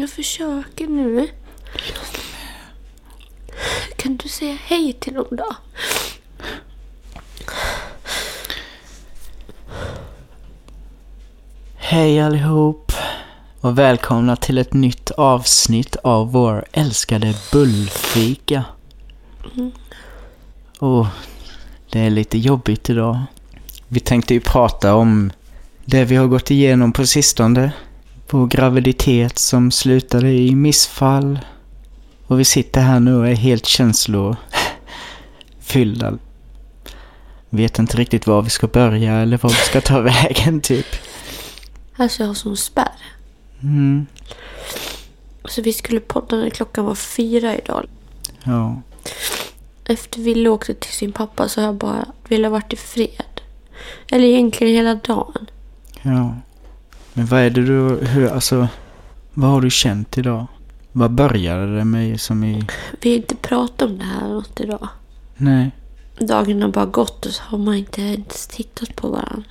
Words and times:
Jag 0.00 0.10
försöker 0.10 0.86
nu. 0.86 1.28
Kan 3.96 4.16
du 4.16 4.28
säga 4.28 4.58
hej 4.64 4.92
till 4.92 5.14
dem 5.14 5.26
då? 5.30 5.56
Hej 11.76 12.20
allihop 12.20 12.92
och 13.60 13.78
välkomna 13.78 14.36
till 14.36 14.58
ett 14.58 14.72
nytt 14.72 15.10
avsnitt 15.10 15.96
av 15.96 16.32
vår 16.32 16.64
älskade 16.72 17.34
bullfika. 17.52 18.64
Och 20.78 21.06
det 21.90 22.00
är 22.00 22.10
lite 22.10 22.38
jobbigt 22.38 22.90
idag. 22.90 23.18
Vi 23.88 24.00
tänkte 24.00 24.34
ju 24.34 24.40
prata 24.40 24.94
om 24.94 25.32
det 25.84 26.04
vi 26.04 26.16
har 26.16 26.26
gått 26.26 26.50
igenom 26.50 26.92
på 26.92 27.06
sistone. 27.06 27.72
Vår 28.30 28.46
graviditet 28.46 29.38
som 29.38 29.70
slutade 29.70 30.32
i 30.32 30.54
missfall. 30.54 31.38
Och 32.26 32.40
vi 32.40 32.44
sitter 32.44 32.80
här 32.80 33.00
nu 33.00 33.16
och 33.16 33.28
är 33.28 33.34
helt 33.34 33.66
känslofyllda. 33.66 36.18
Vet 37.50 37.78
inte 37.78 37.96
riktigt 37.96 38.26
var 38.26 38.42
vi 38.42 38.50
ska 38.50 38.66
börja 38.66 39.12
eller 39.14 39.38
var 39.38 39.50
vi 39.50 39.56
ska 39.56 39.80
ta 39.80 40.00
vägen 40.00 40.60
typ. 40.60 40.86
Alltså 41.96 42.22
jag 42.22 42.28
har 42.28 42.34
sån 42.34 42.56
spärr. 42.56 42.92
Mm, 43.62 44.06
Så 45.44 45.62
vi 45.62 45.72
skulle 45.72 46.00
podda 46.00 46.36
när 46.36 46.50
klockan 46.50 46.84
var 46.84 46.94
fyra 46.94 47.56
idag. 47.56 47.86
ja. 48.44 48.82
Efter 49.88 50.20
Ville 50.20 50.48
åkte 50.48 50.74
till 50.74 50.92
sin 50.92 51.12
pappa 51.12 51.48
så 51.48 51.60
har 51.60 51.66
jag 51.66 51.74
bara 51.74 52.06
velat 52.28 52.52
varit 52.52 52.72
i 52.72 52.76
fred. 52.76 53.40
Eller 54.10 54.24
egentligen 54.24 54.74
hela 54.74 54.94
dagen. 54.94 55.46
Ja. 56.02 56.34
Men 57.16 57.26
vad 57.26 57.40
är 57.40 57.50
det 57.50 57.64
du, 57.64 58.06
hur, 58.06 58.28
alltså, 58.28 58.68
vad 59.34 59.50
har 59.50 59.60
du 59.60 59.70
känt 59.70 60.18
idag? 60.18 60.46
Vad 60.92 61.10
började 61.10 61.76
det 61.76 61.84
med 61.84 62.20
som 62.20 62.44
i, 62.44 62.66
Vi 63.00 63.10
har 63.10 63.16
inte 63.16 63.36
pratat 63.36 63.82
om 63.82 63.98
det 63.98 64.04
här 64.04 64.28
något 64.28 64.60
idag. 64.60 64.88
nej. 65.36 65.70
Dagen 66.20 66.62
har 66.62 66.68
bara 66.68 66.86
gått 66.86 67.26
och 67.26 67.32
så 67.32 67.42
har 67.42 67.58
man 67.58 67.74
inte 67.74 68.02
ens 68.02 68.46
tittat 68.46 68.96
på 68.96 69.08
varandra. 69.08 69.44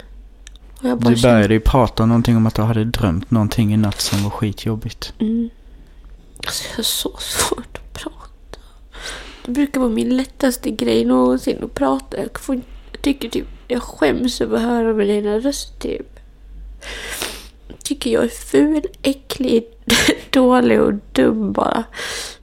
Och 0.80 0.89
jag 0.89 0.99
bara 0.99 1.13
Du 1.13 1.21
började 1.21 1.53
ju 1.53 1.59
prata 1.59 2.05
någonting 2.05 2.38
om 2.38 2.47
att 2.47 2.55
du 2.55 2.61
hade 2.61 2.86
drömt 2.86 3.31
någonting 3.31 3.73
i 3.73 3.77
natt 3.77 4.02
som 4.02 4.23
var 4.23 4.30
skitjobbigt. 4.30 5.13
Mm. 5.19 5.49
Alltså 6.38 6.63
jag 6.69 6.75
har 6.77 6.83
så 6.83 7.17
svårt 7.19 7.77
att 7.77 7.93
prata. 7.93 8.59
Det 9.45 9.52
brukar 9.52 9.80
vara 9.80 9.89
min 9.89 10.17
lättaste 10.17 10.71
grej 10.71 11.05
någonsin 11.05 11.63
att 11.63 11.73
prata. 11.73 12.17
Jag, 12.17 12.39
får, 12.39 12.55
jag 12.91 13.02
tycker 13.02 13.30
typ, 13.30 13.47
jag 13.67 13.83
skäms 13.83 14.41
över 14.41 14.58
att 14.58 14.63
höra 14.63 14.93
med 14.93 15.08
dina 15.08 15.39
röst 15.39 15.80
typ. 15.80 16.14
Jag 18.06 18.30
tycker 18.30 18.59
jag 18.59 18.72
är 18.72 18.81
ful, 18.81 18.89
äcklig, 19.02 19.67
dålig 20.30 20.81
och 20.81 20.94
dum 21.11 21.52
bara. 21.52 21.84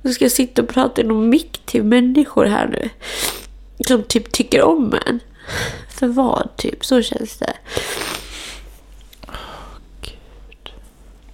Nu 0.02 0.12
ska 0.12 0.24
jag 0.24 0.32
sitta 0.32 0.62
och 0.62 0.68
prata 0.68 1.00
i 1.00 1.04
någon 1.04 1.28
mick 1.28 1.58
till 1.66 1.84
människor 1.84 2.44
här 2.44 2.66
nu. 2.66 2.90
Som 3.86 4.02
typ 4.02 4.32
tycker 4.32 4.62
om 4.62 4.94
en. 5.06 5.20
För 5.88 6.06
vad 6.06 6.56
typ? 6.56 6.84
Så 6.84 7.02
känns 7.02 7.38
det. 7.38 7.52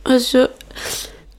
Alltså, 0.03 0.49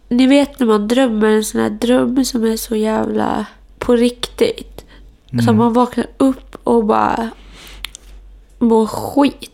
ni 0.08 0.28
vet 0.28 0.60
när 0.60 0.68
man 0.68 0.88
drömmer 0.88 1.28
en 1.28 1.44
sån 1.44 1.62
här 1.62 1.70
dröm 1.70 2.26
som 2.26 2.44
är 2.44 2.58
så 2.58 2.76
jävla 2.76 3.46
på 3.80 3.96
riktigt. 3.96 4.86
Så 5.46 5.54
man 5.54 5.74
vaknar 5.74 6.08
upp 6.18 6.58
och 6.64 6.86
bara 6.86 7.30
mår 8.60 8.88
skit. 8.88 9.49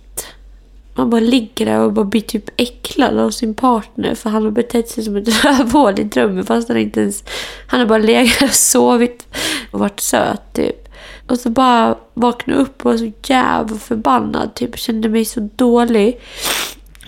Man 0.97 1.09
bara 1.09 1.21
ligger 1.21 1.65
där 1.65 1.79
och 1.79 1.93
bara 1.93 2.05
blir 2.05 2.21
typ 2.21 2.49
äcklad 2.57 3.19
av 3.19 3.29
sin 3.29 3.53
partner 3.53 4.15
för 4.15 4.29
han 4.29 4.43
har 4.43 4.51
betett 4.51 4.89
sig 4.89 5.03
som 5.03 5.15
ett 5.15 5.43
rövhål 5.45 5.99
i 5.99 6.03
drömmen 6.03 6.45
fast 6.45 6.67
han 6.67 6.77
inte 6.77 7.01
ens... 7.01 7.23
Han 7.67 7.79
har 7.79 7.87
bara 7.87 7.97
legat 7.97 8.41
och 8.41 8.49
sovit 8.49 9.27
och 9.71 9.79
varit 9.79 9.99
söt 9.99 10.53
typ. 10.53 10.89
Och 11.27 11.39
så 11.39 11.49
bara 11.49 11.97
vaknade 12.13 12.59
upp 12.59 12.85
och 12.85 12.91
var 12.91 12.97
så 12.97 13.11
jävla 13.23 13.77
förbannad 13.77 14.55
typ. 14.55 14.77
Kände 14.77 15.09
mig 15.09 15.25
så 15.25 15.49
dålig. 15.55 16.19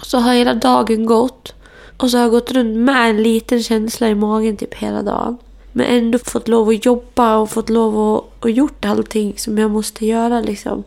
Så 0.03 0.17
har 0.17 0.33
hela 0.33 0.53
dagen 0.53 1.05
gått. 1.05 1.53
Och 1.97 2.11
så 2.11 2.17
har 2.17 2.21
jag 2.21 2.31
gått 2.31 2.51
runt 2.51 2.77
med 2.77 3.09
en 3.09 3.23
liten 3.23 3.63
känsla 3.63 4.09
i 4.09 4.15
magen 4.15 4.57
typ 4.57 4.73
hela 4.73 5.01
dagen. 5.01 5.37
Men 5.71 5.85
ändå 5.85 6.19
fått 6.19 6.47
lov 6.47 6.69
att 6.69 6.85
jobba 6.85 7.37
och 7.37 7.49
fått 7.49 7.69
lov 7.69 8.15
att 8.17 8.43
och 8.43 8.49
gjort 8.49 8.85
allting 8.85 9.33
som 9.37 9.57
jag 9.57 9.71
måste 9.71 10.05
göra 10.05 10.41
liksom. 10.41 10.83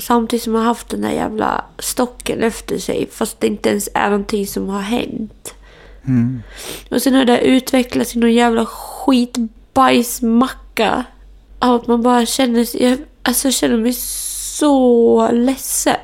Samtidigt 0.00 0.42
som 0.42 0.54
har 0.54 0.62
haft 0.62 0.88
den 0.88 1.00
där 1.00 1.10
jävla 1.10 1.64
stocken 1.78 2.42
efter 2.42 2.78
sig. 2.78 3.08
Fast 3.12 3.40
det 3.40 3.46
inte 3.46 3.68
ens 3.68 3.88
är 3.94 4.10
någonting 4.10 4.46
som 4.46 4.68
har 4.68 4.80
hänt. 4.80 5.54
Mm. 6.06 6.42
Och 6.90 7.02
sen 7.02 7.14
har 7.14 7.24
det 7.24 7.40
utvecklats 7.40 8.16
i 8.16 8.18
någon 8.18 8.32
jävla 8.32 8.66
skitbajsmacka. 8.66 11.04
Av 11.58 11.74
att 11.74 11.86
man 11.86 12.02
bara 12.02 12.26
känner 12.26 12.64
sig... 12.64 12.82
Jag, 12.82 12.98
alltså 13.22 13.48
jag 13.48 13.54
känner 13.54 13.76
mig 13.76 13.92
så 13.92 15.28
ledsen. 15.32 15.96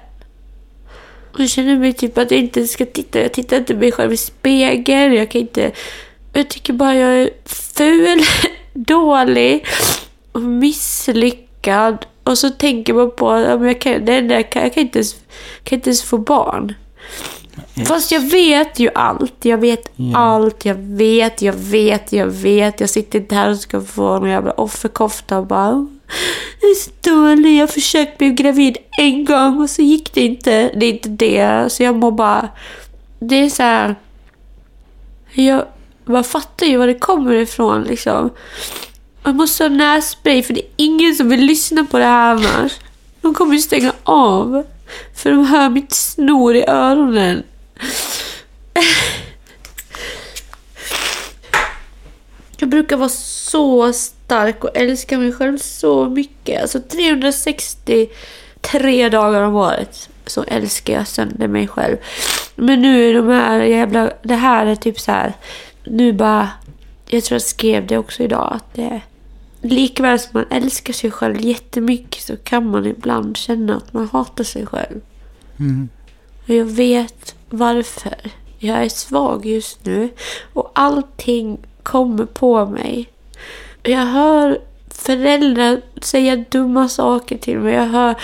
Och 1.32 1.40
Jag 1.40 1.48
känner 1.48 1.76
mig 1.76 1.92
typ 1.92 2.18
att 2.18 2.30
jag 2.30 2.40
inte 2.40 2.66
ska 2.66 2.86
titta. 2.86 3.20
Jag 3.20 3.32
tittar 3.32 3.56
inte 3.56 3.74
mig 3.74 3.92
själv 3.92 4.12
i 4.12 4.16
spegeln. 4.16 5.14
Jag 5.14 5.30
kan 5.30 5.40
inte... 5.40 5.72
Jag 6.32 6.48
tycker 6.48 6.72
bara 6.72 6.94
jag 6.94 7.22
är 7.22 7.30
ful, 7.44 8.20
dålig 8.72 9.66
och 10.32 10.42
misslyckad. 10.42 12.06
Och 12.26 12.38
så 12.38 12.50
tänker 12.50 12.94
man 12.94 13.10
på 13.10 13.30
att 13.30 13.62
jag, 13.62 13.80
kan, 13.80 14.04
det 14.04 14.18
jag, 14.18 14.50
kan, 14.50 14.62
jag 14.62 14.74
kan, 14.74 14.82
inte 14.82 14.98
ens, 14.98 15.14
kan 15.64 15.76
inte 15.76 15.90
ens 15.90 16.02
få 16.02 16.18
barn. 16.18 16.74
Fast 17.86 18.12
jag 18.12 18.20
vet 18.20 18.78
ju 18.78 18.90
allt. 18.94 19.34
Jag 19.44 19.58
vet 19.58 19.90
Ja. 19.96 20.18
allt. 20.18 20.64
Jag 20.64 20.74
vet, 20.74 21.42
jag 21.42 21.52
vet, 21.52 22.12
jag 22.12 22.26
vet. 22.26 22.80
Jag 22.80 22.90
sitter 22.90 23.18
inte 23.18 23.34
här 23.34 23.50
och 23.50 23.56
ska 23.58 23.80
få 23.80 24.18
någon 24.18 24.30
jävla 24.30 24.52
offerkofta 24.52 25.38
och 25.38 25.46
bara... 25.46 25.86
Jag 26.60 26.70
är 26.70 26.74
så 26.74 26.90
dålig. 27.10 27.56
Jag 27.56 27.62
har 27.62 27.66
försökt 27.66 28.18
bli 28.18 28.30
gravid 28.30 28.76
en 28.98 29.24
gång 29.24 29.60
och 29.62 29.70
så 29.70 29.82
gick 29.82 30.14
det 30.14 30.20
inte. 30.20 30.70
Det 30.74 30.86
är 30.86 30.90
inte 30.92 31.08
det. 31.08 31.72
Så 31.72 31.82
jag 31.82 31.94
mår 31.96 32.10
bara... 32.12 32.48
Det 33.18 33.34
är 33.36 33.48
så 33.50 33.62
här... 33.62 33.94
Jag 35.32 35.64
bara 36.04 36.22
fattar 36.22 36.66
ju 36.66 36.76
var 36.76 36.86
det 36.86 36.94
kommer 36.94 37.34
ifrån 37.34 37.82
liksom. 37.84 38.30
Jag 39.26 39.34
måste 39.34 39.64
ha 39.64 39.68
nässpray 39.68 40.42
för 40.42 40.54
det 40.54 40.60
är 40.60 40.68
ingen 40.76 41.14
som 41.14 41.28
vill 41.28 41.40
lyssna 41.40 41.84
på 41.84 41.98
det 41.98 42.04
här 42.04 42.30
annars. 42.30 42.72
De 43.20 43.34
kommer 43.34 43.54
ju 43.54 43.60
stänga 43.60 43.92
av. 44.02 44.66
För 45.14 45.30
de 45.30 45.46
hör 45.46 45.68
mitt 45.68 45.92
snor 45.92 46.56
i 46.56 46.64
öronen. 46.68 47.42
Jag 52.56 52.68
brukar 52.68 52.96
vara 52.96 53.08
så 53.08 53.92
stark 53.92 54.64
och 54.64 54.76
älska 54.76 55.18
mig 55.18 55.32
själv 55.32 55.58
så 55.58 56.08
mycket. 56.08 56.62
Alltså 56.62 56.80
363 56.80 59.08
dagar 59.08 59.42
om 59.42 59.56
året 59.56 60.08
så 60.26 60.42
älskar 60.42 60.94
jag 60.94 61.08
sönder 61.08 61.48
mig 61.48 61.68
själv. 61.68 61.96
Men 62.54 62.82
nu 62.82 63.10
är 63.10 63.14
de 63.14 63.28
här 63.28 63.60
jävla... 63.60 64.10
Det 64.22 64.34
här 64.34 64.66
är 64.66 64.74
typ 64.74 65.00
så 65.00 65.12
här... 65.12 65.32
Nu 65.84 66.12
bara... 66.12 66.48
Jag 67.08 67.24
tror 67.24 67.34
jag 67.34 67.42
skrev 67.42 67.86
det 67.86 67.98
också 67.98 68.22
idag. 68.22 68.52
Att 68.52 68.74
det, 68.74 69.00
likväl 69.68 70.18
som 70.18 70.30
man 70.32 70.44
älskar 70.50 70.92
sig 70.92 71.10
själv 71.10 71.40
jättemycket 71.40 72.22
så 72.22 72.36
kan 72.36 72.70
man 72.70 72.86
ibland 72.86 73.36
känna 73.36 73.76
att 73.76 73.92
man 73.92 74.08
hatar 74.08 74.44
sig 74.44 74.66
själv. 74.66 75.00
Mm. 75.58 75.88
Och 76.44 76.54
jag 76.54 76.64
vet 76.64 77.34
varför. 77.50 78.16
Jag 78.58 78.84
är 78.84 78.88
svag 78.88 79.46
just 79.46 79.84
nu 79.84 80.08
och 80.52 80.70
allting 80.74 81.58
kommer 81.82 82.24
på 82.24 82.66
mig. 82.66 83.08
Jag 83.82 84.06
hör 84.06 84.58
föräldrar 84.88 85.80
säga 86.02 86.44
dumma 86.50 86.88
saker 86.88 87.38
till 87.38 87.58
mig. 87.58 87.74
Jag 87.74 87.86
hör 87.86 88.14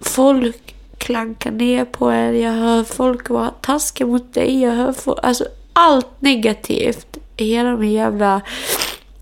folk 0.00 0.74
klanka 0.98 1.50
ner 1.50 1.84
på 1.84 2.12
er. 2.12 2.32
Jag 2.32 2.52
hör 2.52 2.84
folk 2.84 3.28
vara 3.28 3.50
taskiga 3.60 4.06
mot 4.06 4.34
dig. 4.34 4.62
Jag 4.62 4.72
hör 4.72 4.92
folk, 4.92 5.18
alltså 5.22 5.44
allt 5.72 6.20
negativt 6.20 7.18
i 7.36 7.44
hela 7.44 7.76
min 7.76 7.92
jävla 7.92 8.40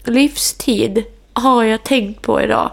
livstid 0.05 1.05
har 1.41 1.65
jag 1.65 1.83
tänkt 1.83 2.23
på 2.23 2.43
idag. 2.43 2.71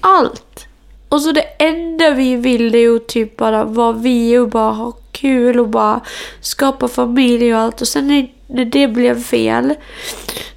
Allt. 0.00 0.66
Och 1.08 1.20
så 1.20 1.32
det 1.32 1.44
enda 1.58 2.10
vi 2.10 2.36
vill 2.36 2.74
är 2.74 2.78
ju 2.78 2.98
typ 2.98 3.36
bara 3.36 3.64
vara 3.64 3.92
vi 3.92 4.38
och 4.38 4.48
bara 4.48 4.72
ha 4.72 4.92
kul 5.12 5.60
och 5.60 5.68
bara 5.68 6.00
skapa 6.40 6.88
familj 6.88 7.54
och 7.54 7.60
allt. 7.60 7.80
Och 7.80 7.88
sen 7.88 8.28
när, 8.46 8.64
det 8.64 8.88
blev 8.88 9.22
fel 9.22 9.74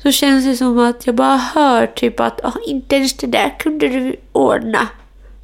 så 0.04 0.12
känns 0.12 0.46
det 0.46 0.56
som 0.56 0.80
att 0.80 1.06
jag 1.08 1.16
bara 1.16 1.36
hör 1.38 1.88
typ 1.88 2.20
att 2.20 2.46
"Ah, 2.46 2.54
inte 2.68 2.96
ens 2.96 3.14
det 3.14 3.28
där 3.28 3.56
kunde 3.60 3.88
du 3.88 4.16
ordna. 4.32 4.88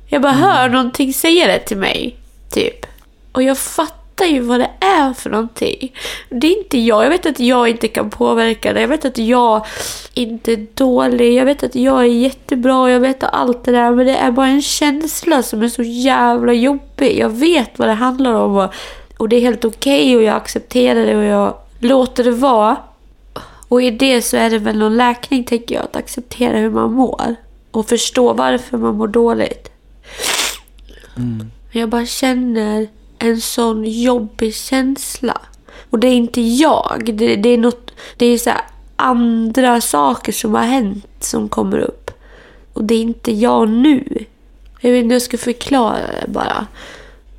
Jag 0.07 0.21
bara 0.21 0.31
hör 0.33 0.69
någonting 0.69 1.13
säga 1.13 1.48
det 1.48 1.59
till 1.59 1.77
mig. 1.77 2.18
Typ. 2.50 2.86
Och 3.31 3.44
jag 3.44 3.57
fattar 3.57 3.97
ju 4.25 4.40
vad 4.40 4.60
det 4.60 4.69
är 4.80 5.14
för 5.14 5.30
någonting. 5.30 5.94
Det 6.30 6.48
är 6.48 6.58
inte 6.58 6.78
jag. 6.78 7.06
Jag 7.06 7.10
vet 7.10 7.25
att 7.25 7.40
jag 7.40 7.69
inte 7.69 7.88
kan 7.88 8.10
påverka 8.10 8.74
det. 8.74 8.81
Jag 8.81 8.88
vet 8.88 9.06
att 9.06 9.18
jag 9.18 9.66
inte 10.14 10.54
är 10.54 10.68
dålig. 10.74 11.34
Jag 11.34 11.46
vet 11.46 11.64
att 11.64 11.75
jag 11.75 12.00
är 12.00 12.04
jättebra. 12.04 12.92
Jag 12.92 13.00
vet 13.00 13.24
allt 13.24 13.64
det 13.64 13.72
där. 13.72 13.92
Men 13.92 14.06
det 14.06 14.16
är 14.16 14.31
bara 14.31 14.48
en 14.48 14.62
känsla 14.62 15.44
som 15.44 15.64
är 15.64 15.68
så 15.68 15.84
jävla 15.84 16.54
jobbig. 16.54 17.19
Jag 17.19 17.30
vet 17.30 17.80
vad 17.80 17.88
det 17.88 17.94
handlar 17.94 18.34
om. 18.34 18.69
Och, 19.18 19.30
det 19.30 19.36
är 19.36 19.42
helt 19.42 19.66
okej 19.66 20.18
och 20.18 20.24
jag 20.24 20.36
accepterar 20.36 21.06
det 21.06 21.18
och 21.18 21.24
jag 21.24 21.54
låter 21.80 22.24
det 22.24 22.31
vara. 22.31 22.78
Och 23.68 23.81
i 23.81 23.92
det 23.92 24.22
så 24.22 24.38
är 24.38 24.50
det 24.50 24.60
väl 24.60 24.78
någon 24.78 24.98
läkning, 24.98 25.44
tänker 25.44 25.75
jag, 25.75 25.84
att 25.84 25.96
acceptera 25.96 26.58
hur 26.58 26.69
man 26.69 26.94
mår. 26.94 27.36
Och 27.72 27.88
förstå 27.88 28.34
varför 28.34 28.78
man 28.78 28.96
mår 28.96 29.08
dåligt. 29.08 29.72
Mm. 31.18 31.52
Jag 31.72 31.90
bara 31.90 32.06
känner 32.06 32.88
en 33.19 33.42
sån 33.42 33.84
jobbig 33.86 34.56
känsla. 34.56 35.42
Och 35.90 36.00
det 36.00 36.08
är 36.08 36.16
inte 36.16 36.42
jag. 36.42 37.02
Det, 37.14 37.36
det 37.36 37.50
är 37.50 37.58
något, 37.58 37.92
det 38.18 38.25
är 38.25 38.38
så 38.38 38.50
här 38.50 38.62
andra 38.96 39.81
saker 39.81 40.31
som 40.31 40.56
har 40.56 40.64
hänt 40.64 41.06
som 41.19 41.50
kommer 41.50 41.78
upp. 41.78 42.12
Och 42.74 42.84
det 42.84 42.96
är 42.96 43.02
inte 43.02 43.31
jag 43.31 43.69
nu. 43.69 44.25
Jag 44.80 44.92
vet 44.92 44.98
inte 44.98 45.08
hur 45.08 45.16
jag 45.16 45.22
ska 45.22 45.38
förklara 45.38 45.98
det 46.22 46.28
bara. 46.28 46.68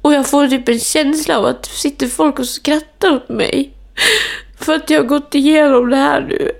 Och 0.02 0.12
jag 0.14 0.26
får 0.26 0.48
typ 0.48 0.68
en 0.68 0.80
känsla 0.80 1.38
av 1.38 1.46
att 1.46 1.62
det 1.62 1.68
sitter 1.68 2.06
folk 2.06 2.38
och 2.38 2.48
skrattar 2.48 3.12
åt 3.12 3.28
mig. 3.28 3.72
För 4.58 4.74
att 4.74 4.90
jag 4.90 5.00
har 5.00 5.06
gått 5.06 5.34
igenom 5.34 5.90
det 5.90 5.96
här 5.96 6.20
nu. 6.20 6.52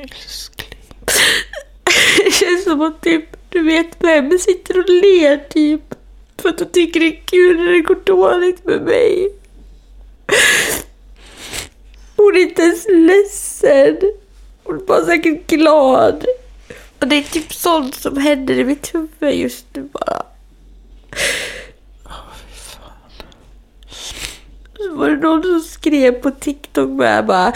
Älskling. 0.00 0.78
Det 2.24 2.34
känns 2.34 2.64
som 2.64 2.82
att 2.82 3.02
typ, 3.02 3.24
du 3.48 3.62
vet 3.62 3.96
vem 3.98 4.38
sitter 4.38 4.78
och 4.78 4.88
ler 4.88 5.48
typ. 5.48 5.94
För 6.44 6.48
att 6.50 6.58
de 6.58 6.64
tycker 6.64 7.00
det 7.00 7.06
är 7.06 7.20
kul 7.24 7.56
när 7.56 7.72
det 7.72 7.80
går 7.80 7.98
dåligt 8.04 8.64
med 8.64 8.82
mig. 8.82 9.28
Hon 12.16 12.36
är 12.36 12.40
inte 12.40 12.62
ens 12.62 12.86
ledsen. 12.88 13.96
Hon 14.64 14.76
är 14.76 14.86
bara 14.86 15.04
säkert 15.04 15.46
glad. 15.46 16.24
Och 17.00 17.08
det 17.08 17.16
är 17.16 17.22
typ 17.22 17.52
sånt 17.52 17.94
som 17.94 18.16
händer 18.16 18.54
i 18.58 18.64
mitt 18.64 18.94
huvud 18.94 19.34
just 19.34 19.66
nu 19.72 19.82
bara. 19.92 20.22
Så 24.78 24.94
var 24.96 25.08
det 25.08 25.16
någon 25.16 25.42
som 25.42 25.60
skrev 25.60 26.12
på 26.12 26.30
TikTok 26.30 26.90
med 26.90 27.26
bara 27.26 27.52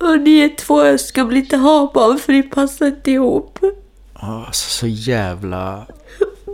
"Åh, 0.00 0.16
Ni 0.16 0.38
är 0.38 0.56
två 0.56 0.98
ska 0.98 1.24
väl 1.24 1.36
inte 1.36 1.56
ha 1.56 1.90
barn 1.94 2.18
för 2.18 2.32
ni 2.32 2.42
passar 2.42 2.86
inte 2.86 3.10
ihop. 3.10 3.58
Alltså 4.14 4.70
så 4.70 4.86
jävla... 4.86 5.86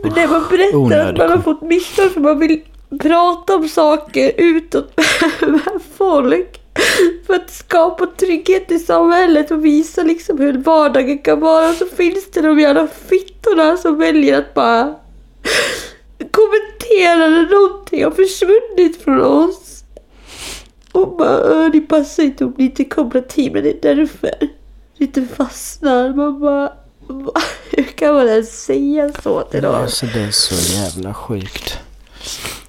Men 0.02 0.12
när 0.12 0.28
man 0.28 0.42
berättar 0.50 0.68
att 0.68 0.74
Onödig 0.74 1.18
man 1.18 1.30
har 1.30 1.38
fått 1.38 1.62
missfall 1.62 2.08
för 2.10 2.20
man 2.20 2.38
vill 2.38 2.62
prata 3.00 3.54
om 3.56 3.68
saker 3.68 4.32
utåt 4.36 4.96
med 5.40 5.80
folk. 5.96 6.60
För 7.26 7.34
att 7.34 7.50
skapa 7.50 8.06
trygghet 8.06 8.70
i 8.72 8.78
samhället 8.78 9.50
och 9.50 9.64
visa 9.64 10.02
liksom 10.02 10.38
hur 10.38 10.52
vardagen 10.58 11.18
kan 11.18 11.40
vara. 11.40 11.72
Så 11.72 11.86
finns 11.86 12.30
det 12.30 12.40
de 12.40 12.58
jävla 12.58 12.86
fittorna 12.86 13.76
som 13.76 13.98
väljer 13.98 14.38
att 14.38 14.54
bara 14.54 14.94
kommentera 16.30 17.16
när 17.30 17.48
någonting 17.50 18.04
har 18.04 18.10
försvunnit 18.10 19.02
från 19.02 19.20
oss. 19.20 19.84
Och 20.92 21.16
bara, 21.16 21.52
"Åh, 21.64 21.70
ni 21.72 21.80
passar 21.80 22.22
inte 22.22 22.44
om 22.44 22.54
ni 22.58 22.64
inte 22.64 22.84
kommer 22.84 23.20
tid 23.20 23.52
men 23.52 23.62
det 23.62 23.84
är 23.84 23.94
därför. 23.94 24.30
Ni 24.40 25.06
inte 25.06 25.22
fastnar. 25.26 26.14
Man 26.14 26.40
bara? 26.40 26.72
Hur 27.70 27.82
kan 27.84 28.14
man 28.14 28.28
ens 28.28 28.64
säga 28.64 29.12
så 29.22 29.42
till 29.42 29.62
någon? 29.62 29.74
Alltså 29.74 30.06
det 30.06 30.20
är 30.20 30.30
så 30.30 30.74
jävla 30.74 31.14
sjukt. 31.14 31.78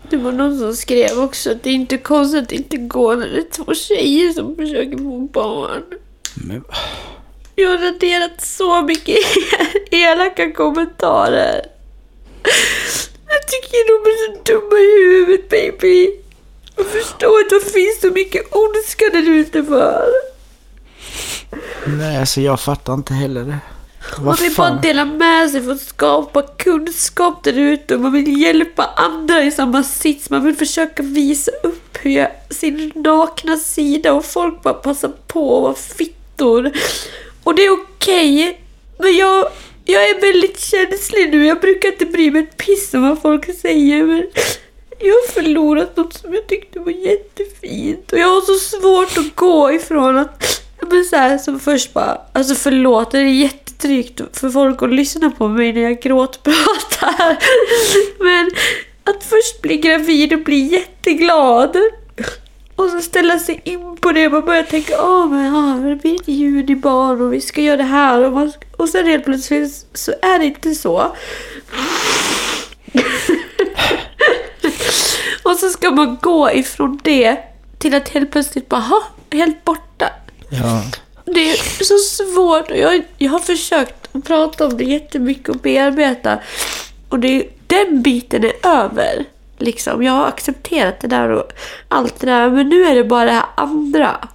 Det 0.10 0.18
var 0.18 0.32
någon 0.32 0.60
som 0.60 0.76
skrev 0.76 1.20
också 1.20 1.52
att 1.52 1.64
det 1.64 1.70
är 1.70 1.74
inte 1.74 1.98
konstigt 1.98 2.44
att 2.44 2.50
det 2.50 2.56
inte 2.56 2.78
går 2.78 3.16
när 3.16 3.28
det 3.28 3.38
är 3.38 3.50
två 3.52 3.74
tjejer 3.74 4.34
som 4.34 4.56
försöker 4.56 4.98
få 4.98 5.20
barn. 5.20 5.84
Men, 6.36 6.64
Jag 7.56 7.70
har 7.70 7.78
raderat 7.78 8.42
så 8.42 8.82
mycket 8.82 9.18
elaka 9.92 10.52
kommentarer. 10.52 11.66
Jag 13.28 13.48
tycker 13.48 13.88
de 13.88 14.10
är 14.10 14.36
så 14.36 14.42
dumma 14.44 14.80
i 14.80 15.10
huvudet 15.16 15.50
baby. 15.50 16.12
Jag 16.76 16.86
förstår 16.86 17.40
inte 17.42 17.56
att 17.56 17.66
det 17.66 17.72
finns 17.72 18.02
så 18.02 18.08
mycket 18.08 18.56
ondska 18.56 19.06
där 19.12 19.30
ute 19.30 19.64
för. 19.64 20.06
nej, 21.86 22.18
alltså 22.18 22.42
jag 22.42 22.60
fattar 22.60 22.94
inte 22.94 23.14
heller 23.14 23.44
det. 23.44 23.58
Man 24.22 24.36
vill 24.36 24.56
bara 24.56 24.68
fan? 24.68 24.82
dela 24.82 25.06
med 25.06 25.50
sig 25.50 25.62
för 25.62 25.72
att 25.72 25.82
skapa 25.82 26.42
kunskap 26.42 27.44
där 27.44 27.60
ute. 27.60 27.96
och 27.96 28.02
Man 28.02 28.14
vill 28.14 28.42
hjälpa 28.42 28.86
andra 28.86 29.44
i 29.44 29.52
samma 29.52 29.84
sits. 29.84 30.30
Man 30.30 30.44
vill 30.46 30.56
försöka 30.56 31.04
visa 31.04 31.52
upp 31.64 31.98
hur 32.02 32.12
jag, 32.12 32.32
sin 32.50 32.92
nakna 32.96 33.58
sida 33.58 34.14
och 34.14 34.26
folk 34.26 34.62
bara 34.62 34.74
passar 34.74 35.12
på 35.28 35.58
att 35.58 35.64
vara 35.64 35.74
fittor. 35.74 36.72
Och 37.44 37.56
det 37.56 37.66
är 37.66 37.72
okej. 37.72 38.62
men 38.98 39.16
jag, 39.16 39.48
jag 39.86 40.10
är 40.10 40.22
väldigt 40.22 40.60
känslig 40.60 41.32
nu. 41.32 41.46
Jag 41.46 41.60
brukar 41.60 41.92
inte 41.92 42.06
bry 42.06 42.32
mig 42.32 42.44
ett 42.44 42.58
piss 42.58 42.94
om 42.94 43.10
vad 43.10 43.22
folk 43.22 43.60
säger. 43.62 44.04
Men 44.04 44.24
jag 45.00 45.14
har 45.14 45.28
förlorat 45.28 45.98
något 45.98 46.14
som 46.14 46.34
jag 46.34 46.48
tyckte 46.48 46.80
var 46.80 46.92
jättefint. 46.92 48.12
Och 48.12 48.20
jag 48.20 48.28
har 48.28 48.42
så 48.42 48.54
svårt 48.54 49.18
att 49.18 49.36
gå 49.36 49.72
ifrån 49.72 50.18
att... 50.18 50.44
Men 50.82 51.06
så 51.06 51.16
här, 51.16 51.38
som 51.38 51.60
först 51.60 51.94
bara... 51.94 52.22
Alltså 52.34 52.56
förlåt, 52.56 53.12
det 53.12 53.18
är 53.18 53.24
jättetrygt 53.24 54.22
för 54.40 54.50
folk 54.50 54.82
att 54.82 54.94
lyssna 54.94 55.30
på 55.30 55.48
mig 55.48 55.74
när 55.74 55.82
jag 55.82 56.02
gråtpratar. 56.02 57.38
Men 58.24 58.52
att 59.04 59.24
först 59.24 59.62
bli 59.62 59.78
gravid 59.78 60.34
och 60.34 60.44
bli 60.44 60.58
jätteglad. 60.58 61.78
Och 62.76 62.90
så 62.90 63.02
ställa 63.02 63.40
sig 63.40 63.62
in 63.64 63.98
på 63.98 64.12
det. 64.12 64.30
Man 64.30 64.46
börjar 64.46 64.64
tänka, 64.64 64.94
åh 65.04 65.30
men 65.30 65.46
ja, 65.46 65.90
det 65.90 65.96
blir 65.96 66.16
ett 66.16 66.28
junibarn 66.28 67.22
och 67.22 67.34
vi 67.34 67.42
ska 67.42 67.62
göra 67.62 67.78
det 67.78 67.84
här. 67.84 68.26
Och, 68.26 68.34
man, 68.34 68.54
och 68.78 68.90
sen 68.90 69.06
helt 69.08 69.26
plötsligt 69.26 69.86
så 69.94 70.12
är 70.22 70.40
det 70.40 70.46
inte 70.46 70.76
så. 70.76 71.16
Och 75.44 75.56
så 75.56 75.70
ska 75.70 75.92
man 75.92 76.18
gå 76.22 76.52
ifrån 76.52 77.00
det 77.04 77.38
till 77.80 77.94
att 77.94 78.10
helt 78.10 78.32
plötsligt 78.32 78.70
bara, 78.70 78.82
ha, 78.82 79.04
helt 79.32 79.66
borta. 79.66 80.10
Ja, 80.50 80.84
Det 81.26 81.52
är 81.52 81.84
så 81.84 81.98
svårt 81.98 82.72
och 82.72 82.78
jag, 82.78 83.04
jag 83.18 83.32
har 83.32 83.40
försökt 83.40 84.16
att 84.16 84.24
prata 84.24 84.66
om 84.66 84.78
det 84.78 84.84
jättemycket 84.84 85.50
och 85.50 85.56
bearbeta. 85.56 86.40
Och 87.10 87.20
det, 87.20 87.48
den 87.68 88.02
biten 88.02 88.44
är 88.44 88.68
över. 88.68 89.26
Liksom. 89.58 90.04
Jag 90.04 90.14
har 90.14 90.26
accepterat 90.28 91.00
det 91.00 91.08
där 91.08 91.30
och 91.30 91.52
allt 91.88 92.20
det 92.20 92.26
där. 92.26 92.50
Men 92.50 92.70
nu 92.70 92.84
är 92.86 92.96
det 92.96 93.04
bara 93.04 93.26
det 93.26 93.32
här 93.32 93.46
andra. 93.56 94.28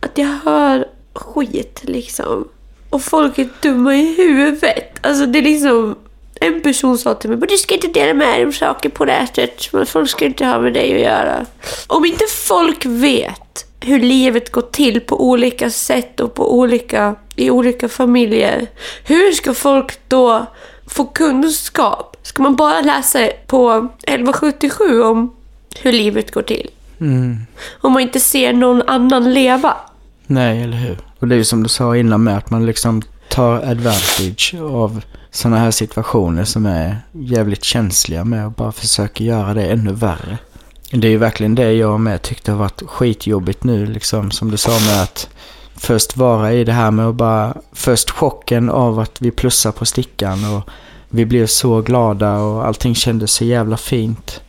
Att 0.00 0.18
jag 0.18 0.38
hör 0.44 0.86
skit 1.14 1.80
liksom. 1.82 2.48
Och 2.90 3.02
folk 3.02 3.38
är 3.38 3.48
dumma 3.62 3.94
i 3.96 4.14
huvudet. 4.14 4.98
Alltså 5.00 5.26
det 5.26 5.38
är 5.38 5.42
liksom... 5.42 5.96
En 6.34 6.62
person 6.62 6.98
sa 6.98 7.14
till 7.14 7.30
mig 7.30 7.38
men 7.38 7.48
du 7.48 7.56
ska 7.58 7.74
inte 7.74 7.86
dela 7.86 8.14
med 8.14 8.28
dig 8.28 8.44
om 8.44 8.52
saker 8.52 8.88
på 8.88 9.04
nätet. 9.04 9.64
Folk 9.86 10.10
ska 10.10 10.24
inte 10.24 10.46
ha 10.46 10.60
med 10.60 10.74
dig 10.74 10.94
att 10.94 11.00
göra. 11.00 11.46
Om 11.86 12.04
inte 12.04 12.24
folk 12.48 12.86
vet 12.86 13.66
hur 13.82 14.00
livet 14.00 14.52
går 14.52 14.62
till 14.62 15.00
på 15.00 15.28
olika 15.28 15.70
sätt 15.70 16.20
och 16.20 16.34
på 16.34 16.58
olika, 16.58 17.14
i 17.36 17.50
olika 17.50 17.88
familjer. 17.88 18.66
Hur 19.04 19.32
ska 19.32 19.54
folk 19.54 19.98
då 20.08 20.46
få 20.86 21.04
kunskap? 21.04 22.16
Ska 22.22 22.42
man 22.42 22.56
bara 22.56 22.80
läsa 22.80 23.28
på 23.46 23.88
1177 24.02 25.02
om 25.02 25.34
hur 25.82 25.92
livet 25.92 26.30
går 26.30 26.42
till? 26.42 26.70
mm. 27.00 27.38
Om 27.80 27.92
man 27.92 28.02
inte 28.02 28.20
ser 28.20 28.52
någon 28.52 28.82
annan 28.82 29.34
leva. 29.34 29.76
nej 30.26 30.62
eller 30.62 30.76
hur. 30.76 30.98
Och 31.18 31.28
det 31.28 31.34
är 31.34 31.36
ju 31.36 31.44
som 31.44 31.62
du 31.62 31.68
sa 31.68 31.96
innan 31.96 32.24
med 32.24 32.36
att 32.36 32.50
man 32.50 32.66
liksom 32.66 33.02
tar 33.28 33.54
advantage 33.54 34.54
av 34.60 35.02
sådana 35.30 35.58
här 35.58 35.70
situationer 35.70 36.44
som 36.44 36.66
är 36.66 36.96
jävligt 37.12 37.64
känsliga 37.64 38.24
med 38.24 38.46
och 38.46 38.52
bara 38.52 38.72
försöker 38.72 39.24
göra 39.24 39.54
det 39.54 39.64
ännu 39.64 39.92
värre. 39.92 40.38
Det 40.94 41.06
är 41.06 41.10
ju 41.10 41.18
verkligen 41.18 41.54
det 41.54 41.72
jag 41.72 42.00
med 42.00 42.22
tyckte 42.22 42.50
har 42.50 42.58
varit 42.58 42.82
skitjobbigt 42.86 43.64
nu 43.64 43.86
liksom 43.86 44.30
som 44.30 44.50
du 44.50 44.56
sa 44.56 44.70
med 44.70 45.02
att 45.02 45.28
först 45.74 46.16
vara 46.16 46.52
i 46.52 46.64
det 46.64 46.72
här 46.72 46.90
med 46.90 47.06
att 47.06 47.14
bara 47.14 47.54
först 47.72 48.10
chocken 48.10 48.70
av 48.70 48.98
att 48.98 49.22
vi 49.22 49.30
plussar 49.30 49.72
på 49.72 49.86
stickan 49.86 50.54
och 50.56 50.70
vi 51.08 51.26
blev 51.26 51.46
så 51.46 51.80
glada 51.80 52.38
och 52.38 52.66
allting 52.66 52.94
kändes 52.94 53.32
så 53.32 53.44
jävla 53.44 53.76
fint. 53.76 54.40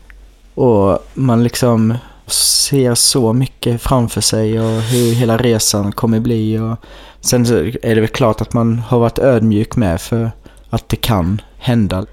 Och 0.53 0.99
man 1.13 1.43
liksom 1.43 1.97
ser 2.27 2.95
så 2.95 3.33
mycket 3.33 3.81
framför 3.81 4.21
sig 4.21 4.59
och 4.59 4.81
hur 4.81 5.13
hela 5.13 5.37
resan 5.37 5.91
kommer 5.91 6.19
bli 6.19 6.59
och 6.59 6.77
sen 7.21 7.45
så 7.45 7.55
är 7.55 7.95
det 7.95 8.01
väl 8.01 8.07
klart 8.07 8.41
att 8.41 8.53
man 8.53 8.79
har 8.79 8.99
varit 8.99 9.19
ödmjuk 9.19 9.75
med 9.75 10.01
för 10.01 10.31
att 10.69 10.89
det 10.89 10.95
kan 10.95 11.41
hända. 11.57 12.05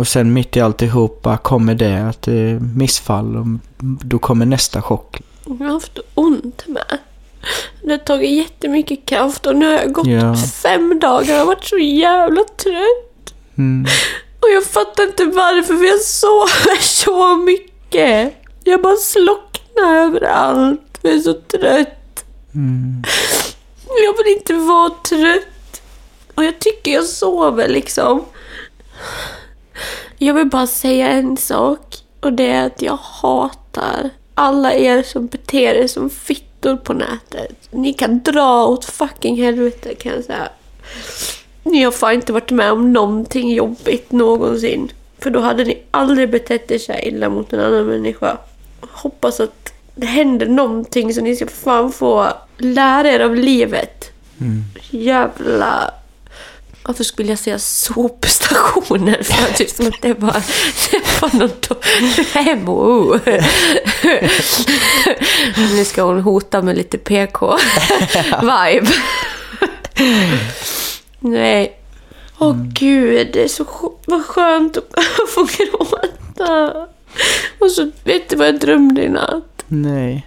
Och 0.00 0.08
sen 0.08 0.32
mitt 0.32 0.56
i 0.56 0.60
alltihop 0.60 1.22
bara 1.22 1.36
kommer 1.36 1.74
det 1.74 2.08
att 2.08 2.22
det 2.22 2.32
är 2.32 2.60
missfall 2.60 3.36
och 3.36 3.46
då 4.04 4.18
kommer 4.18 4.46
nästa 4.46 4.82
chock. 4.82 5.20
Jag 5.44 5.54
har 5.54 5.66
haft 5.72 5.98
ont 6.14 6.66
med. 6.66 6.98
Det 7.82 7.90
har 7.90 7.98
tagit 7.98 8.30
jättemycket 8.30 9.06
kraft 9.06 9.46
och 9.46 9.56
nu 9.56 9.66
har 9.66 9.72
jag 9.72 9.92
gått 9.92 10.06
Ja. 10.06 10.36
fem 10.62 10.98
dagar 10.98 11.34
och 11.34 11.40
jag 11.40 11.46
varit 11.46 11.64
så 11.64 11.78
jävla 11.78 12.44
trött. 12.44 13.34
Mm. 13.58 13.86
Och 14.40 14.48
jag 14.54 14.64
fattar 14.64 15.02
inte 15.02 15.24
varför 15.24 15.76
för 15.76 15.84
jag 15.84 16.00
sover 16.00 16.80
så 16.82 17.36
mycket. 17.36 18.34
Jag 18.64 18.82
bara 18.82 18.96
slocknar 18.96 19.94
överallt. 19.96 20.98
Jag 21.02 21.12
är 21.12 21.18
så 21.18 21.32
trött. 21.34 22.24
Mm. 22.54 23.02
Jag 24.04 24.24
vill 24.24 24.32
inte 24.36 24.54
vara 24.54 24.90
trött. 24.90 25.82
Och 26.34 26.44
jag 26.44 26.58
tycker 26.58 26.92
jag 26.92 27.04
sover 27.04 27.68
liksom. 27.68 28.24
Jag 30.18 30.34
vill 30.34 30.46
bara 30.46 30.66
säga 30.66 31.08
en 31.08 31.36
sak. 31.36 31.96
Och 32.20 32.32
det 32.32 32.50
är 32.50 32.66
att 32.66 32.82
jag 32.82 32.98
hatar 33.02 34.10
alla 34.34 34.74
er 34.74 35.02
som 35.02 35.26
beter 35.26 35.74
er 35.74 35.86
som 35.86 36.10
fittor 36.10 36.76
på 36.76 36.92
nätet. 36.92 37.68
Ni 37.70 37.92
kan 37.92 38.22
dra 38.22 38.66
åt 38.66 38.84
fucking 38.84 39.36
helvete 39.42 39.94
kan 39.94 40.12
jag 40.12 40.24
säga. 40.24 40.48
Ni 41.62 41.82
har 41.82 41.92
fan 41.92 42.14
inte 42.14 42.32
varit 42.32 42.50
med 42.50 42.72
om 42.72 42.92
någonting 42.92 43.54
jobbigt 43.54 44.12
någonsin. 44.12 44.92
För 45.18 45.30
då 45.30 45.40
hade 45.40 45.64
ni 45.64 45.82
aldrig 45.90 46.30
betett 46.30 46.70
er 46.70 46.78
så 46.78 46.92
här 46.92 47.08
illa 47.08 47.28
mot 47.28 47.52
en 47.52 47.60
annan 47.60 47.86
människa. 47.86 48.38
Hoppas 48.80 49.40
att 49.40 49.72
det 49.94 50.06
händer 50.06 50.46
någonting 50.46 51.14
så 51.14 51.20
ni 51.20 51.36
ska 51.36 51.46
fan 51.46 51.92
få 51.92 52.28
lära 52.58 53.08
er 53.10 53.20
av 53.20 53.34
livet. 53.34 54.10
Mm. 54.40 54.62
Jävla... 54.90 55.94
Varför 56.82 57.04
skulle 57.04 57.28
jag 57.28 57.38
säga 57.38 57.58
sopstationer? 57.58 59.22
För 59.22 59.54
typ 59.54 59.70
som 59.70 59.86
att 59.86 60.02
det 60.02 60.14
var, 60.14 60.42
det 60.90 61.22
var 61.22 61.38
något 61.38 61.84
hemmo. 62.34 63.18
Nu 65.76 65.84
ska 65.84 66.02
hon 66.02 66.20
hota 66.20 66.62
med 66.62 66.76
lite 66.76 66.98
PK-vibe. 66.98 68.88
Nej. 71.20 71.76
Åh 72.38 72.56
gud, 72.72 73.28
det 73.32 73.44
är 73.44 73.48
så 73.48 73.94
vad 74.06 74.24
skönt 74.24 74.76
att 74.76 74.84
få 75.28 75.48
gråta. 75.58 76.86
Och 77.58 77.70
så, 77.70 77.90
vet 78.04 78.28
du 78.28 78.36
vad 78.36 78.48
jag 78.48 78.60
drömde 78.60 79.04
i 79.04 79.08
natt? 79.08 79.64
Nej. 79.66 80.26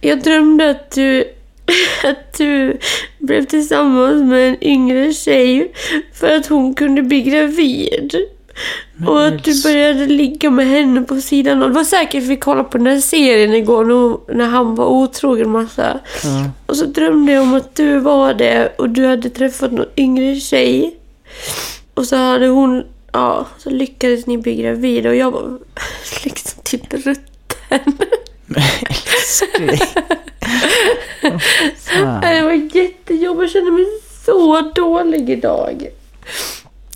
Jag 0.00 0.22
drömde 0.22 0.70
att 0.70 0.90
du, 0.90 1.34
att 2.04 2.38
du 2.38 2.78
blev 3.18 3.44
tillsammans 3.44 4.22
med 4.22 4.48
en 4.48 4.64
yngre 4.64 5.12
tjej 5.12 5.72
för 6.14 6.36
att 6.36 6.46
hon 6.46 6.74
kunde 6.74 7.02
bli 7.02 7.20
gravid. 7.22 8.16
Och 9.06 9.26
att 9.26 9.44
du 9.44 9.62
började 9.62 10.06
ligga 10.06 10.50
med 10.50 10.66
henne 10.66 11.02
på 11.02 11.20
sidan 11.20 11.62
av. 11.62 11.68
Det 11.68 11.74
var 11.74 11.84
säkert 11.84 12.22
vi 12.24 12.36
kollade 12.36 12.68
på 12.68 12.78
den 12.78 12.84
där 12.84 13.00
serien 13.00 13.54
igår 13.54 13.84
när- 14.34 14.46
han 14.46 14.74
var 14.74 14.86
otrogen 14.86 15.50
massa. 15.50 15.98
Ja. 16.24 16.44
Och 16.66 16.76
så 16.76 16.84
drömde 16.86 17.32
jag 17.32 17.42
om 17.42 17.54
att 17.54 17.74
du 17.74 17.98
var 17.98 18.34
det 18.34 18.72
och 18.78 18.90
du 18.90 19.06
hade 19.06 19.30
träffat 19.30 19.72
någon 19.72 19.86
yngre 19.96 20.40
tjej. 20.40 20.96
Och 21.94 22.06
så 22.06 22.16
hade 22.16 22.46
hon, 22.46 22.84
ja, 23.12 23.46
så 23.58 23.70
lyckades 23.70 24.26
ni 24.26 24.38
bli 24.38 24.54
gravida 24.54 25.08
och 25.08 25.16
jag 25.16 25.30
var 25.30 25.58
liksom 26.24 26.62
typ 26.64 26.92
rutten. 26.94 27.92
Älskling. 28.88 29.78
Nej, 32.02 32.36
Det 32.36 32.42
var 32.42 32.52
jättejobbigt, 32.52 33.42
jag 33.42 33.50
kände 33.50 33.70
mig 33.70 33.86
så 34.26 34.72
dålig 34.74 35.30
idag. 35.30 35.86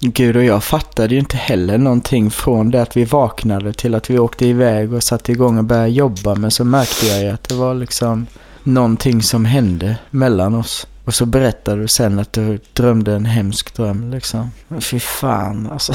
Gud 0.01 0.37
och 0.37 0.45
jag 0.45 0.65
fattade 0.65 1.15
ju 1.15 1.21
inte 1.21 1.37
heller 1.37 1.79
någonting 1.79 2.31
från 2.31 2.71
det 2.71 2.83
att 2.83 2.97
vi 2.97 3.05
vaknade 3.05 3.73
till 3.73 3.95
att 3.95 4.11
vi 4.11 4.19
åkte 4.19 4.47
iväg 4.47 4.93
och 4.93 5.03
satte 5.03 5.33
igång 5.33 5.59
och 5.59 5.65
började 5.65 5.89
jobba. 5.89 6.35
Men 6.35 6.51
så 6.51 6.65
märkte 6.65 7.07
jag 7.07 7.23
ju 7.23 7.29
att 7.29 7.49
det 7.49 7.55
var 7.55 7.75
liksom 7.75 8.27
någonting 8.63 9.23
som 9.23 9.45
hände 9.45 9.97
mellan 10.11 10.55
oss. 10.55 10.87
Och 11.05 11.15
så 11.15 11.27
berättade 11.27 11.83
du 11.83 11.89
sen 11.89 12.19
att 12.19 12.33
du 12.33 12.59
drömde 12.73 13.13
en 13.13 13.25
hemsk 13.25 13.77
dröm 13.77 14.11
liksom. 14.11 14.51
Fy 14.81 15.01
fan 15.01 15.69
alltså. 15.73 15.93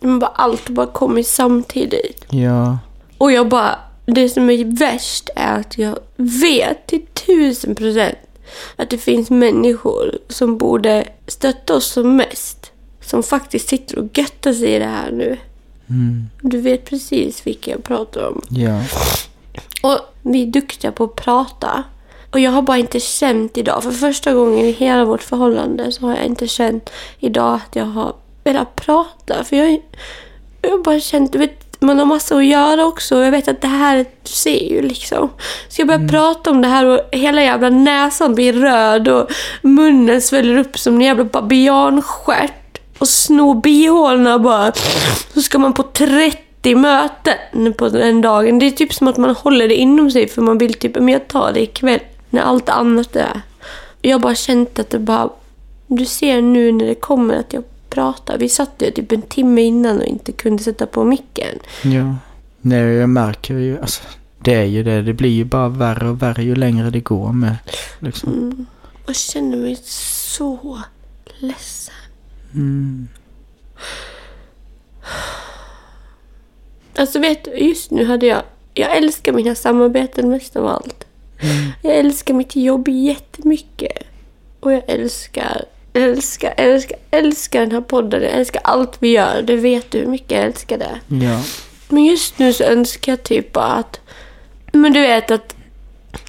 Men 0.00 0.18
bara 0.18 0.30
allt 0.34 0.68
bara 0.68 0.86
kom 0.86 1.24
samtidigt. 1.24 2.24
Ja. 2.30 2.78
Och 3.18 3.32
jag 3.32 3.48
bara, 3.48 3.78
det 4.06 4.28
som 4.28 4.50
är 4.50 4.64
värst 4.64 5.30
är 5.36 5.60
att 5.60 5.78
jag 5.78 5.98
vet 6.16 6.86
till 6.86 7.06
tusen 7.06 7.74
procent 7.74 8.18
att 8.76 8.90
det 8.90 8.98
finns 8.98 9.30
människor 9.30 10.18
som 10.28 10.58
borde 10.58 11.08
stötta 11.26 11.74
oss 11.74 11.86
som 11.86 12.16
mest. 12.16 12.70
Som 13.00 13.22
faktiskt 13.22 13.68
sitter 13.68 13.98
och 13.98 14.18
göttar 14.18 14.52
sig 14.52 14.74
i 14.74 14.78
det 14.78 14.84
här 14.84 15.10
nu. 15.10 15.36
Mm. 15.88 16.28
Du 16.40 16.60
vet 16.60 16.84
precis 16.84 17.46
vilka 17.46 17.70
jag 17.70 17.84
pratar 17.84 18.28
om. 18.28 18.42
Ja. 18.48 18.80
Och 19.82 19.98
vi 20.22 20.42
är 20.42 20.46
duktiga 20.46 20.92
på 20.92 21.04
att 21.04 21.16
prata. 21.16 21.84
Och 22.30 22.40
jag 22.40 22.50
har 22.50 22.62
bara 22.62 22.78
inte 22.78 23.00
känt 23.00 23.58
idag, 23.58 23.82
för 23.82 23.90
första 23.90 24.34
gången 24.34 24.64
i 24.64 24.70
hela 24.70 25.04
vårt 25.04 25.22
förhållande 25.22 25.92
så 25.92 26.06
har 26.06 26.16
jag 26.16 26.24
inte 26.24 26.48
känt 26.48 26.90
idag 27.18 27.54
att 27.54 27.76
jag 27.76 27.84
har 27.84 28.14
velat 28.44 28.76
prata. 28.76 29.44
För 29.44 29.56
jag, 29.56 29.82
jag 30.62 30.70
har 30.70 30.78
bara 30.78 31.00
känt, 31.00 31.32
du 31.32 31.38
vet, 31.38 31.63
man 31.84 31.98
har 31.98 32.06
massor 32.06 32.38
att 32.38 32.46
göra 32.46 32.86
också. 32.86 33.24
Jag 33.24 33.30
vet 33.30 33.48
att 33.48 33.60
det 33.60 33.68
här, 33.68 33.96
du 33.96 34.30
ser 34.30 34.70
ju 34.70 34.82
liksom. 34.82 35.30
Så 35.68 35.80
jag 35.80 35.88
börjar 35.88 36.08
prata 36.08 36.50
om 36.50 36.62
det 36.62 36.68
här 36.68 36.84
och 36.84 37.00
hela 37.12 37.42
jävla 37.42 37.70
näsan 37.70 38.34
blir 38.34 38.52
röd 38.52 39.08
och 39.08 39.30
munnen 39.62 40.20
sväller 40.20 40.58
upp 40.58 40.78
som 40.78 40.94
en 40.94 41.00
jävla 41.00 41.24
babianstjärt. 41.24 42.78
Och 42.98 43.08
snor 43.08 43.54
bihålorna 43.54 44.38
bara. 44.38 44.72
Så 45.34 45.42
ska 45.42 45.58
man 45.58 45.72
på 45.72 45.82
30 45.82 46.74
möten 46.74 47.72
på 47.78 47.88
den 47.88 48.20
dagen. 48.20 48.58
Det 48.58 48.66
är 48.66 48.70
typ 48.70 48.94
som 48.94 49.08
att 49.08 49.16
man 49.16 49.30
håller 49.30 49.68
det 49.68 49.74
inom 49.74 50.10
sig 50.10 50.28
för 50.28 50.42
man 50.42 50.58
vill 50.58 50.74
typ, 50.74 50.94
men 50.94 51.08
jag 51.08 51.28
tar 51.28 51.52
det 51.52 51.60
ikväll 51.60 52.00
när 52.30 52.42
allt 52.42 52.68
annat 52.68 53.16
är. 53.16 53.40
Jag 54.02 54.14
har 54.14 54.20
bara 54.20 54.34
känt 54.34 54.78
att 54.78 54.90
det 54.90 54.98
bara, 54.98 55.28
du 55.86 56.04
ser 56.04 56.42
nu 56.42 56.72
när 56.72 56.86
det 56.86 56.94
kommer 56.94 57.34
att 57.34 57.52
jag 57.52 57.62
pratar. 57.94 58.38
Vi 58.38 58.48
satt 58.48 58.70
ju 58.78 58.90
typ 58.90 59.12
en 59.12 59.22
timme 59.22 59.62
innan 59.62 59.98
och 59.98 60.06
inte 60.06 60.32
kunde 60.32 60.62
sätta 60.62 60.86
på 60.86 61.04
micken. 61.04 61.58
Ja. 61.82 62.16
Nej, 62.60 62.94
jag 62.94 63.08
märker 63.08 63.54
ju, 63.54 63.80
alltså. 63.80 64.02
Det 64.38 64.54
är 64.54 64.64
ju 64.64 64.82
det. 64.82 65.02
Det 65.02 65.12
blir 65.12 65.30
ju 65.30 65.44
bara 65.44 65.68
värre 65.68 66.08
och 66.08 66.22
värre 66.22 66.42
ju 66.42 66.54
längre 66.54 66.90
det 66.90 67.00
går 67.00 67.32
med. 67.32 67.56
Liksom. 67.98 68.32
Mm. 68.32 68.66
Jag 69.06 69.16
känner 69.16 69.56
mig 69.56 69.76
så 69.84 70.82
ledsen. 71.38 71.94
Mm. 72.54 73.08
Alltså 76.96 77.18
vet 77.18 77.44
du, 77.44 77.50
just 77.50 77.90
nu 77.90 78.04
hade 78.04 78.26
jag... 78.26 78.42
Jag 78.74 78.96
älskar 78.96 79.32
mina 79.32 79.54
samarbeten 79.54 80.28
mest 80.28 80.56
av 80.56 80.66
allt. 80.66 81.04
Mm. 81.40 81.72
Jag 81.82 81.96
älskar 81.96 82.34
mitt 82.34 82.56
jobb 82.56 82.88
jättemycket. 82.88 83.98
Och 84.60 84.72
jag 84.72 84.82
älskar, 84.86 85.64
älskar, 85.94 86.54
älskar, 86.56 86.98
älskar 87.10 87.60
den 87.60 87.72
här 87.72 87.80
podden. 87.80 88.22
Jag 88.22 88.32
älskar 88.32 88.60
allt 88.64 88.96
vi 88.98 89.08
gör. 89.08 89.42
Det 89.42 89.56
vet 89.56 89.90
du 89.90 89.98
hur 89.98 90.06
mycket 90.06 90.30
jag 90.30 90.42
älskar 90.42 90.78
det. 90.78 91.00
Ja. 91.24 91.40
Men 91.88 92.04
just 92.04 92.38
nu 92.38 92.52
så 92.52 92.64
önskar 92.64 93.12
jag 93.12 93.22
typ 93.22 93.52
bara 93.52 93.72
att... 93.72 94.00
Men 94.72 94.92
du 94.92 95.00
vet 95.00 95.30
att 95.30 95.54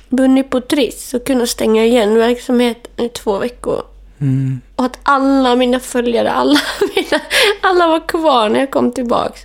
Bunny 0.10 0.44
på 0.44 0.62
Triss 0.62 1.14
och 1.14 1.26
kunna 1.26 1.48
stänga 1.48 1.86
igen 1.86 2.18
verksamheten 2.18 3.06
i 3.06 3.10
två 3.10 3.38
veckor. 3.38 3.84
Mm. 4.22 4.62
Och 4.76 4.86
att 4.86 5.00
alla 5.04 5.56
mina 5.56 5.80
följare, 5.80 6.32
alla, 6.32 6.60
mina, 6.96 7.22
alla 7.62 7.88
var 7.88 8.08
kvar 8.08 8.50
när 8.50 8.60
jag 8.60 8.72
kom 8.72 8.92
tillbaks. 8.92 9.42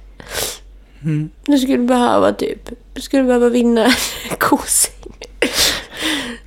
Mm. 1.02 1.30
Du 1.44 1.58
skulle 1.58 1.78
behöva 1.78 2.32
typ, 2.32 2.70
du 2.94 3.00
skulle 3.00 3.22
behöva 3.22 3.48
vinna 3.48 3.84
en 3.84 4.36
kosing. 4.38 5.16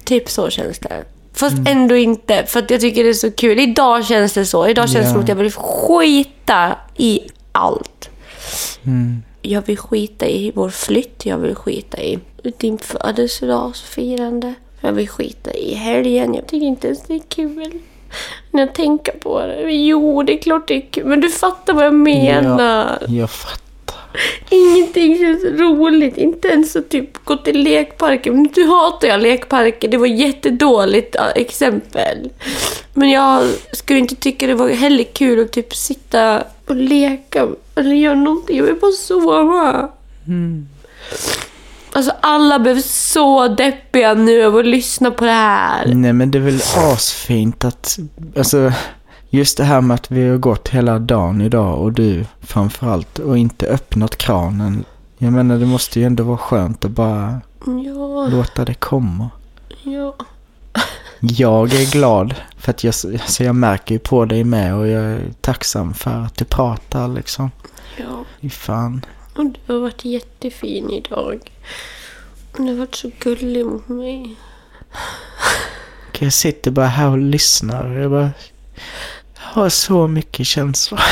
typ 0.04 0.30
så 0.30 0.50
känns 0.50 0.80
det. 0.80 1.04
Fast 1.34 1.56
ändå 1.68 1.96
inte, 1.96 2.44
för 2.46 2.60
att 2.60 2.70
jag 2.72 2.82
tycker 2.82 3.04
det 3.04 3.10
är 3.10 3.14
så 3.14 3.32
kul. 3.32 3.60
Idag 3.60 4.06
känns 4.06 4.34
det 4.34 4.46
så. 4.46 4.68
Idag 4.68 4.90
känns 4.90 5.06
det 5.06 5.10
Ja. 5.10 5.12
som 5.14 5.22
att 5.22 5.30
jag 5.30 5.36
vill 5.36 5.52
skita 5.52 6.76
i 6.98 7.20
allt. 7.52 8.10
Mm. 8.86 9.24
Jag 9.42 9.62
vill 9.66 9.78
skita 9.78 10.26
i 10.28 10.52
vår 10.56 10.70
flytt, 10.70 11.26
jag 11.26 11.38
vill 11.38 11.56
skita 11.56 12.02
i 12.02 12.20
din 12.58 12.78
födelsedagsfirande. 12.78 14.54
Jag 14.82 14.92
vill 14.92 15.10
skita 15.10 15.54
i 15.54 15.74
helgen. 15.74 16.34
Jag 16.34 16.48
tycker 16.48 16.66
inte 16.68 16.88
ens 16.88 17.04
det 17.04 17.14
är 17.14 17.22
kul. 17.30 17.72
När 18.52 18.62
jag 18.62 18.76
tänker 18.76 19.12
på 19.20 19.40
det. 19.40 19.72
Jo, 19.72 20.24
det 20.24 20.34
är 20.34 20.38
klart 20.42 20.68
det 20.68 20.76
är 20.76 20.86
kul. 20.92 21.06
Men 21.06 21.22
du 21.22 21.30
fattar 21.30 21.74
vad 21.74 21.86
jag 21.86 21.94
menar. 21.94 22.98
Jag 23.08 23.30
fattar. 23.30 23.60
Ingenting 24.50 25.18
känns 25.18 25.44
roligt. 25.44 26.18
Inte 26.18 26.48
ens 26.48 26.76
att 26.76 26.90
typ 26.90 27.26
gå 27.26 27.38
till 27.38 27.64
lekparken. 27.64 28.36
Men 28.36 28.50
nu 28.56 28.68
hatar 28.68 29.08
jag 29.08 29.22
lekparker. 29.22 29.88
Det 29.88 29.98
var 29.98 30.08
jättedåligt 30.08 31.16
exempel. 31.36 32.30
Men 32.94 33.10
jag 33.10 33.44
skulle 33.74 34.00
inte 34.00 34.16
tycka 34.16 34.48
det 34.48 34.54
var 34.54 34.70
heller 34.70 35.04
kul 35.04 35.44
att 35.44 35.52
typ 35.52 35.76
sitta 35.76 36.44
och 36.68 36.76
leka 36.76 37.48
eller 37.76 37.96
göra 37.96 38.16
någonting. 38.16 38.58
Jag 38.58 38.64
vill 38.64 38.76
bara 38.76 38.92
sova. 38.92 39.90
Mm. 40.28 40.68
Alltså 41.96 42.12
alla 42.22 42.60
blev 42.60 42.82
så 42.82 43.48
deppiga 43.48 44.14
nu 44.14 44.46
av 44.46 44.58
att 44.58 44.66
lyssna 44.66 45.12
på 45.12 45.26
det 45.26 45.32
här. 45.32 45.94
Nej 45.94 46.14
men 46.14 46.32
det 46.32 46.38
är 46.38 46.42
väl 46.42 46.62
asfint 46.76 47.66
att, 47.66 48.00
alltså 48.38 48.72
just 49.38 49.58
det 49.58 49.64
här 49.64 49.82
med 49.82 49.96
att 49.96 50.12
vi 50.12 50.28
har 50.28 50.38
gått 50.38 50.70
hela 50.70 51.00
dagen 51.00 51.42
idag 51.42 51.80
och 51.80 51.94
du 51.94 52.26
framförallt 52.42 53.20
och 53.20 53.38
inte 53.38 53.68
öppnat 53.68 54.18
kranen. 54.18 54.86
Jag 55.18 55.34
menar 55.34 55.58
det 55.58 55.66
måste 55.66 56.00
ju 56.00 56.06
ändå 56.06 56.24
vara 56.24 56.38
skönt 56.38 56.86
att 56.86 56.92
bara 56.92 57.42
Ja, 57.66 58.28
låta 58.32 58.66
det 58.66 58.74
komma. 58.74 59.30
ja. 59.84 60.16
Jag 61.20 61.74
är 61.74 61.92
glad 61.92 62.36
för 62.58 62.72
att 62.72 62.84
jag, 62.84 62.94
alltså 63.14 63.44
jag 63.44 63.56
märker 63.56 63.96
ju 63.96 64.00
på 64.00 64.26
dig 64.26 64.44
med 64.44 64.76
och 64.76 64.88
jag 64.88 65.04
är 65.04 65.34
tacksam 65.42 65.94
för 65.94 66.12
att 66.12 66.38
du 66.38 66.46
pratar 66.46 67.08
liksom. 67.08 67.52
ja. 67.98 68.50
Fan. 68.50 69.06
Och 69.38 69.46
du 69.46 69.74
har 69.74 69.80
varit 69.80 70.06
jättefin 70.06 70.90
idag. 70.90 71.52
Du 72.58 72.64
har 72.64 72.74
varit 72.74 72.96
så 72.96 73.12
gullig 73.20 73.66
mot 73.66 73.88
mig. 73.88 74.36
Jag 76.20 76.34
sitter 76.34 76.72
bara 76.72 76.88
här 76.88 77.10
och 77.10 77.18
lyssnar 77.18 77.90
jag 77.94 78.12
bara 78.12 78.30
har 79.44 79.70
så 79.70 80.08
mycket 80.08 80.48
känslor. 80.48 81.00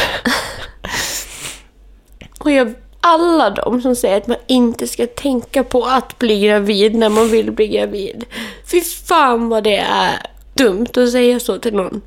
Och 2.40 2.52
jag 2.52 2.74
alla 3.02 3.50
de 3.50 3.82
som 3.82 3.96
säger 3.96 4.18
att 4.18 4.28
man 4.28 4.38
inte 4.48 4.88
ska 4.88 5.08
tänka 5.08 5.64
på 5.64 5.86
att 5.86 6.20
bli 6.20 6.42
gravid 6.42 6.96
när 6.96 7.10
man 7.10 7.30
vill 7.30 7.52
bli 7.52 7.68
gravid. 7.68 8.26
Fy 8.72 8.82
fan 8.82 9.50
vad 9.50 9.64
det 9.64 9.78
är 9.78 10.28
dumt 10.54 10.98
att 10.98 11.12
säga 11.12 11.40
så 11.40 11.58
till 11.58 11.74
någon. 11.74 12.02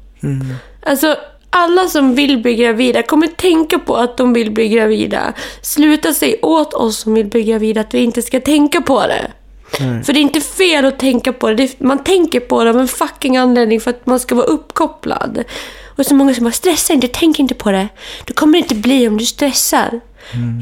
Alltså, 0.82 1.16
alla 1.50 1.88
som 1.88 2.14
vill 2.14 2.38
bli 2.38 2.54
gravida 2.54 3.02
kommer 3.02 3.26
tänka 3.26 3.78
på 3.78 3.96
att 3.96 4.16
de 4.16 4.32
vill 4.32 4.50
bli 4.50 4.68
gravida. 4.68 5.32
Sluta 5.60 6.12
säga 6.12 6.36
åt 6.42 6.74
oss 6.74 6.98
som 6.98 7.14
vill 7.14 7.26
bli 7.26 7.42
gravida 7.42 7.80
att 7.80 7.94
vi 7.94 7.98
inte 7.98 8.22
ska 8.22 8.40
tänka 8.40 8.80
på 8.80 9.06
det. 9.06 9.30
För 10.04 10.12
det 10.12 10.18
är 10.18 10.22
inte 10.22 10.40
fel 10.40 10.84
att 10.84 10.98
tänka 10.98 11.32
på 11.32 11.52
det. 11.52 11.80
man 11.80 12.04
tänker 12.04 12.40
på 12.40 12.64
det 12.64 12.70
av 12.70 12.80
en 12.80 12.88
fucking 12.88 13.36
anledning 13.36 13.80
för 13.80 13.90
att 13.90 14.06
man 14.06 14.20
ska 14.20 14.34
vara 14.34 14.46
uppkopplad. 14.46 15.44
Och 15.96 16.06
så 16.06 16.14
många 16.14 16.34
som 16.34 16.44
bara, 16.44 16.52
stressa 16.52 16.92
inte, 16.92 17.08
tänk 17.08 17.38
inte 17.38 17.54
på 17.54 17.70
det. 17.70 17.88
Du 18.24 18.32
kommer 18.32 18.58
inte 18.58 18.74
bli 18.74 19.08
om 19.08 19.18
du 19.18 19.24
stressar. 19.24 20.00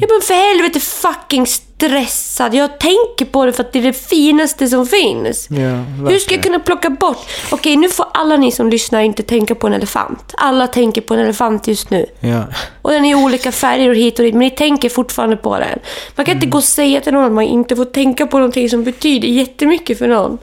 Jag 0.00 0.08
bara, 0.08 0.20
för 0.20 0.34
helvete 0.34 0.80
fucking 0.80 1.46
stressad. 1.46 2.54
Jag 2.54 2.78
tänker 2.80 3.24
på 3.24 3.46
det 3.46 3.52
för 3.52 3.62
att 3.64 3.72
det 3.72 3.78
är 3.78 3.82
det 3.82 3.92
finaste 3.92 4.68
som 4.68 4.86
finns. 4.86 5.48
Ja, 5.50 6.06
Hur 6.08 6.18
ska 6.18 6.34
jag 6.34 6.42
kunna 6.42 6.58
plocka 6.58 6.90
bort? 6.90 7.26
Okej, 7.50 7.76
nu 7.76 7.88
får 7.88 8.06
alla 8.14 8.36
ni 8.36 8.52
som 8.52 8.70
lyssnar 8.70 9.00
inte 9.00 9.22
tänka 9.22 9.54
på 9.54 9.66
en 9.66 9.72
elefant. 9.72 10.34
Alla 10.36 10.66
tänker 10.66 11.00
på 11.00 11.14
en 11.14 11.20
elefant 11.20 11.68
just 11.68 11.90
nu. 11.90 12.06
Ja. 12.20 12.44
Och 12.82 12.90
den 12.90 13.04
är 13.04 13.10
i 13.10 13.14
olika 13.14 13.52
färger 13.52 13.88
och 13.88 13.96
hit 13.96 14.18
och 14.18 14.24
dit, 14.24 14.34
men 14.34 14.40
ni 14.40 14.50
tänker 14.50 14.88
fortfarande 14.88 15.36
på 15.36 15.58
den. 15.58 15.78
Man 16.16 16.26
kan 16.26 16.34
inte 16.34 16.46
gå 16.46 16.58
och 16.58 16.64
säga 16.64 17.00
till 17.00 17.12
någon 17.12 17.24
att 17.24 17.32
man 17.32 17.44
inte 17.44 17.76
får 17.76 17.84
tänka 17.84 18.26
på 18.26 18.38
någonting 18.38 18.68
som 18.70 18.84
betyder 18.84 19.28
jättemycket 19.28 19.98
för 19.98 20.08
någon. 20.08 20.38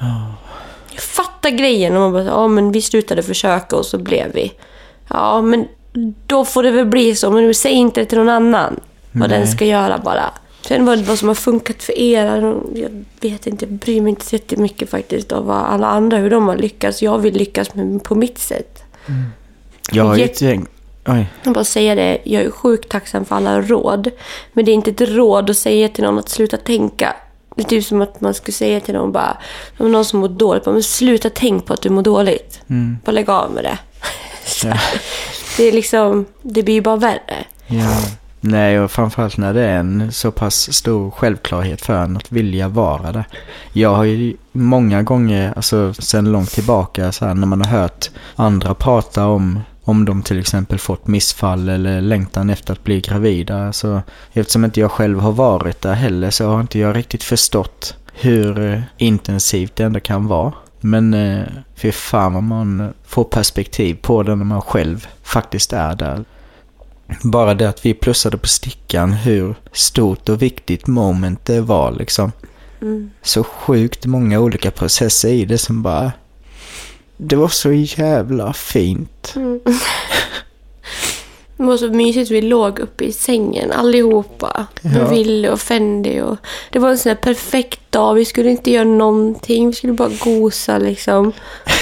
Jag 0.00 0.33
grejen 1.50 1.96
om 1.96 2.02
man 2.02 2.12
bara, 2.12 2.24
ja 2.24 2.48
men 2.48 2.72
vi 2.72 2.82
slutade 2.82 3.22
försöka 3.22 3.76
och 3.76 3.86
så 3.86 3.98
blev 3.98 4.32
vi. 4.32 4.52
Ja, 5.08 5.42
men 5.42 5.66
då 6.26 6.44
får 6.44 6.62
det 6.62 6.70
väl 6.70 6.86
bli 6.86 7.14
så, 7.14 7.30
men 7.30 7.54
säg 7.54 7.72
inte 7.72 8.00
det 8.00 8.06
till 8.06 8.18
någon 8.18 8.28
annan. 8.28 8.80
Vad 9.12 9.30
den 9.30 9.40
Nej. 9.40 9.48
ska 9.48 9.64
göra 9.64 9.98
bara. 9.98 10.30
Sen 10.68 10.84
vad, 10.84 10.98
vad 10.98 11.18
som 11.18 11.28
har 11.28 11.34
funkat 11.34 11.82
för 11.82 11.98
er, 11.98 12.56
jag 12.74 13.04
vet 13.20 13.46
inte, 13.46 13.64
jag 13.64 13.72
bryr 13.72 14.00
mig 14.00 14.10
inte 14.10 14.24
så 14.26 14.34
jättemycket 14.36 14.90
faktiskt 14.90 15.32
av 15.32 15.46
vad 15.46 15.56
alla 15.56 15.86
andra, 15.86 16.16
hur 16.16 16.30
de 16.30 16.48
har 16.48 16.56
lyckats. 16.56 17.02
Jag 17.02 17.18
vill 17.18 17.34
lyckas 17.34 17.74
med, 17.74 18.02
på 18.02 18.14
mitt 18.14 18.38
sätt. 18.38 18.82
Jag 19.92 20.04
har 20.04 20.14
ju 20.16 20.20
Jätte- 20.20 20.38
tänkt... 20.38 20.70
Oj. 21.06 21.26
Jag 21.42 21.54
bara 21.54 21.64
säga 21.64 21.94
det, 21.94 22.18
jag 22.24 22.42
är 22.42 22.50
sjukt 22.50 22.88
tacksam 22.88 23.24
för 23.24 23.36
alla 23.36 23.60
råd. 23.60 24.10
Men 24.52 24.64
det 24.64 24.70
är 24.70 24.74
inte 24.74 24.90
ett 24.90 25.00
råd 25.00 25.50
att 25.50 25.56
säga 25.56 25.88
till 25.88 26.04
någon 26.04 26.18
att 26.18 26.28
sluta 26.28 26.56
tänka. 26.56 27.16
Det 27.54 27.62
är 27.62 27.66
typ 27.66 27.84
som 27.84 28.02
att 28.02 28.20
man 28.20 28.34
skulle 28.34 28.52
säga 28.52 28.80
till 28.80 28.94
någon 28.94 29.12
bara, 29.12 29.36
om 29.78 29.92
någon 29.92 30.04
som 30.04 30.20
mår 30.20 30.28
dåligt, 30.28 30.64
bara, 30.64 30.72
men 30.72 30.82
sluta 30.82 31.30
tänk 31.30 31.66
på 31.66 31.72
att 31.72 31.82
du 31.82 31.90
mår 31.90 32.02
dåligt. 32.02 32.60
Bara 33.04 33.12
lägg 33.12 33.30
av 33.30 33.50
med 33.50 33.64
det. 33.64 33.78
Ja. 34.64 34.78
Det 35.56 35.64
är 35.64 35.72
liksom, 35.72 36.26
det 36.42 36.62
blir 36.62 36.74
ju 36.74 36.80
bara 36.80 36.96
värre. 36.96 37.44
Ja. 37.66 38.00
Nej, 38.40 38.80
och 38.80 38.90
framförallt 38.90 39.36
när 39.36 39.54
det 39.54 39.62
är 39.62 39.78
en 39.78 40.12
så 40.12 40.30
pass 40.30 40.72
stor 40.72 41.10
självklarhet 41.10 41.82
för 41.82 41.94
en 41.94 42.16
att 42.16 42.32
vilja 42.32 42.68
vara 42.68 43.12
det. 43.12 43.24
Jag 43.72 43.94
har 43.94 44.04
ju 44.04 44.36
många 44.52 45.02
gånger, 45.02 45.52
alltså 45.56 45.94
sen 45.94 46.32
långt 46.32 46.50
tillbaka, 46.50 47.12
så 47.12 47.26
här, 47.26 47.34
när 47.34 47.46
man 47.46 47.60
har 47.60 47.78
hört 47.78 48.10
andra 48.36 48.74
prata 48.74 49.26
om 49.26 49.60
om 49.84 50.04
de 50.04 50.22
till 50.22 50.38
exempel 50.38 50.78
fått 50.78 51.06
missfall 51.06 51.68
eller 51.68 52.00
längtan 52.00 52.50
efter 52.50 52.72
att 52.72 52.84
bli 52.84 53.00
gravida. 53.00 53.72
Så 53.72 54.02
eftersom 54.32 54.64
inte 54.64 54.80
jag 54.80 54.90
själv 54.90 55.20
har 55.20 55.32
varit 55.32 55.80
där 55.80 55.94
heller 55.94 56.30
så 56.30 56.46
har 56.46 56.60
inte 56.60 56.78
jag 56.78 56.96
riktigt 56.96 57.22
förstått 57.22 57.96
hur 58.12 58.72
eh, 58.72 58.80
intensivt 58.98 59.76
det 59.76 59.84
ändå 59.84 60.00
kan 60.00 60.26
vara. 60.26 60.52
Men 60.80 61.14
eh, 61.14 61.46
fy 61.74 61.92
fan 61.92 62.34
vad 62.34 62.42
man 62.42 62.92
får 63.06 63.24
perspektiv 63.24 63.94
på 64.02 64.22
det 64.22 64.34
när 64.34 64.44
man 64.44 64.62
själv 64.62 65.06
faktiskt 65.22 65.72
är 65.72 65.94
där. 65.94 66.24
Bara 67.22 67.54
det 67.54 67.68
att 67.68 67.86
vi 67.86 67.94
plussade 67.94 68.36
på 68.36 68.48
stickan 68.48 69.12
hur 69.12 69.54
stort 69.72 70.28
och 70.28 70.42
viktigt 70.42 70.86
moment 70.86 71.44
det 71.44 71.60
var 71.60 71.92
liksom. 71.92 72.32
Mm. 72.80 73.10
Så 73.22 73.44
sjukt 73.44 74.06
många 74.06 74.40
olika 74.40 74.70
processer 74.70 75.28
i 75.28 75.44
det 75.44 75.58
som 75.58 75.82
bara... 75.82 76.12
Det 77.16 77.36
var 77.36 77.48
så 77.48 77.72
jävla 77.72 78.52
fint. 78.52 79.34
Det 81.56 81.62
var 81.64 81.76
så 81.76 81.88
mysigt, 81.88 82.30
vi 82.30 82.42
låg 82.42 82.78
uppe 82.78 83.04
i 83.04 83.12
sängen 83.12 83.72
allihopa. 83.72 84.66
Ja. 84.82 84.90
Med 84.90 85.10
Ville 85.10 85.50
och 85.50 85.60
Fendi. 85.60 86.20
Och 86.20 86.36
det 86.70 86.78
var 86.78 86.90
en 86.90 86.98
sån 86.98 87.16
perfekt 87.16 87.80
dag. 87.92 88.14
Vi 88.14 88.24
skulle 88.24 88.50
inte 88.50 88.70
göra 88.70 88.84
någonting. 88.84 89.66
Vi 89.66 89.72
skulle 89.72 89.92
bara 89.92 90.10
gosa 90.24 90.78
liksom. 90.78 91.32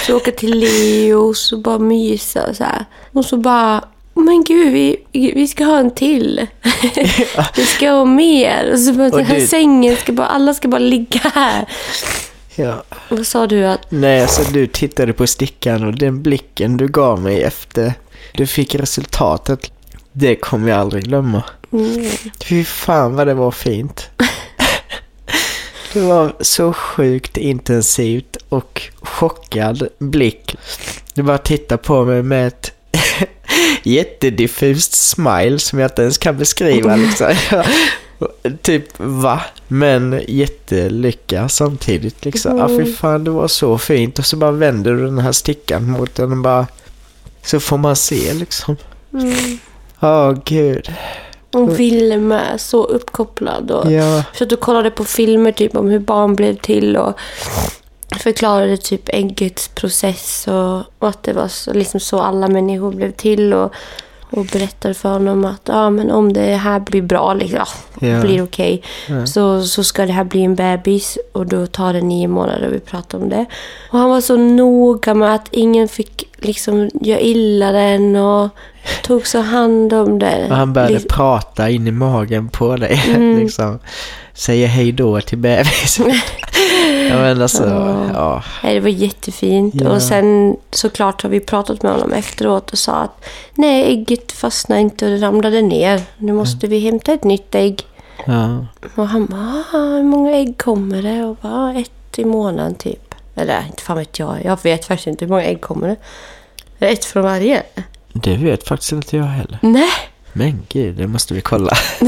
Så 0.07 0.15
åka 0.17 0.31
till 0.31 0.59
Leos 0.59 1.51
och 1.51 1.59
bara 1.59 1.79
mysa 1.79 2.47
och 2.49 2.55
så 2.55 2.63
här. 2.63 2.85
Och 3.11 3.25
så 3.25 3.37
bara, 3.37 3.77
"Oh, 4.13 4.23
men 4.23 4.43
gud, 4.43 4.73
vi, 4.73 4.97
vi 5.11 5.47
ska 5.47 5.63
ha 5.65 5.77
en 5.79 5.91
till. 5.91 6.47
vi 7.55 7.65
ska 7.65 7.89
ha 7.91 8.05
mer. 8.05 8.71
Och 8.73 8.79
så 8.79 8.93
bara, 8.93 9.07
Och 9.07 9.17
den 9.17 9.25
här 9.25 9.35
det- 9.35 9.47
sängen 9.47 9.95
ska 9.95 10.11
bara, 10.13 10.27
alla 10.27 10.53
ska 10.53 10.67
bara 10.67 10.79
ligga 10.79 11.19
här. 11.33 11.65
Ja. 12.55 12.83
Vad 13.09 13.27
sa 13.27 13.47
du 13.47 13.65
att, 13.65 13.91
Nej, 13.91 14.21
alltså 14.21 14.43
du 14.51 14.67
tittade 14.67 15.13
på 15.13 15.27
stickan 15.27 15.83
och 15.83 15.95
den 15.97 16.23
blicken 16.23 16.77
du 16.77 16.87
gav 16.87 17.21
mig 17.21 17.43
efter 17.43 17.93
du 18.33 18.47
fick 18.47 18.75
resultatet. 18.75 19.71
Det 20.11 20.35
kommer 20.35 20.69
jag 20.69 20.79
aldrig 20.79 21.03
glömma. 21.03 21.43
mm, 21.71 22.05
Fy 22.43 22.63
fan 22.63 23.15
vad 23.15 23.27
det 23.27 23.33
var 23.33 23.51
fint. 23.51 24.09
Det 25.93 26.01
var 26.01 26.33
så 26.39 26.73
sjukt 26.73 27.37
intensivt 27.37 28.37
och 28.49 28.81
chockad 29.01 29.87
blick. 29.99 30.55
Du 31.13 31.23
bara 31.23 31.37
tittar 31.37 31.77
på 31.77 32.05
mig 32.05 32.23
med 32.23 32.47
ett 32.47 32.71
jättediffust 33.83 34.93
smile 34.93 35.59
som 35.59 35.79
jag 35.79 35.89
inte 35.91 36.01
ens 36.01 36.17
kan 36.17 36.37
beskriva 36.37 36.95
liksom. 36.95 37.33
typ 38.61 38.85
va? 38.97 39.41
Men 39.67 40.21
jättelycka 40.27 41.49
samtidigt 41.49 42.25
liksom. 42.25 42.57
Ja 42.57 42.67
fy 42.67 42.93
fan 42.93 43.23
det 43.23 43.31
var 43.31 43.47
så 43.47 43.77
fint. 43.77 44.19
Och 44.19 44.25
så 44.25 44.37
bara 44.37 44.51
vänder 44.51 44.91
du 44.91 45.05
den 45.05 45.19
här 45.19 45.31
stickan 45.31 45.89
mot 45.89 46.15
den 46.15 46.31
och 46.31 46.37
bara 46.37 46.67
så 47.43 47.59
får 47.59 47.77
man 47.77 47.95
se 47.95 48.33
liksom. 48.33 48.77
mm. 49.13 49.59
Ja 49.99 50.35
gud. 50.45 50.93
Och 51.53 51.79
Ville 51.79 52.17
med, 52.17 52.61
så 52.61 52.83
uppkopplad. 52.83 53.71
Och, 53.71 53.91
Ja. 53.91 54.23
Så 54.33 54.43
att 54.43 54.49
du 54.49 54.55
kollade 54.55 54.91
på 54.91 55.05
filmer 55.05 55.51
typ 55.51 55.75
om 55.75 55.87
hur 55.87 55.99
barn 55.99 56.35
blev 56.35 56.57
till 56.57 56.97
och 56.97 57.19
förklarade 58.19 58.77
typ 58.77 59.01
äggets 59.05 59.67
process 59.67 60.47
och, 60.47 60.77
och 60.99 61.09
att 61.09 61.23
det 61.23 61.33
var 61.33 61.47
så, 61.47 61.73
liksom 61.73 61.99
så 61.99 62.19
alla 62.19 62.47
människor 62.47 62.91
blev 62.91 63.11
till 63.11 63.53
och, 63.53 63.73
och 64.33 64.45
berättade 64.45 64.93
för 64.93 65.09
honom 65.09 65.45
att 65.45 65.61
ja, 65.65 65.89
men 65.89 66.11
om 66.11 66.33
det 66.33 66.55
här 66.55 66.79
blir 66.79 67.01
bra, 67.01 67.33
liksom, 67.33 67.59
ja, 67.99 68.07
Ja. 68.07 68.21
blir 68.21 68.43
okej, 68.43 68.81
Ja. 69.09 69.25
så, 69.27 69.61
så 69.63 69.83
ska 69.83 70.05
det 70.05 70.13
här 70.13 70.23
bli 70.23 70.43
en 70.43 70.55
bebis 70.55 71.17
och 71.31 71.45
då 71.47 71.67
tar 71.67 71.93
det 71.93 72.01
nio 72.01 72.27
månader 72.27 72.67
och 72.67 72.73
vi 72.73 72.79
pratar 72.79 73.17
om 73.17 73.29
det. 73.29 73.45
Och 73.91 73.99
han 73.99 74.09
var 74.09 74.21
så 74.21 74.35
noga 74.37 75.13
med 75.13 75.35
att 75.35 75.47
ingen 75.51 75.87
fick 75.87 76.23
liksom 76.37 76.89
göra 77.01 77.19
illa 77.19 77.71
den 77.71 78.15
och 78.15 78.49
tog 79.03 79.27
så 79.27 79.39
hand 79.41 79.93
om 79.93 80.19
det. 80.19 80.47
Och 80.49 80.55
han 80.55 80.73
började 80.73 80.93
Liksom- 80.93 81.09
prata 81.15 81.69
in 81.69 81.87
i 81.87 81.91
magen 81.91 82.49
på 82.49 82.75
dig. 82.75 83.03
Mm. 83.15 83.39
liksom. 83.39 83.79
Säger 84.33 84.67
hej 84.67 84.91
då 84.91 85.21
till 85.21 85.37
bebisen. 85.37 86.05
ja 87.09 87.15
men 87.15 87.41
alltså, 87.41 87.63
Ja. 87.69 88.05
ja. 88.13 88.43
Nej, 88.63 88.73
det 88.73 88.79
var 88.79 88.89
jättefint. 88.89 89.75
Ja. 89.77 89.89
Och 89.89 90.01
sen 90.01 90.57
såklart 90.71 91.23
har 91.23 91.29
vi 91.29 91.39
pratat 91.39 91.83
med 91.83 91.91
honom 91.91 92.13
efteråt 92.13 92.71
och 92.71 92.77
sa 92.77 92.93
att 92.95 93.25
nej, 93.55 93.83
ägget 93.93 94.31
fastnade 94.31 94.81
inte 94.81 95.05
och 95.05 95.11
det 95.11 95.17
ramlade 95.27 95.61
ner. 95.61 96.01
Nu 96.17 96.33
måste 96.33 96.67
vi 96.67 96.79
hämta 96.79 97.13
ett 97.13 97.23
nytt 97.23 97.55
ägg. 97.55 97.81
ja. 98.25 98.65
Och 98.95 99.07
han 99.07 99.25
bara, 99.25 99.63
"Ah, 99.73 99.77
hur 99.95 100.03
många 100.03 100.31
ägg 100.31 100.57
kommer 100.57 101.01
det? 101.01 101.23
Och 101.25 101.35
bara, 101.41 101.73
ett 101.79 102.19
i 102.19 102.25
månaden 102.25 102.75
typ. 102.75 103.15
Eller 103.35 103.63
inte 103.67 103.83
fan 103.83 103.97
vet 103.97 104.19
jag. 104.19 104.35
Jag 104.45 104.59
vet 104.63 104.85
faktiskt 104.85 105.07
inte 105.07 105.25
hur 105.25 105.29
många 105.29 105.43
ägg 105.43 105.61
kommer 105.61 105.87
det 106.79 106.87
ett 106.87 107.05
från 107.05 107.23
varje? 107.23 107.63
Det 108.13 108.37
vet 108.37 108.67
faktiskt 108.67 108.91
inte 108.91 109.17
jag 109.17 109.23
heller. 109.23 109.57
Nej. 109.61 109.89
Men 110.33 110.65
gud, 110.69 110.95
det 110.95 111.07
måste 111.07 111.33
vi 111.33 111.41
kolla. 111.41 111.73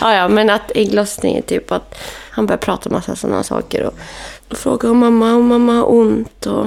Ja, 0.00 0.14
ja, 0.14 0.28
men 0.28 0.50
att 0.50 0.70
ägglossningen 0.74 1.42
typ 1.42 1.72
att 1.72 1.94
han 2.30 2.46
börjar 2.46 2.58
prata 2.58 2.90
massa 2.90 3.16
sådana 3.16 3.42
saker 3.42 3.82
och, 3.84 3.94
och 4.50 4.56
fråga 4.56 4.90
om 4.90 4.98
mamma 4.98 5.34
och 5.34 5.42
mamma 5.44 5.72
har 5.72 5.92
ont 5.92 6.46
och 6.46 6.66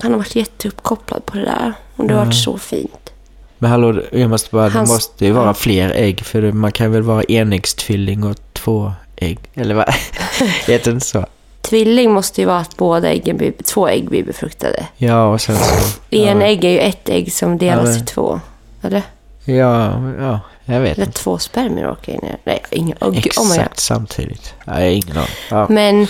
han 0.00 0.10
har 0.12 0.18
varit 0.18 0.36
jätteuppkopplad 0.36 1.26
på 1.26 1.36
det 1.36 1.44
där 1.44 1.72
och 1.96 2.06
det 2.06 2.14
har 2.14 2.24
varit 2.24 2.34
så 2.44 2.58
fint. 2.58 3.12
Men 3.58 3.70
hallå, 3.70 4.02
jag 4.12 4.30
måste 4.30 4.50
bara, 4.50 4.64
det 4.68 4.78
Hans- 4.78 4.88
måste 4.92 5.24
ju 5.26 5.32
vara 5.32 5.46
ja. 5.46 5.54
fler 5.54 5.90
ägg. 5.90 6.20
För 6.24 6.42
det- 6.42 6.52
man 6.52 6.72
kan 6.72 6.92
väl 6.92 7.02
vara 7.02 7.22
enäggstvilling 7.22 8.24
och 8.24 8.36
två 8.52 8.92
ägg? 9.16 9.38
Eller 9.54 9.74
vad? 9.74 9.88
Heter 10.66 10.84
det 10.84 10.94
inte 10.94 11.06
så? 11.06 11.26
Tvilling 11.60 12.10
måste 12.12 12.40
ju 12.40 12.46
vara 12.46 12.58
att 12.58 12.76
båda 12.76 13.08
äggen 13.10 13.36
blir, 13.36 13.52
två 13.64 13.88
ägg 13.88 14.08
blir 14.08 14.24
befruktade. 14.24 14.86
Ja, 14.96 15.26
och 15.26 15.40
sen 15.40 15.56
så... 15.56 15.64
En 16.10 16.40
ja. 16.40 16.46
ägg 16.46 16.64
är 16.64 16.70
ju 16.70 16.78
ett 16.78 17.08
ägg 17.08 17.32
som 17.32 17.58
delas 17.58 17.88
men- 17.88 17.96
i 18.02 18.06
två. 18.06 18.40
Eller? 18.82 19.02
Ja, 19.44 20.00
ja, 20.18 20.40
jag 20.64 20.80
vet 20.80 20.98
Eller 20.98 21.12
två 21.12 21.38
spermier 21.38 21.90
åker 21.90 22.12
in 22.12 22.20
Nej, 22.44 22.62
ingen, 22.70 22.98
oh, 23.00 23.10
gud, 23.10 23.32
oh 23.36 23.42
my 23.42 23.48
god. 23.48 23.58
Exakt 23.58 23.80
samtidigt. 23.80 24.54
Ja, 24.64 24.72
jag 24.72 24.80
har 24.80 24.90
ingen 24.90 25.16
aning. 25.16 25.28
Ja. 25.50 25.66
Men 25.68 26.06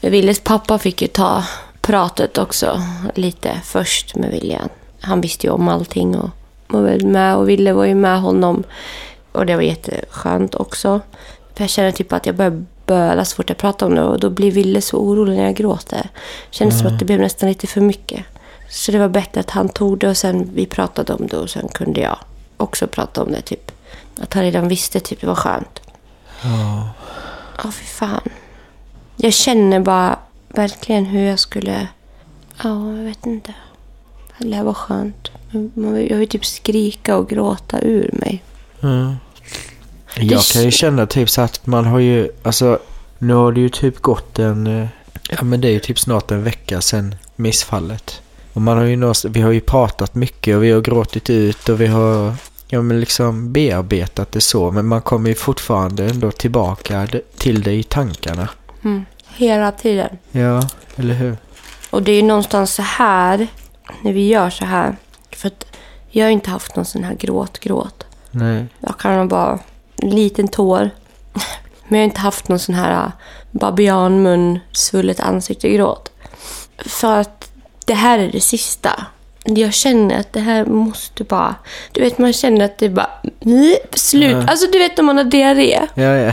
Willes 0.00 0.40
pappa 0.40 0.78
fick 0.78 1.02
ju 1.02 1.08
ta 1.08 1.44
pratet 1.80 2.38
också 2.38 2.82
lite 3.14 3.60
först 3.64 4.16
med 4.16 4.30
William. 4.30 4.68
Han 5.00 5.20
visste 5.20 5.46
ju 5.46 5.52
om 5.52 5.68
allting 5.68 6.16
och 6.16 6.30
var 6.66 6.82
väl 6.82 7.06
med 7.06 7.36
och 7.36 7.48
Ville 7.48 7.72
var 7.72 7.84
ju 7.84 7.94
med 7.94 8.20
honom 8.20 8.64
Och 9.32 9.46
det 9.46 9.54
var 9.54 9.62
jätteskönt 9.62 10.54
också. 10.54 11.00
För 11.54 11.64
jag 11.64 11.70
känner 11.70 11.92
typ 11.92 12.12
att 12.12 12.26
jag 12.26 12.34
börjar 12.34 12.64
böla 12.86 13.24
så 13.24 13.36
fort 13.36 13.48
jag 13.48 13.58
pratar 13.58 13.86
om 13.86 13.94
det. 13.94 14.02
Och 14.02 14.20
då 14.20 14.30
blir 14.30 14.50
Ville 14.50 14.80
så 14.80 14.96
orolig 14.96 15.36
när 15.36 15.44
jag 15.44 15.54
gråter. 15.54 16.08
Kändes 16.50 16.78
som 16.78 16.86
att 16.86 16.98
det 16.98 17.04
blev 17.04 17.20
nästan 17.20 17.48
lite 17.48 17.66
för 17.66 17.80
mycket. 17.80 18.24
Så 18.68 18.92
det 18.92 18.98
var 18.98 19.08
bättre 19.08 19.40
att 19.40 19.50
han 19.50 19.68
tog 19.68 19.98
det 19.98 20.08
och 20.08 20.16
sen 20.16 20.50
vi 20.54 20.66
pratade 20.66 21.12
om 21.12 21.26
det 21.26 21.36
och 21.36 21.50
sen 21.50 21.68
kunde 21.68 22.00
jag 22.00 22.18
också 22.60 22.86
prata 22.86 23.22
om 23.22 23.32
det. 23.32 23.40
typ. 23.40 23.72
Att 24.20 24.34
han 24.34 24.42
redan 24.42 24.68
visste, 24.68 25.00
typ. 25.00 25.20
Det 25.20 25.26
var 25.26 25.34
skönt. 25.34 25.80
Ja. 26.42 26.88
Ja, 27.62 27.70
fy 27.70 27.84
fan. 27.84 28.28
Jag 29.16 29.32
känner 29.32 29.80
bara 29.80 30.18
verkligen 30.48 31.04
hur 31.04 31.22
jag 31.22 31.38
skulle... 31.38 31.88
Ja, 32.62 32.96
jag 32.96 33.04
vet 33.04 33.26
inte. 33.26 33.54
Det 34.38 34.46
lär 34.46 34.62
vara 34.62 34.74
skönt. 34.74 35.30
Jag 36.08 36.16
vill 36.16 36.28
typ 36.28 36.46
skrika 36.46 37.16
och 37.16 37.28
gråta 37.28 37.80
ur 37.80 38.10
mig. 38.12 38.42
Mm. 38.82 39.14
Jag 40.16 40.42
kan 40.42 40.62
ju 40.62 40.70
känna 40.70 41.06
typ 41.06 41.30
så 41.30 41.40
att 41.40 41.66
man 41.66 41.86
har 41.86 41.98
ju, 41.98 42.30
alltså 42.42 42.78
nu 43.18 43.34
har 43.34 43.52
det 43.52 43.60
ju 43.60 43.68
typ 43.68 43.98
gått 43.98 44.38
en, 44.38 44.66
eh, 44.66 44.88
ja 45.30 45.44
men 45.44 45.60
det 45.60 45.68
är 45.68 45.72
ju 45.72 45.80
typ 45.80 45.98
snart 45.98 46.30
en 46.30 46.42
vecka 46.42 46.80
sedan 46.80 47.14
missfallet. 47.36 48.22
Och 48.52 48.62
man 48.62 48.78
har 48.78 48.84
ju 48.84 48.96
någonstans, 48.96 49.34
vi 49.34 49.40
har 49.40 49.50
ju 49.50 49.60
pratat 49.60 50.14
mycket 50.14 50.56
och 50.56 50.64
vi 50.64 50.70
har 50.70 50.80
gråtit 50.80 51.30
ut 51.30 51.68
och 51.68 51.80
vi 51.80 51.86
har, 51.86 52.34
ja 52.68 52.82
men 52.82 53.00
liksom 53.00 53.52
bearbetat 53.52 54.32
det 54.32 54.40
så. 54.40 54.70
Men 54.70 54.86
man 54.86 55.02
kommer 55.02 55.28
ju 55.28 55.34
fortfarande 55.34 56.04
ändå 56.04 56.30
tillbaka 56.30 57.08
till 57.36 57.62
det 57.62 57.72
i 57.72 57.82
tankarna. 57.82 58.48
Mm. 58.84 59.04
Hela 59.36 59.72
tiden. 59.72 60.18
Ja, 60.32 60.68
eller 60.96 61.14
hur? 61.14 61.36
Och 61.90 62.02
det 62.02 62.12
är 62.12 62.16
ju 62.16 62.22
någonstans 62.22 62.74
så 62.74 62.82
här, 62.82 63.46
när 64.02 64.12
vi 64.12 64.28
gör 64.28 64.50
så 64.50 64.64
här. 64.64 64.96
För 65.30 65.48
att 65.48 65.66
jag 66.08 66.24
har 66.24 66.30
inte 66.30 66.50
haft 66.50 66.76
någon 66.76 66.84
sån 66.84 67.04
här 67.04 67.14
gråt-gråt. 67.14 68.06
Nej. 68.30 68.66
Jag 68.80 68.98
kan 68.98 69.14
ha 69.14 69.24
bara 69.24 69.58
en 69.96 70.10
liten 70.10 70.48
tår. 70.48 70.90
Men 71.88 71.98
jag 71.98 72.04
har 72.04 72.04
inte 72.04 72.20
haft 72.20 72.48
någon 72.48 72.58
sån 72.58 72.74
här 72.74 73.04
äh, 73.04 73.12
babianmun, 73.50 74.58
svullet 74.72 75.20
ansikte-gråt. 75.20 76.10
För 76.78 77.20
att 77.20 77.39
det 77.90 77.94
här 77.94 78.18
är 78.18 78.28
det 78.32 78.40
sista. 78.40 79.04
Jag 79.44 79.74
känner 79.74 80.20
att 80.20 80.32
det 80.32 80.40
här 80.40 80.64
måste 80.64 81.24
bara... 81.24 81.54
Du 81.92 82.00
vet, 82.00 82.18
man 82.18 82.32
känner 82.32 82.64
att 82.64 82.78
det 82.78 82.88
bara... 82.88 83.10
"Nej, 83.40 83.78
Slut. 83.94 84.30
Ja. 84.32 84.46
Alltså, 84.48 84.66
du 84.70 84.78
vet 84.78 84.96
när 84.96 85.04
man 85.04 85.16
har 85.16 85.24
diarré. 85.24 85.80
Ja, 85.94 86.02
ja. 86.16 86.32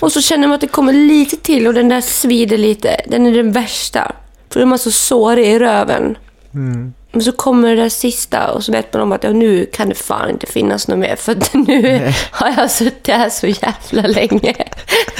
Och 0.00 0.12
så 0.12 0.20
känner 0.20 0.48
man 0.48 0.54
att 0.54 0.60
det 0.60 0.66
kommer 0.66 0.92
lite 0.92 1.36
till 1.36 1.66
och 1.66 1.74
den 1.74 1.88
där 1.88 2.00
svider 2.00 2.58
lite. 2.58 3.00
Den 3.06 3.26
är 3.26 3.32
den 3.32 3.52
värsta. 3.52 4.12
För 4.50 4.60
då 4.60 4.66
är 4.66 4.66
man 4.68 4.78
så 4.78 4.90
sårig 4.90 5.46
i 5.46 5.58
röven. 5.58 6.16
Mm. 6.54 6.94
Men 7.12 7.22
så 7.22 7.32
kommer 7.32 7.68
det 7.76 7.82
där 7.82 7.88
sista 7.88 8.50
och 8.52 8.64
så 8.64 8.72
vet 8.72 8.92
man 8.92 9.02
om 9.02 9.12
att 9.12 9.24
ja, 9.24 9.30
nu 9.30 9.66
kan 9.66 9.88
det 9.88 9.94
fan 9.94 10.30
inte 10.30 10.46
finnas 10.46 10.88
något 10.88 10.98
mer 10.98 11.16
för 11.16 11.32
att 11.32 11.54
nu 11.68 12.12
har 12.30 12.54
jag 12.56 12.70
suttit 12.70 13.14
här 13.14 13.30
så 13.30 13.46
jävla 13.46 14.08
länge. 14.08 14.54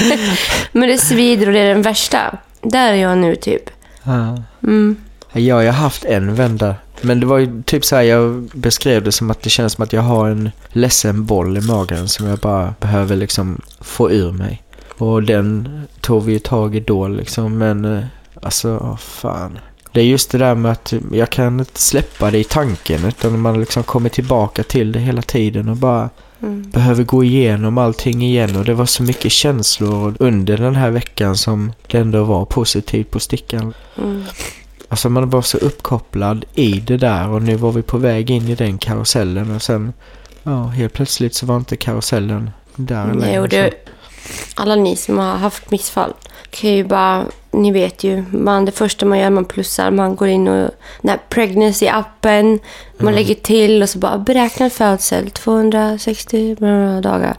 Men 0.73 0.89
det 0.89 0.99
svider 0.99 1.47
och 1.47 1.53
det 1.53 1.59
är 1.61 1.69
den 1.69 1.83
värsta. 1.83 2.39
Där 2.63 2.93
är 2.93 2.97
jag 2.97 3.19
nu 3.19 3.37
typ. 3.37 3.71
ja. 4.03 4.43
Mm. 4.63 4.97
Ja, 5.33 5.64
jag 5.64 5.73
har 5.73 5.81
haft 5.83 6.05
en 6.05 6.35
vända. 6.35 6.75
Men 7.03 7.21
det 7.21 7.27
var 7.27 7.38
ju 7.38 7.62
typ 7.62 7.85
så 7.85 7.97
här, 7.97 8.03
jag 8.03 8.51
beskrev 8.55 9.05
det 9.05 9.12
som 9.12 9.31
att 9.31 9.43
det 9.43 9.51
känns 9.51 9.73
som 9.73 9.85
att 9.85 9.93
jag 9.93 10.03
har 10.03 10.29
en 10.29 10.51
ledsen 10.69 11.25
boll 11.25 11.57
i 11.59 11.61
magen 11.61 12.09
som 12.09 12.27
jag 12.27 12.38
bara 12.38 12.75
behöver 12.81 13.17
liksom 13.17 13.61
få 13.81 14.11
ur 14.11 14.33
mig. 14.33 14.62
Och 14.99 15.23
den 15.23 15.83
tog 16.01 16.25
vi 16.25 16.33
ju 16.33 16.38
tag 16.38 16.77
i 16.77 16.81
då 16.81 17.09
liksom, 17.09 17.59
men 17.59 17.85
eh, 17.85 18.05
alltså, 18.43 18.79
åh, 18.83 18.97
fan. 18.97 19.59
Det 19.93 20.01
är 20.01 20.05
just 20.05 20.31
det 20.31 20.38
där 20.38 20.55
med 20.55 20.73
att 20.73 20.93
jag 21.12 21.31
kan 21.31 21.61
inte 21.61 21.81
släppa 21.81 22.31
det 22.31 22.38
i 22.38 22.45
tanken 22.45 23.05
utan 23.05 23.41
man 23.41 23.61
liksom 23.61 23.83
kommer 23.83 24.09
tillbaka 24.09 24.62
till 24.62 24.93
det 24.93 24.99
hela 24.99 25.23
tiden 25.23 25.69
och 25.69 25.77
bara 25.77 26.11
Mm. 26.43 26.71
behöver 26.71 27.05
gå 27.05 27.25
igenom 27.25 27.79
allting 27.79 28.23
igen 28.23 28.57
och 28.57 28.64
det 28.64 28.75
var 28.75 28.87
så 28.87 29.03
mycket 29.03 29.33
känslor 29.33 30.14
under 30.19 30.57
den 30.57 30.77
här 30.77 30.91
veckan 30.91 31.37
som 31.37 31.73
det 31.87 31.99
ändå 31.99 32.25
var 32.25 32.45
positivt 32.45 33.11
på 33.11 33.21
stickan. 33.21 33.75
Mm. 33.99 34.25
Alltså 34.88 35.09
man 35.09 35.31
var 35.31 35.42
så 35.42 35.59
uppkopplad 35.59 36.44
i 36.55 36.70
det 36.81 36.96
där 36.96 37.29
och 37.31 37.42
nu 37.42 37.55
var 37.57 37.72
vi 37.72 37.83
på 37.83 37.98
väg 37.98 38.31
in 38.31 38.48
i 38.48 38.55
den 38.55 38.79
karusellen 38.79 39.55
och 39.57 39.62
sen 39.62 39.92
ja, 40.42 40.64
helt 40.66 40.92
plötsligt 40.92 41.35
så 41.35 41.46
var 41.46 41.57
inte 41.57 41.77
karusellen 41.77 42.51
där 42.77 43.05
Nej, 43.05 43.16
längre. 43.16 43.40
och 43.40 43.48
det, 43.48 43.70
alla 44.55 44.74
ni 44.74 44.96
som 44.96 45.18
har 45.18 45.37
haft 45.37 45.70
missfall 45.70 46.12
kan 46.51 46.70
ju 46.70 46.85
bara, 46.85 47.24
ni 47.51 47.72
vet 47.72 48.05
ju, 48.05 48.24
man, 48.31 48.64
det 48.64 48.72
första 48.72 49.07
man 49.07 49.18
gör 49.18 49.31
man 49.31 49.44
plussar, 49.44 49.90
man 49.90 50.16
går 50.16 50.29
in 50.29 50.48
och 50.48 50.70
den 51.03 51.18
pregnancy-appen, 51.31 52.59
man 52.98 53.14
lägger 53.14 53.35
till 53.35 53.83
och 53.83 53.88
så 53.88 53.98
bara 53.98 54.18
beräknad 54.18 54.72
födsel, 54.72 55.31
260 55.31 56.55
dagar. 57.03 57.37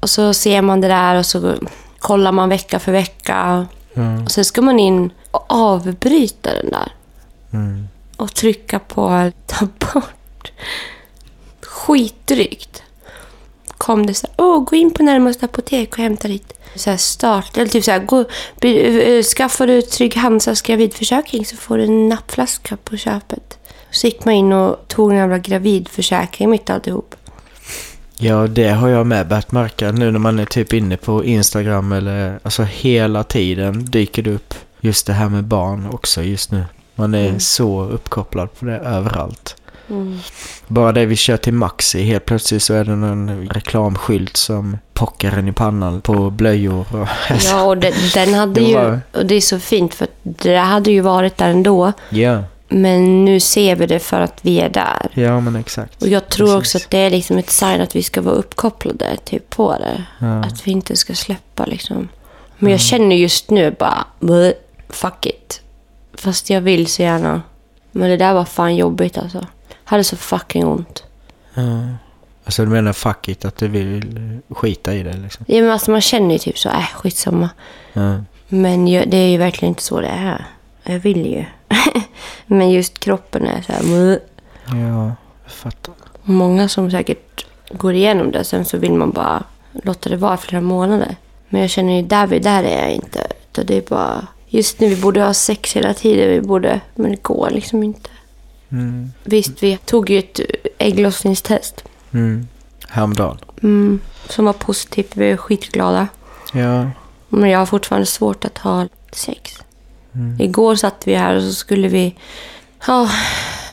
Och 0.00 0.10
så 0.10 0.34
ser 0.34 0.62
man 0.62 0.80
det 0.80 0.88
där 0.88 1.18
och 1.18 1.26
så 1.26 1.54
kollar 1.98 2.32
man 2.32 2.48
vecka 2.48 2.78
för 2.78 2.92
vecka. 2.92 3.66
Ja, 3.94 4.22
Och 4.24 4.30
sen 4.30 4.44
ska 4.44 4.62
man 4.62 4.78
in 4.78 5.10
avbryta 5.48 6.54
den 6.54 6.70
där. 6.70 6.92
mm, 7.52 7.88
och 8.16 8.34
trycka 8.34 8.78
på 8.78 9.30
ta 9.46 9.68
bort. 9.78 10.52
Skitdrygt. 11.62 12.82
Kom 13.68 14.06
det 14.06 14.14
så 14.14 14.26
här, 14.26 14.34
åh, 14.38 14.64
gå 14.64 14.76
in 14.76 14.90
på 14.90 15.02
närmaste 15.02 15.44
apotek 15.44 15.92
och 15.92 15.98
hämta 15.98 16.28
ditt 16.28 16.52
så 16.74 16.90
här 16.90 16.96
start. 16.96 17.56
Eller 17.56 17.66
typ 17.66 17.84
så 17.84 17.90
här, 17.90 17.98
gå, 17.98 18.24
be, 18.60 18.68
eh, 18.68 19.22
skaffar 19.22 19.66
du 19.66 19.82
Trygg 19.82 20.16
Hansas 20.16 20.62
gravidförsäkring 20.62 21.44
så 21.44 21.56
får 21.56 21.78
du 21.78 21.84
en 21.84 22.08
nappflaska 22.08 22.76
på 22.84 22.96
köpet. 22.96 23.58
Så 23.90 24.06
gick 24.06 24.24
man 24.24 24.34
in 24.34 24.52
och 24.52 24.88
tog 24.88 25.10
en 25.10 25.16
jävla 25.16 25.38
gravidförsäkring 25.38 26.50
mitt 26.50 26.70
alltihop. 26.70 27.14
ja, 28.18 28.46
det 28.46 28.68
har 28.68 28.88
jag 28.88 29.06
med 29.06 29.28
börjat 29.28 29.52
märka 29.52 29.92
nu 29.92 30.10
när 30.10 30.18
man 30.18 30.38
är 30.38 30.44
typ 30.44 30.72
inne 30.72 30.96
på 30.96 31.24
Instagram 31.24 31.92
eller 31.92 32.38
alltså 32.42 32.62
hela 32.62 33.24
tiden 33.24 33.84
dyker 33.84 34.22
det 34.22 34.30
upp 34.30 34.54
just 34.84 35.06
det 35.06 35.12
här 35.12 35.28
med 35.28 35.44
barn 35.44 35.88
också 35.92 36.22
just 36.22 36.50
nu. 36.52 36.64
Man 36.94 37.14
är 37.14 37.26
Mm. 37.28 37.40
så 37.40 37.82
uppkopplad 37.84 38.58
på 38.58 38.64
det 38.64 38.76
överallt. 38.78 39.56
Mm. 39.90 40.18
Bara 40.66 40.92
det 40.92 41.06
vi 41.06 41.16
kör 41.16 41.36
till 41.36 41.52
Maxi, 41.54 42.02
helt 42.02 42.24
plötsligt 42.24 42.62
så 42.62 42.74
är 42.74 42.84
det 42.84 42.92
en 42.92 43.48
reklamskylt 43.52 44.36
som 44.36 44.78
pockar 44.94 45.32
en 45.32 45.48
i 45.48 45.52
pannan 45.52 46.00
på 46.00 46.30
blöjor. 46.30 46.86
Och 46.96 47.08
Ja, 47.44 47.62
och 47.62 47.78
den, 47.78 47.92
den 48.14 48.34
hade 48.40 48.60
ju... 48.60 48.74
var- 48.74 49.00
Och 49.12 49.26
det 49.26 49.34
är 49.34 49.40
så 49.40 49.58
fint 49.58 49.94
för 49.94 50.06
det 50.22 50.56
hade 50.56 50.90
ju 50.90 51.00
varit 51.00 51.36
där 51.36 51.48
ändå. 51.48 51.92
ja, 52.08 52.42
Men 52.68 53.24
nu 53.24 53.40
ser 53.40 53.76
vi 53.76 53.86
det 53.86 53.98
för 53.98 54.20
att 54.20 54.38
vi 54.42 54.60
är 54.60 54.68
där. 54.68 55.08
ja 55.14 55.40
men 55.40 55.56
exakt. 55.56 56.02
Och 56.02 56.08
jag 56.08 56.28
tror 56.28 56.46
Precis. 56.46 56.74
också 56.74 56.78
att 56.86 56.90
det 56.90 56.98
är 56.98 57.10
liksom 57.10 57.38
ett 57.38 57.50
sign 57.50 57.80
att 57.80 57.96
vi 57.96 58.02
ska 58.02 58.22
vara 58.22 58.34
uppkopplade 58.34 59.16
typ, 59.24 59.50
på 59.50 59.72
det. 59.78 60.04
Ja. 60.18 60.44
Att 60.44 60.66
vi 60.66 60.70
inte 60.70 60.96
ska 60.96 61.14
släppa 61.14 61.64
liksom. 61.66 62.08
Men 62.58 62.70
jag 62.72 62.80
känner 62.80 63.16
just 63.16 63.50
nu 63.50 63.70
bara, 63.78 64.04
"Bleh, 64.20 64.52
fuck 64.88 65.26
it. 65.26 65.60
Fast 66.14 66.50
jag 66.50 66.60
vill 66.60 66.86
så 66.86 67.02
gärna. 67.02 67.42
Men 67.92 68.10
det 68.10 68.16
där 68.16 68.34
var 68.34 68.44
fan 68.44 68.76
jobbigt 68.76 69.18
alltså. 69.18 69.38
Jag 69.38 69.90
hade 69.90 70.04
så 70.04 70.16
fucking 70.16 70.66
ont. 70.66 71.04
Ja. 71.54 71.62
Alltså 72.44 72.64
du 72.64 72.70
menar 72.70 72.92
fuck 72.92 73.28
it, 73.28 73.44
att 73.44 73.56
du 73.56 73.68
vill 73.68 74.38
skita 74.50 74.94
i 74.94 75.02
det 75.02 75.16
liksom? 75.16 75.44
Ja, 75.48 75.60
men 75.62 75.70
alltså, 75.70 75.90
man 75.90 76.00
känner 76.00 76.32
ju 76.32 76.38
typ 76.38 76.58
så, 76.58 76.68
äh 76.68 76.88
skitsamma. 76.94 77.50
Ja. 77.92 78.16
Men 78.48 78.88
jag, 78.88 79.10
det 79.10 79.16
är 79.16 79.28
ju 79.28 79.38
verkligen 79.38 79.68
inte 79.70 79.82
så 79.82 80.00
det 80.00 80.08
är. 80.08 80.46
Jag 80.82 80.98
vill 80.98 81.26
ju. 81.26 81.44
men 82.46 82.70
just 82.70 82.98
kroppen 82.98 83.46
är 83.46 83.62
så 83.62 83.72
här. 83.72 84.18
Ja, 84.66 84.76
jag 84.76 85.12
fattar. 85.46 85.94
Många 86.22 86.68
som 86.68 86.90
säkert 86.90 87.46
går 87.70 87.92
igenom 87.94 88.30
det, 88.30 88.44
sen 88.44 88.64
så 88.64 88.78
vill 88.78 88.92
man 88.92 89.10
bara 89.10 89.42
låta 89.72 90.10
det 90.10 90.16
vara 90.16 90.36
flera 90.36 90.60
månader. 90.62 91.16
Men 91.48 91.60
jag 91.60 91.70
känner 91.70 91.96
ju 91.96 92.02
där, 92.02 92.26
vi- 92.26 92.38
där 92.38 92.64
är 92.64 92.82
jag 92.82 92.92
inte. 92.92 93.26
Utan 93.52 93.66
Det 93.66 93.76
är 93.76 93.82
bara, 93.82 94.26
just 94.56 94.80
nu 94.80 94.88
vi 94.88 94.96
borde 94.96 95.22
ha 95.22 95.34
sex 95.34 95.76
hela 95.76 95.94
tiden, 95.94 96.28
vi 96.30 96.40
borde, 96.40 96.80
men 96.94 97.10
det 97.10 97.22
går 97.22 97.50
liksom 97.50 97.82
inte. 97.82 98.10
Mm. 98.72 99.12
Visst, 99.24 99.62
vi 99.62 99.76
tog 99.76 100.10
ju 100.10 100.18
ett 100.18 100.40
ägglossningstest 100.78 101.84
Mm. 102.12 102.48
Häromdagen. 102.88 103.38
mm, 103.62 104.00
som 104.28 104.44
var 104.44 104.52
positivt, 104.52 105.16
vi 105.16 105.30
är 105.30 105.36
skitglada. 105.36 106.08
Ja. 106.52 106.90
Men 107.28 107.50
jag 107.50 107.58
har 107.58 107.66
fortfarande 107.66 108.06
svårt 108.06 108.44
att 108.44 108.58
ha 108.58 108.88
sex. 109.12 109.58
Mm. 110.14 110.40
Igår 110.40 110.74
satt 110.76 111.06
vi 111.06 111.14
här 111.14 111.34
och 111.34 111.42
så 111.42 111.52
skulle 111.52 111.88
vi... 111.88 112.14
Ja, 112.86 113.10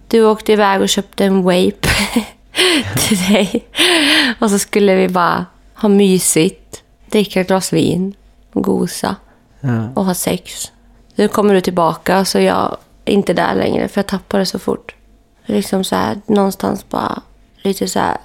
du 0.07 0.25
åkte 0.25 0.51
iväg 0.51 0.81
och 0.81 0.89
köpte 0.89 1.25
en 1.25 1.43
vape 1.43 1.89
till 3.07 3.17
dig. 3.17 3.67
Och 4.39 4.49
så 4.49 4.59
skulle 4.59 4.95
vi 4.95 5.09
bara 5.09 5.45
ha 5.75 5.89
mysigt, 5.89 6.83
dricka 7.11 7.41
ett 7.41 7.47
glas 7.47 7.73
vin, 7.73 8.13
gosa 8.53 9.15
Ja. 9.61 9.87
och 9.95 10.05
ha 10.05 10.13
sex. 10.13 10.71
Nu 11.15 11.27
kommer 11.27 11.53
du 11.53 11.61
tillbaka 11.61 12.25
så 12.25 12.39
jag 12.39 12.77
är 13.05 13.13
inte 13.13 13.33
där 13.33 13.55
längre 13.55 13.87
för 13.87 13.99
jag 13.99 14.07
tappade 14.07 14.45
så 14.45 14.59
fort. 14.59 14.95
Liksom 15.45 15.83
så 15.83 15.95
här, 15.95 16.21
någonstans 16.25 16.89
bara 16.89 17.21
lite 17.61 17.87
så 17.87 17.99
här... 17.99 18.17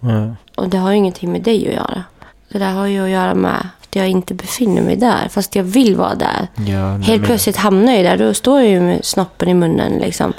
Ja. 0.00 0.34
Och 0.56 0.68
det 0.68 0.78
har 0.78 0.90
ju 0.90 0.96
ingenting 0.96 1.32
med 1.32 1.42
dig 1.42 1.68
att 1.68 1.74
göra. 1.74 2.04
Det 2.48 2.58
där 2.58 2.72
har 2.72 2.86
ju 2.86 3.04
att 3.04 3.10
göra 3.10 3.34
med 3.34 3.68
att 3.82 3.96
jag 3.96 4.08
inte 4.08 4.34
befinner 4.34 4.82
mig 4.82 4.96
där. 4.96 5.28
Fast 5.28 5.54
jag 5.56 5.62
vill 5.64 5.96
vara 5.96 6.14
där. 6.14 6.48
Ja, 6.56 6.88
Helt 6.90 7.06
men- 7.08 7.22
plötsligt 7.22 7.56
hamnar 7.56 7.92
jag 7.92 8.04
där. 8.04 8.16
Då 8.26 8.34
står 8.34 8.60
jag 8.60 8.68
ju 8.70 8.80
med 8.80 9.04
snoppen 9.04 9.48
i 9.48 9.54
munnen. 9.54 9.92
Liksom. 9.92 10.32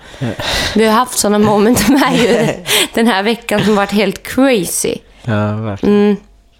Vi 0.75 0.85
har 0.85 0.93
haft 0.93 1.17
sådana 1.19 1.39
moment 1.39 1.89
med 1.89 2.17
ju 2.17 2.63
den 2.93 3.07
här 3.07 3.23
veckan 3.23 3.65
som 3.65 3.75
varit 3.75 3.91
helt 3.91 4.23
crazy. 4.23 4.95
Ja, 5.23 5.55
verkligen. 5.55 5.95
Mm. 5.95 6.17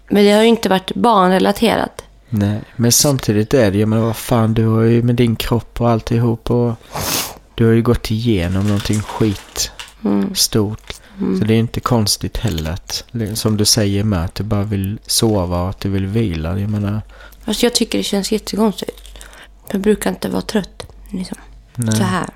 Men 0.08 0.24
det 0.24 0.32
har 0.32 0.42
ju 0.42 0.48
inte 0.48 0.68
varit 0.68 0.94
barnrelaterat. 0.94 2.02
Nej, 2.30 2.60
men 2.76 2.92
samtidigt 2.92 3.54
är 3.54 3.70
det 3.70 3.78
ju, 3.78 3.86
men 3.86 4.00
vad 4.02 4.16
fan, 4.16 4.54
du 4.54 4.66
har 4.66 4.82
ju 4.82 5.02
med 5.02 5.14
din 5.14 5.36
kropp 5.36 5.80
och 5.80 5.90
alltihop 5.90 6.50
och 6.50 6.72
du 7.54 7.66
har 7.66 7.72
ju 7.72 7.82
gått 7.82 8.10
igenom 8.10 8.66
någonting 8.66 9.02
skit 9.02 9.70
Mm. 10.04 10.34
stort. 10.34 10.92
Så 11.18 11.44
det 11.44 11.54
är 11.54 11.58
inte 11.58 11.80
konstigt 11.80 12.36
heller 12.36 12.70
att, 12.70 13.04
som 13.34 13.56
du 13.56 13.64
säger 13.64 14.04
med, 14.04 14.24
att 14.24 14.34
du 14.34 14.44
bara 14.44 14.62
vill 14.62 14.98
sova 15.06 15.62
och 15.62 15.68
att 15.70 15.80
du 15.80 15.88
vill 15.88 16.06
vila. 16.06 16.58
Jag 16.58 16.70
menar, 16.70 17.00
Fast 17.44 17.62
jag 17.62 17.74
tycker 17.74 17.98
det 17.98 18.04
känns 18.04 18.32
jättekonstigt. 18.32 19.00
Jag 19.70 19.80
brukar 19.80 20.10
inte 20.10 20.28
vara 20.28 20.42
trött. 20.42 20.86
Liksom. 21.10 21.38
nej. 21.74 21.96
Så 21.96 22.02
här. 22.02 22.28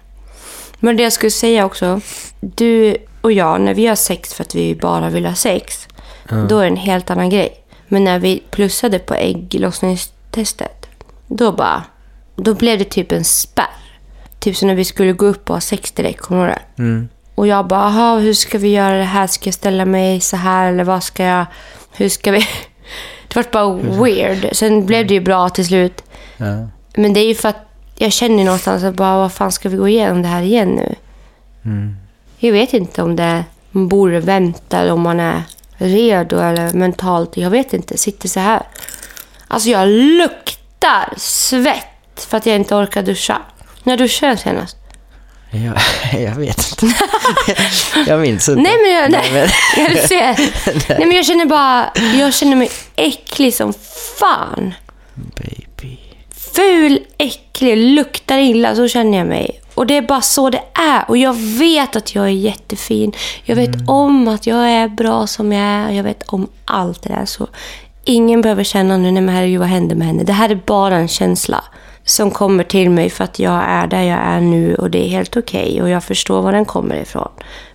Men 0.78 0.96
det 0.96 1.02
jag 1.02 1.12
skulle 1.12 1.30
säga 1.30 1.64
också. 1.64 2.00
Du 2.40 2.96
och 3.20 3.32
jag, 3.32 3.60
när 3.60 3.74
vi 3.74 3.86
har 3.86 3.96
sex 3.96 4.34
för 4.34 4.44
att 4.44 4.54
vi 4.54 4.74
bara 4.74 5.10
vill 5.10 5.26
ha 5.26 5.34
sex. 5.34 5.88
Ja. 6.28 6.36
Då 6.36 6.58
är 6.58 6.62
det 6.62 6.68
en 6.68 6.76
helt 6.76 7.10
annan 7.10 7.30
grej. 7.30 7.61
Men 7.92 8.04
när 8.04 8.18
vi 8.18 8.42
plussade 8.50 8.98
på 8.98 9.14
ägglossningstestet. 9.14 10.86
Då 11.26 11.52
bara... 11.52 11.82
Då 12.36 12.54
blev 12.54 12.78
det 12.78 12.84
typ 12.84 13.12
en 13.12 13.24
spärr. 13.24 13.66
Typ 14.38 14.56
som 14.56 14.68
när 14.68 14.74
vi 14.74 14.84
skulle 14.84 15.12
gå 15.12 15.26
upp 15.26 15.50
och 15.50 15.56
ha 15.56 15.60
sex 15.60 15.92
direkt. 15.92 16.20
Kommer 16.20 16.42
du 16.42 16.48
ihåg 16.50 16.58
det? 16.76 16.82
Mm. 16.82 17.08
Och 17.34 17.46
jag 17.46 17.66
bara, 17.66 17.80
"Aha, 17.80 18.18
hur 18.18 18.34
ska 18.34 18.58
vi 18.58 18.68
göra 18.68 18.98
det 18.98 19.04
här? 19.04 19.26
Ska 19.26 19.46
jag 19.48 19.54
ställa 19.54 19.84
mig 19.84 20.20
så 20.20 20.36
här 20.36 20.68
eller 20.72 20.84
vad 20.84 21.02
ska 21.02 21.24
jag... 21.24 21.46
Hur 21.92 22.08
ska 22.08 22.30
vi... 22.32 22.38
Det 23.28 23.36
var 23.36 23.46
bara 23.52 24.02
weird. 24.04 24.48
Sen 24.56 24.86
blev 24.86 25.06
det 25.06 25.14
ju 25.14 25.20
bra 25.20 25.48
till 25.48 25.66
slut. 25.66 26.04
Ja. 26.36 26.68
Men 26.96 27.12
det 27.12 27.20
är 27.20 27.28
ju 27.28 27.34
för 27.34 27.48
att 27.48 27.66
jag 27.96 28.12
känner 28.12 28.44
någonstans 28.44 28.84
att 28.84 28.94
bara, 28.94 29.16
vad 29.16 29.32
fan 29.32 29.52
ska 29.52 29.68
vi 29.68 29.76
gå 29.76 29.88
igenom 29.88 30.22
det 30.22 30.28
här 30.28 30.42
igen 30.42 30.68
nu? 30.68 30.94
Mm. 31.64 31.96
Jag 32.38 32.52
vet 32.52 32.72
inte 32.74 33.02
om 33.02 33.16
det 33.16 33.44
man 33.70 33.88
borde 33.88 34.20
vänta 34.20 34.78
eller 34.78 34.92
om 34.92 35.00
man 35.00 35.20
är 35.20 35.42
redo 35.82 36.38
eller 36.40 36.72
mentalt. 36.72 37.36
Jag 37.36 37.50
vet 37.50 37.72
inte. 37.72 37.98
Sitter 37.98 38.28
så 38.28 38.40
här. 38.40 38.62
Alltså 39.48 39.68
jag 39.68 39.88
luktar 39.88 41.14
svett 41.16 42.26
för 42.28 42.36
att 42.36 42.46
jag 42.46 42.56
inte 42.56 42.74
orkar 42.74 43.02
duscha. 43.02 43.38
När 43.82 43.96
duschade 43.96 44.32
jag 44.32 44.38
senast? 44.38 44.76
Jag, 45.50 45.74
jag 46.22 46.34
vet 46.34 46.82
inte. 46.82 46.94
jag 48.06 48.20
minns 48.20 48.48
inte. 48.48 48.62
Nej 48.62 48.76
men 48.82 48.92
jag, 48.92 49.10
nej, 49.10 49.30
men, 49.32 49.48
Ja, 49.84 49.88
du 49.88 50.08
ser. 50.08 50.38
Nej 50.88 51.06
men 51.06 51.16
jag 51.16 51.26
känner 51.26 51.46
bara, 51.46 51.90
jag 52.18 52.34
känner 52.34 52.56
mig 52.56 52.70
äcklig 52.96 53.54
som 53.54 53.72
fan. 54.18 54.74
baby. 55.14 55.98
Ful, 56.54 57.00
äcklig, 57.18 57.76
luktar 57.76 58.38
illa, 58.38 58.76
så 58.76 58.88
känner 58.88 59.18
jag 59.18 59.26
mig. 59.26 59.61
Och 59.82 59.86
det 59.86 59.96
är 59.96 60.02
bara 60.02 60.20
så 60.20 60.50
det 60.50 60.62
är. 60.74 61.04
Och 61.08 61.16
jag 61.16 61.34
vet 61.34 61.96
att 61.96 62.14
jag 62.14 62.24
är 62.24 62.28
jättefin. 62.28 63.12
Jag 63.44 63.56
vet 63.56 63.88
om 63.88 64.28
att 64.28 64.46
jag 64.46 64.70
är 64.70 64.88
bra 64.88 65.26
som 65.26 65.52
jag 65.52 65.62
är. 65.62 65.90
Jag 65.90 66.04
vet 66.04 66.22
om 66.22 66.48
allt 66.64 67.02
det 67.02 67.08
där. 67.08 67.24
Så 67.24 67.46
ingen 68.04 68.40
behöver 68.40 68.64
känna 68.64 68.96
nu, 68.96 69.10
nej 69.10 69.22
men 69.22 69.34
herregud 69.34 69.60
vad 69.60 69.68
händer 69.68 69.96
med 69.96 70.06
henne? 70.06 70.22
Det 70.22 70.32
här 70.32 70.50
är 70.50 70.60
bara 70.66 70.96
en 70.96 71.08
känsla 71.08 71.64
som 72.04 72.30
kommer 72.30 72.64
till 72.64 72.90
mig 72.90 73.10
för 73.10 73.24
att 73.24 73.38
jag 73.38 73.62
är 73.66 73.86
där 73.86 74.02
jag 74.02 74.18
är 74.18 74.40
nu 74.40 74.74
och 74.74 74.90
det 74.90 75.06
är 75.06 75.08
helt 75.08 75.36
okej 75.36 75.82
och 75.82 75.88
jag 75.88 76.04
förstår 76.04 76.42
var 76.42 76.52
den 76.52 76.64
kommer 76.64 76.96
ifrån. 76.96 77.28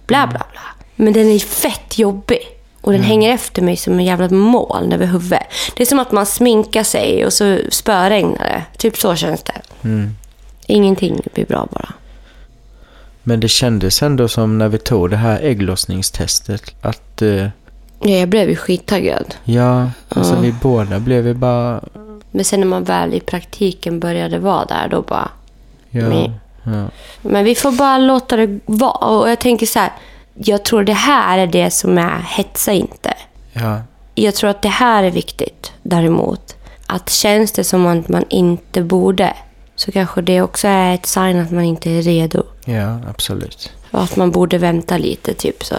Bla, 0.06 0.28
bla, 0.28 0.42
bla. 0.52 0.62
Men 0.96 1.14
den 1.14 1.28
är 1.28 1.40
fett 1.40 2.00
jobbig. 2.00 2.40
Och 2.82 2.92
den 2.92 3.02
hänger 3.02 3.34
efter 3.34 3.62
mig 3.62 3.78
som 3.78 3.94
en 3.94 4.06
jävla 4.06 4.30
moln 4.30 4.94
över 4.94 5.06
huvudet. 5.06 5.44
Det 5.76 5.84
är 5.84 5.88
som 5.88 6.00
att 6.00 6.12
man 6.12 6.26
sminkar 6.26 6.84
sig 6.84 7.26
och 7.26 7.34
så 7.34 7.58
spöregnar 7.70 8.46
det. 8.46 8.64
Typ 8.78 8.98
så 8.98 9.16
känns 9.16 9.44
det. 9.44 9.62
Mm. 9.84 10.16
Ingenting 10.68 11.22
blir 11.34 11.46
bra 11.46 11.68
bara. 11.72 11.94
Men 13.24 13.40
det 13.40 13.48
kändes 13.48 14.02
ändå 14.02 14.28
som 14.28 14.58
när 14.58 14.68
vi 14.68 14.78
tog 14.78 15.10
det 15.10 15.16
här 15.18 15.40
ägglossningstestet 15.42 16.76
att 16.82 17.22
eh, 17.22 17.48
Ja, 18.02 18.10
jag 18.10 18.30
blev 18.30 18.50
ju 18.50 18.56
skittaggad. 18.56 19.36
ja, 19.44 19.90
alltså 20.10 20.34
Ja. 20.34 20.40
vi 20.42 20.52
båda 20.62 21.00
blev 21.00 21.24
vi 21.24 21.34
bara 21.34 21.82
Men 22.32 22.46
sen 22.46 22.60
när 22.60 22.68
man 22.68 22.84
väl 22.84 23.14
i 23.14 23.20
praktiken 23.20 24.00
började 24.00 24.40
vara 24.40 24.66
där, 24.66 24.88
då 24.88 25.02
bara... 25.02 25.30
ja, 25.90 26.10
Nej. 26.10 26.32
ja, 26.64 26.88
Men 27.22 27.46
vi 27.46 27.56
får 27.56 27.72
bara 27.72 27.98
låta 27.98 28.36
det 28.36 28.60
vara. 28.66 28.92
Och 29.20 29.30
jag 29.30 29.40
tänker 29.40 29.66
så 29.66 29.80
här. 29.80 29.92
Jag 30.34 30.64
tror 30.66 30.84
det 30.84 30.94
här 30.94 31.38
är 31.38 31.48
det 31.48 31.72
som 31.72 31.98
är 31.98 32.20
hetsa 32.20 32.72
inte. 32.74 33.14
ja, 33.54 33.82
Jag 34.16 34.36
tror 34.36 34.50
att 34.50 34.62
det 34.62 34.70
här 34.70 35.04
är 35.04 35.12
viktigt 35.12 35.72
däremot. 35.84 36.56
Att 36.88 37.10
känns 37.10 37.52
det 37.52 37.64
som 37.64 37.86
att 37.88 38.10
man 38.10 38.26
inte 38.30 38.82
borde 38.82 39.34
så 39.78 39.92
kanske 39.92 40.22
det 40.22 40.42
också 40.42 40.68
är 40.68 40.94
ett 40.96 41.06
sign 41.06 41.40
att 41.40 41.52
man 41.52 41.64
inte 41.64 41.92
är 41.92 42.02
redo. 42.02 42.44
ja, 42.66 43.00
absolut. 43.10 43.72
Och 43.92 44.04
att 44.04 44.16
man 44.16 44.32
borde 44.32 44.58
vänta 44.58 44.98
lite, 44.98 45.34
typ 45.34 45.64
så. 45.64 45.76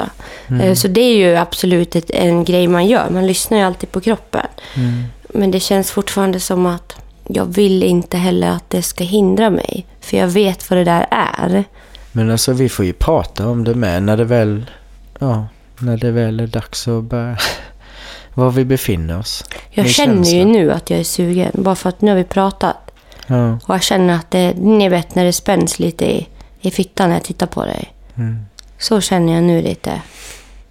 Eh, 0.62 0.74
Så 0.74 0.88
det 0.88 1.00
är 1.00 1.16
ju 1.16 1.36
absolut 1.36 1.96
ett, 1.96 2.10
en 2.10 2.44
grej 2.44 2.68
man 2.68 2.86
gör. 2.86 3.10
Man 3.10 3.26
lyssnar 3.26 3.58
ju 3.58 3.64
alltid 3.64 3.92
på 3.92 4.00
kroppen. 4.00 4.46
Mm. 4.74 5.02
Men 5.28 5.50
det 5.50 5.60
känns 5.60 5.90
fortfarande 5.90 6.40
som 6.40 6.66
att 6.66 6.96
jag 7.28 7.44
vill 7.44 7.82
inte 7.82 8.16
heller 8.16 8.50
att 8.50 8.70
det 8.70 8.82
ska 8.82 9.04
hindra 9.04 9.50
mig. 9.50 9.86
För 10.00 10.16
jag 10.16 10.26
vet 10.28 10.70
vad 10.70 10.78
det 10.78 10.84
där 10.84 11.06
är. 11.10 11.64
Men 12.12 12.30
alltså 12.30 12.52
vi 12.52 12.68
får 12.68 12.84
ju 12.84 12.92
prata 12.92 13.48
om 13.48 13.64
det 13.64 13.74
med 13.74 14.02
när 14.02 14.16
det 14.16 14.24
väl, 14.24 14.70
ja, 15.18 15.46
när 15.78 15.96
det 15.96 16.10
väl 16.10 16.40
är 16.40 16.46
dags 16.46 16.88
att 16.88 17.04
börja, 17.04 17.36
var 18.34 18.50
vi 18.50 18.64
befinner 18.64 19.18
oss. 19.18 19.44
Jag 19.70 19.88
känner 19.88 20.28
ju 20.28 20.44
nu 20.44 20.72
att 20.72 20.90
jag 20.90 21.00
är 21.00 21.04
sugen. 21.04 21.50
Bara 21.54 21.74
för 21.76 21.88
att 21.88 22.00
nu 22.00 22.10
har 22.10 22.18
vi 22.18 22.24
pratat. 22.24 22.87
Ja, 23.28 23.58
Och 23.66 23.74
jag 23.74 23.82
känner 23.82 24.14
att 24.14 24.30
det, 24.30 24.54
ni 24.56 24.88
vet 24.88 25.14
när 25.14 25.24
det 25.24 25.32
spänns 25.32 25.78
lite 25.78 26.04
i, 26.06 26.28
i 26.60 26.70
fittan 26.70 27.08
när 27.08 27.16
jag 27.16 27.24
tittar 27.24 27.46
på 27.46 27.64
dig. 27.64 27.92
mm. 28.16 28.44
Så 28.78 29.00
känner 29.00 29.34
jag 29.34 29.42
nu 29.42 29.62
lite. 29.62 30.00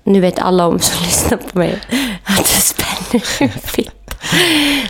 Nu 0.04 0.20
vet 0.20 0.40
alla 0.40 0.68
om 0.68 0.80
som 0.80 1.04
lyssnar 1.06 1.38
på 1.38 1.58
mig 1.58 1.80
att 2.24 2.38
det 2.38 2.44
spänner 2.62 3.44
i 3.44 3.60
fittan. 3.60 3.94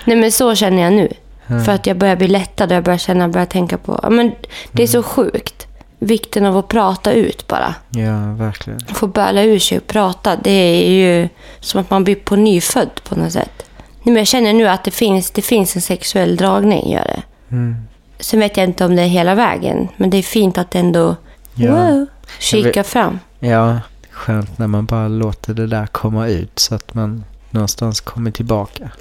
Nej 0.05 0.17
men 0.17 0.31
så 0.31 0.55
känner 0.55 0.83
jag 0.83 0.93
nu. 0.93 1.13
Ja. 1.47 1.59
För 1.59 1.71
att 1.71 1.87
jag 1.87 1.97
börjar 1.97 2.15
bli 2.15 2.27
lättad 2.27 2.71
och 2.71 2.75
jag 2.75 2.83
börjar 2.83 2.97
känna, 2.97 3.27
börjar 3.27 3.45
tänka 3.45 3.77
på... 3.77 3.99
Men 4.11 4.31
det 4.71 4.83
är 4.83 4.87
så 4.87 5.03
sjukt. 5.03 5.67
Vikten 5.99 6.45
av 6.45 6.57
att 6.57 6.67
prata 6.67 7.11
ut 7.11 7.47
bara. 7.47 7.75
ja, 7.89 8.33
verkligen. 8.33 8.79
Få 8.79 9.07
böla 9.07 9.43
ur 9.43 9.59
sig 9.59 9.77
och 9.77 9.87
prata. 9.87 10.35
Det 10.35 10.51
är 10.51 10.89
ju 10.91 11.29
som 11.59 11.81
att 11.81 11.89
man 11.89 12.03
blir 12.03 12.15
på 12.15 12.35
nyfödd 12.35 12.89
på 13.03 13.15
något 13.15 13.33
sätt. 13.33 13.51
Nej, 13.77 14.13
men 14.13 14.15
jag 14.15 14.27
känner 14.27 14.53
nu 14.53 14.67
att 14.67 14.83
det 14.83 14.91
finns, 14.91 15.31
det 15.31 15.41
finns 15.41 15.75
en 15.75 15.81
sexuell 15.81 16.35
dragning, 16.37 16.91
gör 16.91 17.03
det. 17.05 17.21
Mm. 17.49 17.75
Sen 18.19 18.39
vet 18.39 18.57
jag 18.57 18.63
inte 18.63 18.85
om 18.85 18.95
det 18.95 19.01
är 19.01 19.07
hela 19.07 19.35
vägen. 19.35 19.87
Men 19.97 20.09
det 20.09 20.17
är 20.17 20.23
fint 20.23 20.57
att 20.57 20.75
ändå 20.75 21.15
Ja. 21.53 21.71
wow, 21.75 22.05
kika 22.39 22.83
fram. 22.83 23.19
Ja, 23.39 23.79
skönt 24.11 24.57
när 24.57 24.67
man 24.67 24.85
bara 24.85 25.07
låter 25.07 25.53
det 25.53 25.67
där 25.67 25.87
komma 25.87 26.27
ut 26.27 26.59
så 26.59 26.75
att 26.75 26.93
man 26.93 27.23
någonstans 27.49 28.01
kommer 28.01 28.31
tillbaka. 28.31 28.91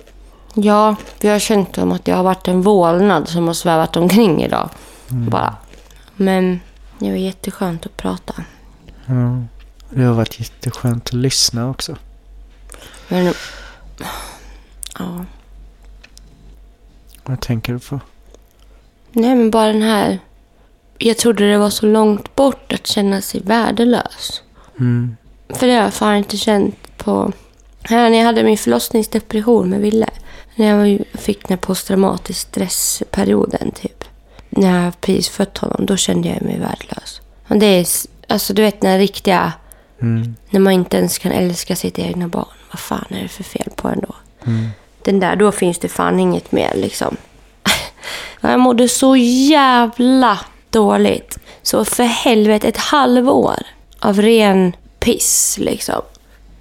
Ja, 0.54 0.96
vi 1.20 1.28
har 1.28 1.38
känt 1.38 1.74
som 1.74 1.92
att 1.92 2.08
jag 2.08 2.16
har 2.16 2.22
varit 2.22 2.48
en 2.48 2.62
vålnad 2.62 3.28
som 3.28 3.46
har 3.46 3.54
svävat 3.54 3.96
omkring 3.96 4.42
idag. 4.44 4.70
Bara. 5.08 5.56
Men 6.16 6.60
det 6.98 7.10
var 7.10 7.16
jätteskönt 7.16 7.86
att 7.86 7.96
prata. 7.96 8.34
Ja. 9.06 9.42
Det 9.90 10.02
har 10.02 10.14
varit 10.14 10.40
jätteskönt 10.40 11.06
att 11.06 11.12
lyssna 11.12 11.70
också. 11.70 11.96
Men... 13.08 13.34
Ja. 14.98 15.24
Vad 17.24 17.40
tänker 17.40 17.72
du 17.72 17.78
på? 17.78 18.00
Nej, 19.12 19.34
men 19.34 19.50
bara 19.50 19.66
den 19.72 19.82
här... 19.82 20.18
Jag 20.98 21.18
trodde 21.18 21.50
det 21.50 21.58
var 21.58 21.70
så 21.70 21.86
långt 21.86 22.36
bort 22.36 22.72
att 22.72 22.86
känna 22.86 23.20
sig 23.20 23.40
värdelös. 23.40 24.42
Mm. 24.80 25.16
För 25.48 25.66
det 25.66 25.72
har 25.72 25.82
jag 25.82 25.94
fan 25.94 26.16
inte 26.16 26.36
känt 26.36 26.96
på... 26.96 27.32
Här 27.82 28.10
när 28.10 28.18
jag 28.18 28.24
hade 28.24 28.42
min 28.42 28.58
förlossningsdepression 28.58 29.70
med 29.70 29.80
Ville. 29.80 30.08
När 30.54 30.86
jag 30.86 31.04
fick 31.14 31.48
den 31.48 31.58
här 31.58 31.66
posttraumatisk 31.66 32.40
stressperioden 32.40 33.70
typ. 33.70 34.04
När 34.50 34.84
jag 34.84 35.00
precis 35.00 35.28
fött 35.28 35.58
honom, 35.58 35.86
då 35.86 35.96
kände 35.96 36.28
jag 36.28 36.42
mig 36.42 36.58
värdelös. 36.58 37.20
Och 37.48 37.56
det 37.56 37.66
är, 37.66 37.86
alltså 38.28 38.54
du 38.54 38.62
vet 38.62 38.80
den 38.80 38.98
riktiga... 38.98 39.52
Mm. 40.02 40.36
När 40.50 40.60
man 40.60 40.72
inte 40.72 40.96
ens 40.96 41.18
kan 41.18 41.32
älska 41.32 41.76
sitt 41.76 41.98
egna 41.98 42.28
barn. 42.28 42.46
Vad 42.70 42.80
fan 42.80 43.06
är 43.10 43.22
det 43.22 43.28
för 43.28 43.44
fel 43.44 43.70
på 43.76 43.88
en 43.88 44.00
då? 44.00 44.14
Mm. 44.46 44.68
Den 45.02 45.20
där, 45.20 45.36
då 45.36 45.52
finns 45.52 45.78
det 45.78 45.88
fan 45.88 46.20
inget 46.20 46.52
mer 46.52 46.72
liksom. 46.74 47.16
Jag 48.40 48.60
mådde 48.60 48.88
så 48.88 49.16
jävla 49.16 50.38
dåligt. 50.70 51.38
Så 51.62 51.84
för 51.84 52.04
helvete, 52.04 52.68
ett 52.68 52.76
halvår 52.76 53.66
av 54.00 54.22
ren 54.22 54.72
piss 55.00 55.58
liksom. 55.60 56.02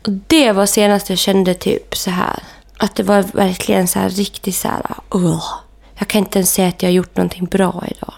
Och 0.06 0.12
det 0.28 0.52
var 0.52 0.66
senast 0.66 1.10
jag 1.10 1.20
kände 1.20 1.54
typ 1.54 1.98
så 1.98 2.10
här. 2.10 2.40
Att 2.78 2.96
det 2.96 3.04
var 3.04 3.24
verkligen 3.34 3.88
så 3.88 4.00
här 4.00 4.10
riktigt 4.10 4.56
så 4.56 4.68
här. 4.68 4.82
Uh, 5.16 5.44
jag 5.98 6.08
kan 6.08 6.20
inte 6.20 6.40
ens 6.40 6.54
säga 6.54 6.68
att 6.68 6.82
jag 6.82 6.90
har 6.90 6.94
gjort 6.94 7.18
någonting 7.18 7.46
bra 7.46 7.84
idag. 7.88 8.14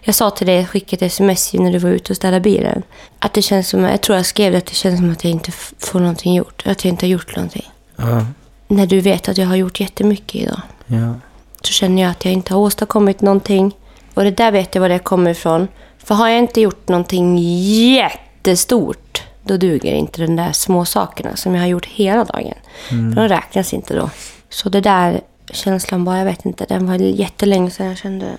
Jag 0.00 0.14
sa 0.14 0.30
till 0.30 0.46
dig, 0.46 0.56
jag 0.56 0.68
skickade 0.68 1.06
ett 1.06 1.12
sms 1.12 1.52
när 1.52 1.72
du 1.72 1.78
var 1.78 1.90
ute 1.90 2.12
och 2.12 2.16
städade 2.16 2.40
bilen. 2.40 2.82
Att 3.18 3.32
det 3.32 3.42
känns 3.42 3.68
som, 3.68 3.84
jag 3.84 4.00
tror 4.00 4.16
jag 4.16 4.26
skrev 4.26 4.52
det, 4.52 4.58
att 4.58 4.66
det 4.66 4.74
känns 4.74 4.98
som 4.98 5.12
att 5.12 5.24
jag 5.24 5.30
inte 5.30 5.52
får 5.78 6.00
någonting 6.00 6.34
gjort. 6.34 6.62
Att 6.66 6.84
jag 6.84 6.92
inte 6.92 7.06
har 7.06 7.10
gjort 7.10 7.36
någonting. 7.36 7.70
Ja. 7.96 8.26
När 8.68 8.86
du 8.86 9.00
vet 9.00 9.28
att 9.28 9.38
jag 9.38 9.46
har 9.46 9.56
gjort 9.56 9.80
jättemycket 9.80 10.34
idag. 10.34 10.60
Ja. 10.86 11.14
Så 11.62 11.72
känner 11.72 12.02
jag 12.02 12.10
att 12.10 12.24
jag 12.24 12.34
inte 12.34 12.54
har 12.54 12.60
åstadkommit 12.60 13.20
någonting. 13.20 13.76
Och 14.14 14.24
det 14.24 14.30
där 14.30 14.52
vet 14.52 14.74
jag 14.74 14.82
var 14.82 14.88
det 14.88 14.98
kommer 14.98 15.30
ifrån. 15.30 15.68
För 15.98 16.14
har 16.14 16.28
jag 16.28 16.38
inte 16.38 16.60
gjort 16.60 16.88
någonting 16.88 17.38
jättestort 17.38 19.22
då 19.42 19.56
duger 19.56 19.92
inte 19.92 20.20
de 20.20 20.36
där 20.36 20.52
små 20.52 20.84
sakerna 20.84 21.36
som 21.36 21.54
jag 21.54 21.62
har 21.62 21.68
gjort 21.68 21.86
hela 21.86 22.24
dagen. 22.24 22.54
För 22.88 23.20
de 23.20 23.28
räknas 23.28 23.74
inte 23.74 23.94
då. 23.94 24.10
Så 24.48 24.68
det 24.68 24.80
där 24.80 25.20
känslan 25.52 26.04
bara, 26.04 26.18
jag 26.18 26.24
vet 26.24 26.46
inte, 26.46 26.64
den 26.64 26.86
var 26.86 26.94
jättelänge 26.94 27.70
sedan 27.70 27.86
jag 27.86 27.98
kände 27.98 28.26
den. 28.26 28.38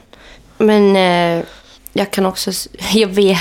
Men 0.57 0.95
eh, 0.95 1.45
jag 1.93 2.11
kan 2.11 2.25
också, 2.25 2.51
jag 2.93 3.07
vet, 3.07 3.37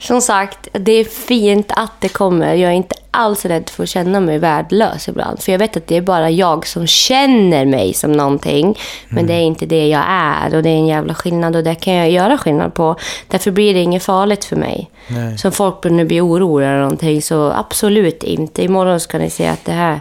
som 0.00 0.20
sagt, 0.20 0.68
det 0.72 0.92
är 0.92 1.04
fint 1.04 1.72
att 1.76 2.00
det 2.00 2.08
kommer. 2.08 2.54
Jag 2.54 2.70
är 2.70 2.76
inte 2.76 2.94
alls 3.10 3.44
rädd 3.44 3.70
för 3.70 3.82
att 3.82 3.88
känna 3.88 4.20
mig 4.20 4.38
värdelös 4.38 5.08
ibland. 5.08 5.42
För 5.42 5.52
jag 5.52 5.58
vet 5.58 5.76
att 5.76 5.86
det 5.86 5.96
är 5.96 6.02
bara 6.02 6.30
jag 6.30 6.66
som 6.66 6.86
känner 6.86 7.64
mig 7.64 7.94
som 7.94 8.12
någonting. 8.12 8.78
Men 9.08 9.26
det 9.26 9.34
är 9.34 9.40
inte 9.40 9.66
det 9.66 9.88
jag 9.88 10.04
är 10.08 10.54
och 10.54 10.62
det 10.62 10.68
är 10.68 10.76
en 10.76 10.86
jävla 10.86 11.14
skillnad 11.14 11.56
och 11.56 11.64
det 11.64 11.74
kan 11.74 11.94
jag 11.94 12.10
göra 12.10 12.38
skillnad 12.38 12.74
på. 12.74 12.96
Därför 13.28 13.50
blir 13.50 13.74
det 13.74 13.80
inget 13.80 14.02
farligt 14.02 14.44
för 14.44 14.56
mig. 14.56 14.90
Nej. 15.08 15.38
Som 15.38 15.52
folk 15.52 15.84
nu 15.84 16.04
blir 16.04 16.26
oroliga 16.26 16.68
eller 16.68 16.80
någonting 16.80 17.22
så 17.22 17.50
absolut 17.50 18.22
inte. 18.22 18.64
Imorgon 18.64 19.00
ska 19.00 19.18
ni 19.18 19.30
se 19.30 19.46
att 19.46 19.64
det 19.64 19.72
här... 19.72 20.00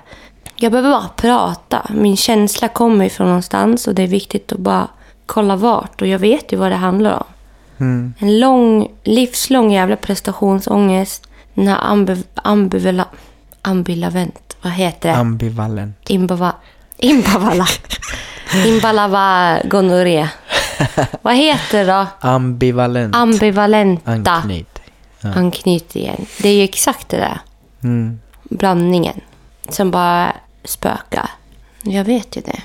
Jag 0.56 0.72
behöver 0.72 0.90
bara 0.90 1.10
prata. 1.16 1.90
Min 1.94 2.18
känsla 2.18 2.68
kommer 2.68 3.06
ifrån 3.06 3.28
någonstans 3.28 3.88
och 3.88 3.96
det 3.96 4.04
är 4.04 4.08
viktigt 4.08 4.52
att 4.52 4.60
bara 4.60 4.88
kolla 5.28 5.56
vart. 5.56 6.02
Och 6.02 6.08
jag 6.08 6.20
vet 6.20 6.54
ju 6.54 6.58
vad 6.58 6.72
det 6.72 6.76
handlar 6.76 7.14
om. 7.14 7.24
Mm. 7.80 8.14
En 8.20 8.40
lång, 8.40 8.88
livslång 9.04 9.72
jävla 9.72 9.96
prestationsångest. 9.96 11.28
Den 11.54 11.68
här 11.68 11.80
ambiv, 11.82 12.24
ambivela, 12.36 13.06
ambivalent. 13.62 14.58
Vad 14.62 14.74
heter 14.74 15.10
det? 15.10 15.16
Ambivalent. 15.16 16.10
Imbava, 16.10 16.54
imbavala. 16.98 17.68
Imbalava 18.66 19.58
gonorré. 19.64 20.28
Vad 21.22 21.36
heter 21.36 21.86
det 21.86 21.92
då? 21.92 22.08
Ambivalent. 22.20 23.16
Ambivalenta 23.16 24.32
Anknyt. 24.32 24.80
Ja. 25.22 25.34
anknytningen. 25.34 26.26
Det 26.42 26.50
är 26.50 26.54
ju 26.54 26.64
exakt 26.64 27.10
det 27.10 27.18
där. 27.18 27.40
Mm. 27.84 28.20
Blandningen. 28.44 29.22
Som 29.70 29.92
bara 29.92 30.34
spökar. 30.64 31.30
Jag 31.84 32.04
vet 32.04 32.38
ju 32.38 32.42
det. 32.42 32.62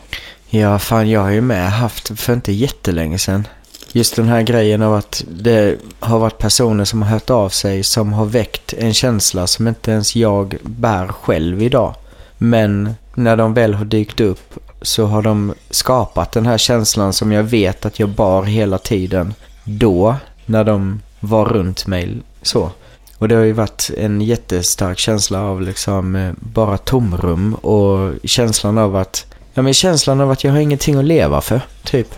Ja, 0.54 0.78
fan 0.78 1.10
jag 1.10 1.20
har 1.20 1.30
ju 1.30 1.40
med 1.40 1.72
haft 1.72 2.20
för 2.20 2.32
inte 2.32 2.52
jättelänge 2.52 3.18
sedan. 3.18 3.46
Just 3.92 4.16
den 4.16 4.28
här 4.28 4.42
grejen 4.42 4.82
av 4.82 4.94
att 4.94 5.24
det 5.28 5.78
har 6.00 6.18
varit 6.18 6.38
personer 6.38 6.84
som 6.84 7.02
har 7.02 7.10
hört 7.10 7.30
av 7.30 7.48
sig 7.48 7.82
som 7.82 8.12
har 8.12 8.24
väckt 8.24 8.72
en 8.72 8.94
känsla 8.94 9.46
som 9.46 9.68
inte 9.68 9.90
ens 9.90 10.16
jag 10.16 10.56
bär 10.62 11.08
själv 11.08 11.62
idag. 11.62 11.94
Men 12.38 12.94
när 13.14 13.36
de 13.36 13.54
väl 13.54 13.74
har 13.74 13.84
dykt 13.84 14.20
upp 14.20 14.58
så 14.82 15.06
har 15.06 15.22
de 15.22 15.54
skapat 15.70 16.32
den 16.32 16.46
här 16.46 16.58
känslan 16.58 17.12
som 17.12 17.32
jag 17.32 17.42
vet 17.42 17.86
att 17.86 17.98
jag 17.98 18.08
bar 18.08 18.42
hela 18.42 18.78
tiden. 18.78 19.34
Då, 19.64 20.16
när 20.46 20.64
de 20.64 21.00
var 21.20 21.44
runt 21.44 21.86
mig 21.86 22.16
så. 22.42 22.70
Och 23.18 23.28
det 23.28 23.34
har 23.34 23.42
ju 23.42 23.52
varit 23.52 23.90
en 23.98 24.20
jättestark 24.20 24.98
känsla 24.98 25.40
av 25.42 25.62
liksom 25.62 26.16
eh, 26.16 26.32
bara 26.36 26.78
tomrum 26.78 27.54
och 27.54 28.14
känslan 28.24 28.78
av 28.78 28.96
att 28.96 29.31
Ja 29.54 29.62
men 29.62 29.74
känslan 29.74 30.20
av 30.20 30.30
att 30.30 30.44
jag 30.44 30.52
har 30.52 30.58
ingenting 30.58 30.94
att 30.96 31.04
leva 31.04 31.40
för, 31.40 31.60
typ. 31.84 32.08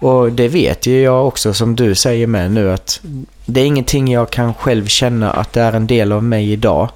Och 0.00 0.32
det 0.32 0.48
vet 0.48 0.86
ju 0.86 1.00
jag 1.02 1.26
också 1.26 1.54
som 1.54 1.76
du 1.76 1.94
säger 1.94 2.26
med 2.26 2.50
nu 2.50 2.72
att 2.72 3.00
det 3.46 3.60
är 3.60 3.64
ingenting 3.64 4.12
jag 4.12 4.30
kan 4.30 4.54
själv 4.54 4.86
känna 4.86 5.30
att 5.32 5.52
det 5.52 5.60
är 5.60 5.72
en 5.72 5.86
del 5.86 6.12
av 6.12 6.22
mig 6.24 6.52
idag. 6.52 6.88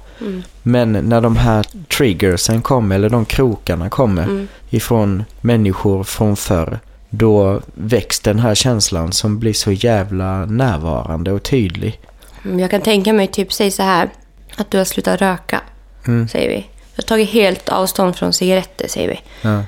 Men 0.63 0.91
när 0.91 1.21
de 1.21 1.37
här 1.37 1.65
triggersen 1.97 2.61
kommer, 2.61 2.95
eller 2.95 3.09
de 3.09 3.25
krokarna 3.25 3.89
kommer 3.89 4.47
ifrån 4.69 5.23
människor 5.41 6.03
från 6.03 6.35
förr, 6.35 6.79
då 7.09 7.61
väcks 7.73 8.19
den 8.19 8.39
här 8.39 8.55
känslan 8.55 9.11
som 9.11 9.39
blir 9.39 9.53
så 9.53 9.71
jävla 9.71 10.45
närvarande 10.45 11.31
och 11.31 11.43
tydlig. 11.43 11.99
Mm, 12.45 12.59
Jag 12.59 12.71
kan 12.71 12.81
tänka 12.81 13.13
mig, 13.13 13.27
typ, 13.27 13.53
säg 13.53 13.71
så 13.71 13.83
här. 13.83 14.09
Att 14.55 14.71
du 14.71 14.77
har 14.77 14.85
slutat 14.85 15.21
röka, 15.21 15.61
Mm. 16.07 16.27
säger 16.27 16.49
vi. 16.49 16.55
Du 16.95 17.01
har 17.01 17.07
tagit 17.07 17.29
helt 17.29 17.69
avstånd 17.69 18.15
från 18.15 18.33
cigaretter, 18.33 18.87
säger 18.87 19.07
vi. 19.07 19.19
Ja. 19.41 19.63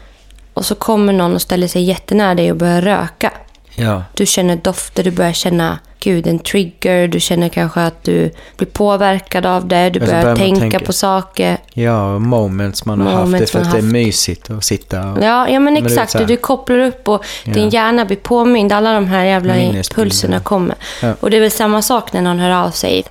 Och 0.53 0.65
så 0.65 0.75
kommer 0.75 1.13
någon 1.13 1.35
och 1.35 1.41
ställer 1.41 1.67
sig 1.67 1.83
jättenära 1.83 2.35
dig 2.35 2.51
och 2.51 2.57
börjar 2.57 2.81
röka. 2.81 3.31
Ja. 3.75 4.03
Du 4.13 4.25
känner 4.25 4.55
dofter, 4.55 5.03
du 5.03 5.11
börjar 5.11 5.33
känna, 5.33 5.79
gud, 5.99 6.27
en 6.27 6.39
trigger. 6.39 7.07
Du 7.07 7.19
känner 7.19 7.49
kanske 7.49 7.81
att 7.81 8.03
du 8.03 8.31
blir 8.57 8.67
påverkad 8.67 9.45
av 9.45 9.67
det. 9.67 9.89
Du 9.89 9.99
börjar 9.99 10.21
börjar 10.21 10.35
tänka, 10.35 10.59
tänka. 10.59 10.79
på 10.79 10.93
saker. 10.93 11.57
Ja, 11.73 12.19
moments 12.19 12.85
man 12.85 13.01
har 13.01 13.11
haft 13.11 13.17
det 13.25 13.25
Moments 13.25 13.51
för 13.51 13.59
att 13.59 13.71
det 13.71 13.77
är 13.77 13.81
mysigt 13.81 14.49
att 14.49 14.63
sitta 14.63 15.11
och... 15.11 15.23
Ja, 15.23 15.49
ja 15.49 15.59
men 15.59 15.73
Men 15.73 15.85
exakt. 15.85 16.13
här- 16.13 16.25
du 16.25 16.37
kopplar 16.37 16.77
upp 16.79 17.07
och 17.07 17.23
din 17.45 17.63
Ja. 17.63 17.69
hjärna 17.69 18.05
blir 18.05 18.17
påmind. 18.17 18.71
Alla 18.71 18.93
de 18.93 19.07
här 19.07 19.25
jävla 19.25 19.57
impulserna 19.57 20.39
kommer. 20.39 20.75
Ja. 21.01 21.13
Och 21.19 21.29
det 21.29 21.37
är 21.37 21.41
väl 21.41 21.51
samma 21.51 21.81
sak 21.81 22.13
när 22.13 22.21
någon 22.21 22.39
hör 22.39 22.51
av 22.65 22.71
sig. 22.71 23.03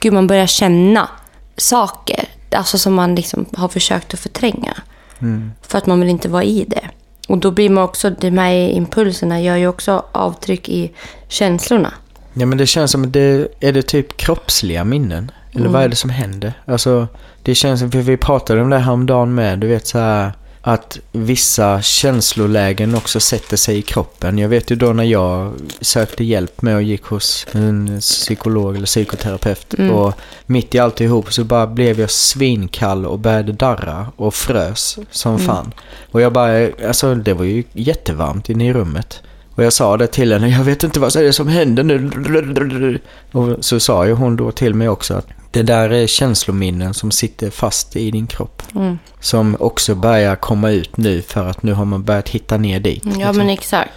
Gud, 0.00 0.12
man 0.12 0.26
börjar 0.26 0.46
känna 0.46 1.08
saker. 1.56 2.24
Alltså 2.50 2.78
som 2.78 2.94
man 2.94 3.14
liksom 3.14 3.46
har 3.56 3.68
försökt 3.68 4.14
att 4.14 4.20
förtränga. 4.20 4.74
Mm. 5.20 5.52
För 5.62 5.78
att 5.78 5.86
man 5.86 6.00
vill 6.00 6.08
inte 6.08 6.28
vara 6.28 6.44
i 6.44 6.64
det. 6.68 6.90
Och 7.28 7.38
då 7.38 7.50
blir 7.50 7.70
man 7.70 7.84
också, 7.84 8.10
de 8.10 8.38
här 8.38 8.52
impulserna 8.52 9.40
gör 9.40 9.56
ju 9.56 9.68
också 9.68 10.04
avtryck 10.12 10.68
i 10.68 10.92
känslorna. 11.28 11.92
Ja 12.34 12.46
men 12.46 12.58
det 12.58 12.66
känns 12.66 12.90
som 12.90 13.04
att 13.04 13.12
det 13.12 13.48
är 13.60 13.72
det 13.72 13.82
typ 13.82 14.16
kroppsliga 14.16 14.84
minnen. 14.84 15.30
Eller 15.52 15.68
vad 15.68 15.82
är 15.82 15.88
det 15.88 15.96
som 15.96 16.10
händer? 16.10 16.52
Alltså 16.64 17.08
det 17.42 17.54
känns 17.54 17.80
som, 17.80 17.90
för 17.90 17.98
vi 17.98 18.16
pratade 18.16 18.62
om 18.62 18.70
det 18.70 18.78
häromdagen 18.78 19.34
med, 19.34 19.58
du 19.58 19.66
vet 19.66 19.86
så 19.86 19.98
här 19.98 20.32
att 20.68 20.98
vissa 21.12 21.82
känslolägen 21.82 22.94
också 22.94 23.20
sätter 23.20 23.56
sig 23.56 23.78
i 23.78 23.82
kroppen. 23.82 24.38
Jag 24.38 24.48
vet 24.48 24.70
ju 24.70 24.76
då 24.76 24.92
när 24.92 25.04
jag 25.04 25.52
sökte 25.80 26.24
hjälp 26.24 26.62
med 26.62 26.76
och 26.76 26.82
gick 26.82 27.02
hos 27.02 27.46
en 27.52 28.00
psykolog 28.00 28.76
eller 28.76 28.86
psykoterapeut 28.86 29.74
och 29.92 30.12
mitt 30.46 30.74
i 30.74 30.78
alltihop 30.78 31.32
så 31.32 31.44
bara 31.44 31.66
blev 31.66 32.00
jag 32.00 32.10
svinkall 32.10 33.06
och 33.06 33.18
började 33.18 33.52
darra 33.52 34.06
och 34.16 34.34
frös 34.34 34.98
som 35.10 35.38
fan. 35.38 35.72
Och 36.10 36.20
jag 36.20 36.32
bara, 36.32 36.68
alltså 36.86 37.14
det 37.14 37.34
var 37.34 37.44
ju 37.44 37.64
jättevarmt 37.72 38.48
inne 38.48 38.68
i 38.68 38.72
rummet. 38.72 39.22
Och 39.54 39.64
jag 39.64 39.72
sa 39.72 39.96
det 39.96 40.06
till 40.06 40.32
henne, 40.32 40.48
jag 40.48 40.64
vet 40.64 40.84
inte 40.84 41.00
vad 41.00 41.12
det 41.12 41.26
är 41.26 41.32
som 41.32 41.48
händer 41.48 41.82
nu. 41.82 42.98
Och 43.32 43.64
så 43.64 43.80
sa 43.80 44.06
ju 44.06 44.12
hon 44.12 44.36
då 44.36 44.52
till 44.52 44.74
mig 44.74 44.88
också 44.88 45.14
att 45.14 45.26
det 45.50 45.62
där 45.62 45.90
är 45.90 46.06
känslominnen 46.06 46.94
som 46.94 47.10
sitter 47.10 47.50
fast 47.50 47.96
i 47.96 48.10
din 48.10 48.26
kropp. 48.26 48.62
Mm. 48.74 48.98
Som 49.20 49.56
också 49.60 49.94
börjar 49.94 50.36
komma 50.36 50.70
ut 50.70 50.96
nu 50.96 51.22
för 51.22 51.46
att 51.48 51.62
nu 51.62 51.72
har 51.72 51.84
man 51.84 52.04
börjat 52.04 52.28
hitta 52.28 52.56
ner 52.56 52.80
dit. 52.80 53.02
Ja, 53.04 53.10
liksom. 53.10 53.36
men 53.36 53.48
exakt. 53.50 53.90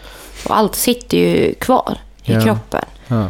Och 0.46 0.58
allt 0.58 0.76
sitter 0.76 1.18
ju 1.18 1.54
kvar 1.54 1.98
i 2.24 2.34
Ja. 2.34 2.42
kroppen. 2.42 2.86
Ja. 3.08 3.26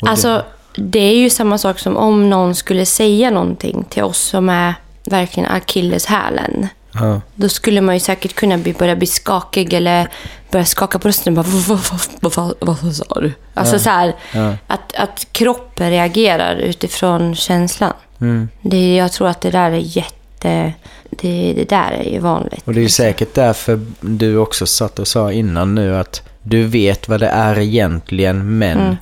Alltså, 0.00 0.44
det 0.76 0.98
är 0.98 1.16
ju 1.16 1.30
samma 1.30 1.58
sak 1.58 1.78
som 1.78 1.96
om 1.96 2.30
någon 2.30 2.54
skulle 2.54 2.86
säga 2.86 3.30
någonting 3.30 3.84
till 3.88 4.02
oss 4.02 4.18
som 4.18 4.48
är 4.48 4.74
verkligen 5.04 5.48
akilleshälen. 5.50 6.68
Ja. 6.94 7.20
Då 7.34 7.48
skulle 7.48 7.80
man 7.80 7.94
ju 7.94 8.00
säkert 8.00 8.34
kunna 8.34 8.58
bli, 8.58 8.72
börja 8.72 8.96
bli 8.96 9.06
skakig 9.06 9.72
eller 9.72 10.08
börja 10.50 10.64
skaka 10.64 10.98
på 10.98 11.08
rösten. 11.08 11.34
Bara, 11.34 11.46
vad, 11.48 11.80
vad, 12.20 12.54
vad, 12.60 12.76
vad, 12.82 12.94
sa 12.96 13.20
du? 13.20 13.32
Alltså 13.54 13.78
så 13.78 13.90
här, 13.90 14.14
Ja. 14.32 14.56
att, 14.66 14.94
att 14.94 15.26
kroppen 15.32 15.90
reagerar 15.90 16.56
utifrån 16.56 17.34
känslan. 17.34 17.92
Mm. 18.20 18.48
Det, 18.62 18.96
jag 18.96 19.12
tror 19.12 19.28
att 19.28 19.40
det 19.40 19.50
där 19.50 19.70
är 19.70 19.96
jätte... 19.96 20.72
Det, 21.10 21.52
det 21.56 21.68
där 21.68 21.90
är 21.90 22.10
ju 22.12 22.18
vanligt. 22.18 22.62
Och 22.64 22.74
det 22.74 22.80
är 22.80 22.82
ju 22.82 22.88
säkert 22.88 23.34
därför 23.34 23.80
du 24.00 24.36
också 24.36 24.66
satt 24.66 24.98
och 24.98 25.08
sa 25.08 25.32
innan 25.32 25.74
nu 25.74 25.96
att 25.96 26.22
du 26.42 26.64
vet 26.66 27.08
vad 27.08 27.20
det 27.20 27.28
är 27.28 27.58
egentligen 27.58 28.58
men 28.58 28.78
Mm. 28.78 28.96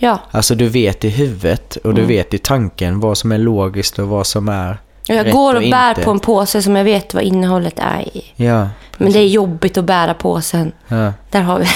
Ja, 0.00 0.18
Alltså 0.30 0.54
du 0.54 0.68
vet 0.68 1.04
i 1.04 1.08
huvudet 1.08 1.76
och 1.76 1.94
du 1.94 2.04
vet 2.04 2.34
i 2.34 2.38
tanken 2.38 3.00
vad 3.00 3.18
som 3.18 3.32
är 3.32 3.38
logiskt 3.38 3.98
och 3.98 4.08
vad 4.08 4.26
som 4.26 4.48
är 4.48 4.78
jag 5.16 5.30
går 5.30 5.54
och 5.54 5.62
bär 5.62 5.88
inte. 5.90 6.02
på 6.02 6.10
en 6.10 6.20
påse 6.20 6.62
som 6.62 6.76
jag 6.76 6.84
vet 6.84 7.14
vad 7.14 7.22
innehållet 7.22 7.78
är 7.78 8.00
i. 8.16 8.24
Ja, 8.36 8.68
Men 8.96 9.12
det 9.12 9.18
är 9.18 9.26
jobbigt 9.26 9.78
att 9.78 9.84
bära 9.84 10.14
påsen. 10.14 10.72
ja, 10.88 11.12
Där 11.30 11.40
har 11.42 11.58
vi 11.58 11.66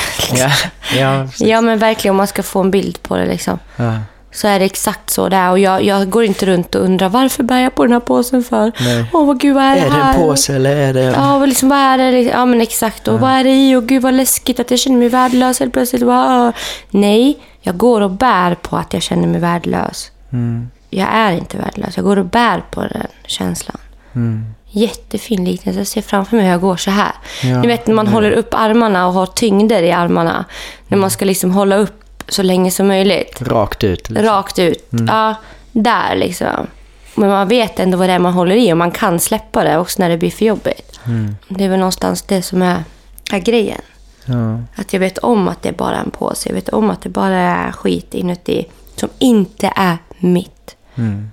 ja, 0.41 0.51
ja, 0.99 1.23
precis. 1.31 1.49
Ja, 1.49 1.61
men 1.61 1.79
verkligen 1.79 2.11
om 2.13 2.17
man 2.17 2.27
ska 2.27 2.43
få 2.43 2.61
en 2.61 2.71
bild 2.71 3.03
på 3.03 3.17
det 3.17 3.27
liksom. 3.27 3.59
ja. 3.77 3.93
Så 4.35 4.49
är 4.49 4.59
det 4.59 4.65
exakt 4.65 5.11
så 5.11 5.29
det 5.29 5.37
är. 5.37 5.51
Och 5.51 5.59
jag, 5.59 5.83
jag 5.85 6.11
går 6.11 6.25
inte 6.25 6.47
runt 6.47 6.75
och 6.75 6.85
undrar 6.85 7.09
varför 7.09 7.43
bär 7.43 7.59
jag 7.61 7.75
på 7.75 7.83
den 7.85 7.93
här 7.93 8.01
påsen 8.01 8.45
för? 8.45 8.73
Åh, 9.13 9.27
vad 9.27 9.41
gud, 9.41 9.55
vad 9.55 9.65
är, 9.65 9.77
Är 9.77 9.81
det 9.81 9.87
det 9.87 9.91
här? 9.93 10.15
en 10.15 10.21
påse 10.21 10.55
eller 10.57 10.77
är 10.77 10.95
det... 10.95 11.01
Ja, 11.03 11.35
och 11.37 11.49
liksom, 11.49 11.69
vad 11.69 11.79
är 11.79 11.99
det? 12.13 12.21
Ja, 12.23 12.45
men 12.47 12.61
exakt. 12.61 13.09
Och 13.09 13.21
vad 13.21 13.31
är 13.31 13.45
det 13.45 13.51
i? 13.51 13.77
Och 13.77 13.87
gud, 13.87 14.03
vad 14.03 14.15
läskigt 14.15 14.61
att 14.61 14.71
jag 14.71 14.81
känner 14.81 14.97
mig 14.99 15.09
värdelös 15.09 15.61
helt 15.61 15.73
plötsligt. 15.73 16.03
Wow. 16.03 16.53
Nej, 16.91 17.39
jag 17.61 17.77
går 17.77 18.01
och 18.01 18.11
bär 18.11 18.55
på 18.55 18.77
att 18.77 18.93
jag 18.93 19.03
känner 19.03 19.29
mig 19.29 19.41
värdelös. 19.41 20.11
Mm, 20.33 20.71
Jag 20.95 21.09
är 21.13 21.33
inte 21.33 21.57
värdelös. 21.57 21.97
Jag 21.97 22.05
går 22.05 22.19
och 22.19 22.27
bär 22.27 22.63
på 22.71 22.81
den 22.81 23.07
känslan. 23.27 23.77
mm. 24.15 24.55
Jättefin 24.75 25.45
liknelse. 25.45 25.81
Jag 25.81 25.87
ser 25.87 26.03
framför 26.03 26.37
mig 26.37 26.45
hur 26.45 26.53
jag 26.53 26.61
går 26.61 26.77
så 26.77 26.91
här. 26.91 27.13
Ja, 27.43 27.61
Ni 27.61 27.67
vet 27.67 27.87
när 27.87 27.95
man 27.95 28.07
håller 28.07 28.31
upp 28.31 28.55
armarna 28.55 29.07
och 29.07 29.13
har 29.13 29.27
tyngder 29.27 29.83
i 29.83 29.93
armarna. 29.93 30.45
När 30.87 30.99
man 30.99 31.11
ska 31.11 31.25
liksom 31.25 31.51
hålla 31.51 31.77
upp 31.77 32.23
så 32.29 32.43
länge 32.43 32.71
som 32.71 32.87
möjligt. 32.89 33.43
Rakt 33.43 33.85
ut. 33.85 34.09
liksom. 34.11 34.27
Rakt 34.29 34.59
ut. 34.59 34.89
Ja, 35.09 35.35
där 35.73 36.17
liksom. 36.17 36.67
Men 37.15 37.29
man 37.29 37.49
vet 37.49 37.81
ändå 37.81 37.99
vad 37.99 38.09
det 38.09 38.13
är 38.13 38.19
man 38.19 38.33
håller 38.33 38.57
i 38.57 38.73
och 38.73 38.77
man 38.77 38.91
kan 38.91 39.21
släppa 39.21 39.65
det 39.65 39.79
också 39.79 40.03
när 40.03 40.09
det 40.09 40.17
blir 40.19 40.31
för 40.31 40.45
jobbigt. 40.45 41.01
Mm. 41.07 41.37
Det 41.49 41.65
är 41.65 41.69
väl 41.69 41.79
någonstans 41.79 42.23
det 42.23 42.43
som 42.43 42.63
är, 42.63 42.85
är 43.33 43.39
grejen. 43.39 43.81
Ja. 44.25 44.61
Att 44.77 44.93
jag 44.93 45.01
vet 45.01 45.19
om 45.19 45.49
att 45.49 45.63
det 45.63 45.69
är 45.69 45.73
bara 45.73 45.97
en 45.97 46.11
påse. 46.11 46.49
Jag 46.49 46.55
vet 46.55 46.69
om 46.69 46.91
att 46.91 47.03
det 47.03 47.09
bara 47.09 47.39
är 47.39 47.73
skit 47.73 48.15
inuti 48.15 48.67
som 48.97 49.09
inte 49.19 49.73
är 49.77 49.99
mitt. 50.19 50.77
Mm. 50.95 51.31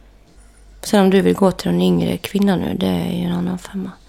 Sen 0.84 1.00
om 1.02 1.10
du 1.10 1.22
vill 1.22 1.34
gå 1.36 1.52
till 1.52 1.70
en 1.70 1.82
yngre 1.82 2.18
kvinna 2.18 2.56
nu, 2.56 2.76
det 2.80 2.88
är 2.88 3.12
ju 3.20 3.26
en 3.26 3.32
annan 3.32 3.58
femma. 3.58 3.92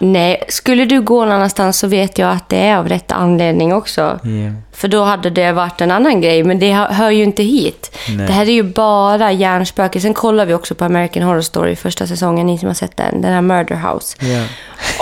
Nej, 0.00 0.42
skulle 0.48 0.84
du 0.84 1.00
gå 1.00 1.24
någon 1.24 1.34
annanstans 1.34 1.78
så 1.78 1.86
vet 1.86 2.18
jag 2.18 2.30
att 2.30 2.48
det 2.48 2.56
är 2.56 2.76
av 2.76 2.88
rätt 2.88 3.12
anledning 3.12 3.74
också. 3.74 4.00
Ja. 4.22 4.52
För 4.72 4.88
då 4.88 5.04
hade 5.04 5.30
det 5.30 5.52
varit 5.52 5.80
en 5.80 5.90
annan 5.90 6.20
grej, 6.20 6.44
men 6.44 6.58
det 6.58 6.72
hör- 6.72 7.10
ju 7.10 7.24
inte 7.24 7.42
hit. 7.42 7.96
Nej. 8.08 8.26
Det 8.26 8.32
här 8.32 8.42
är 8.42 8.52
ju 8.52 8.62
bara 8.62 9.32
hjärnspöken. 9.32 10.02
Sen 10.02 10.14
kollar 10.14 10.46
vi 10.46 10.54
också 10.54 10.74
på 10.74 10.84
American 10.84 11.22
Horror 11.22 11.40
Story 11.40 11.76
första 11.76 12.06
säsongen, 12.06 12.46
ni 12.46 12.58
som 12.58 12.66
har 12.68 12.74
sett 12.74 12.96
den. 12.96 13.20
Den 13.20 13.32
här 13.32 13.40
Murder 13.42 13.76
House. 13.76 14.16
Ja. 14.20 14.44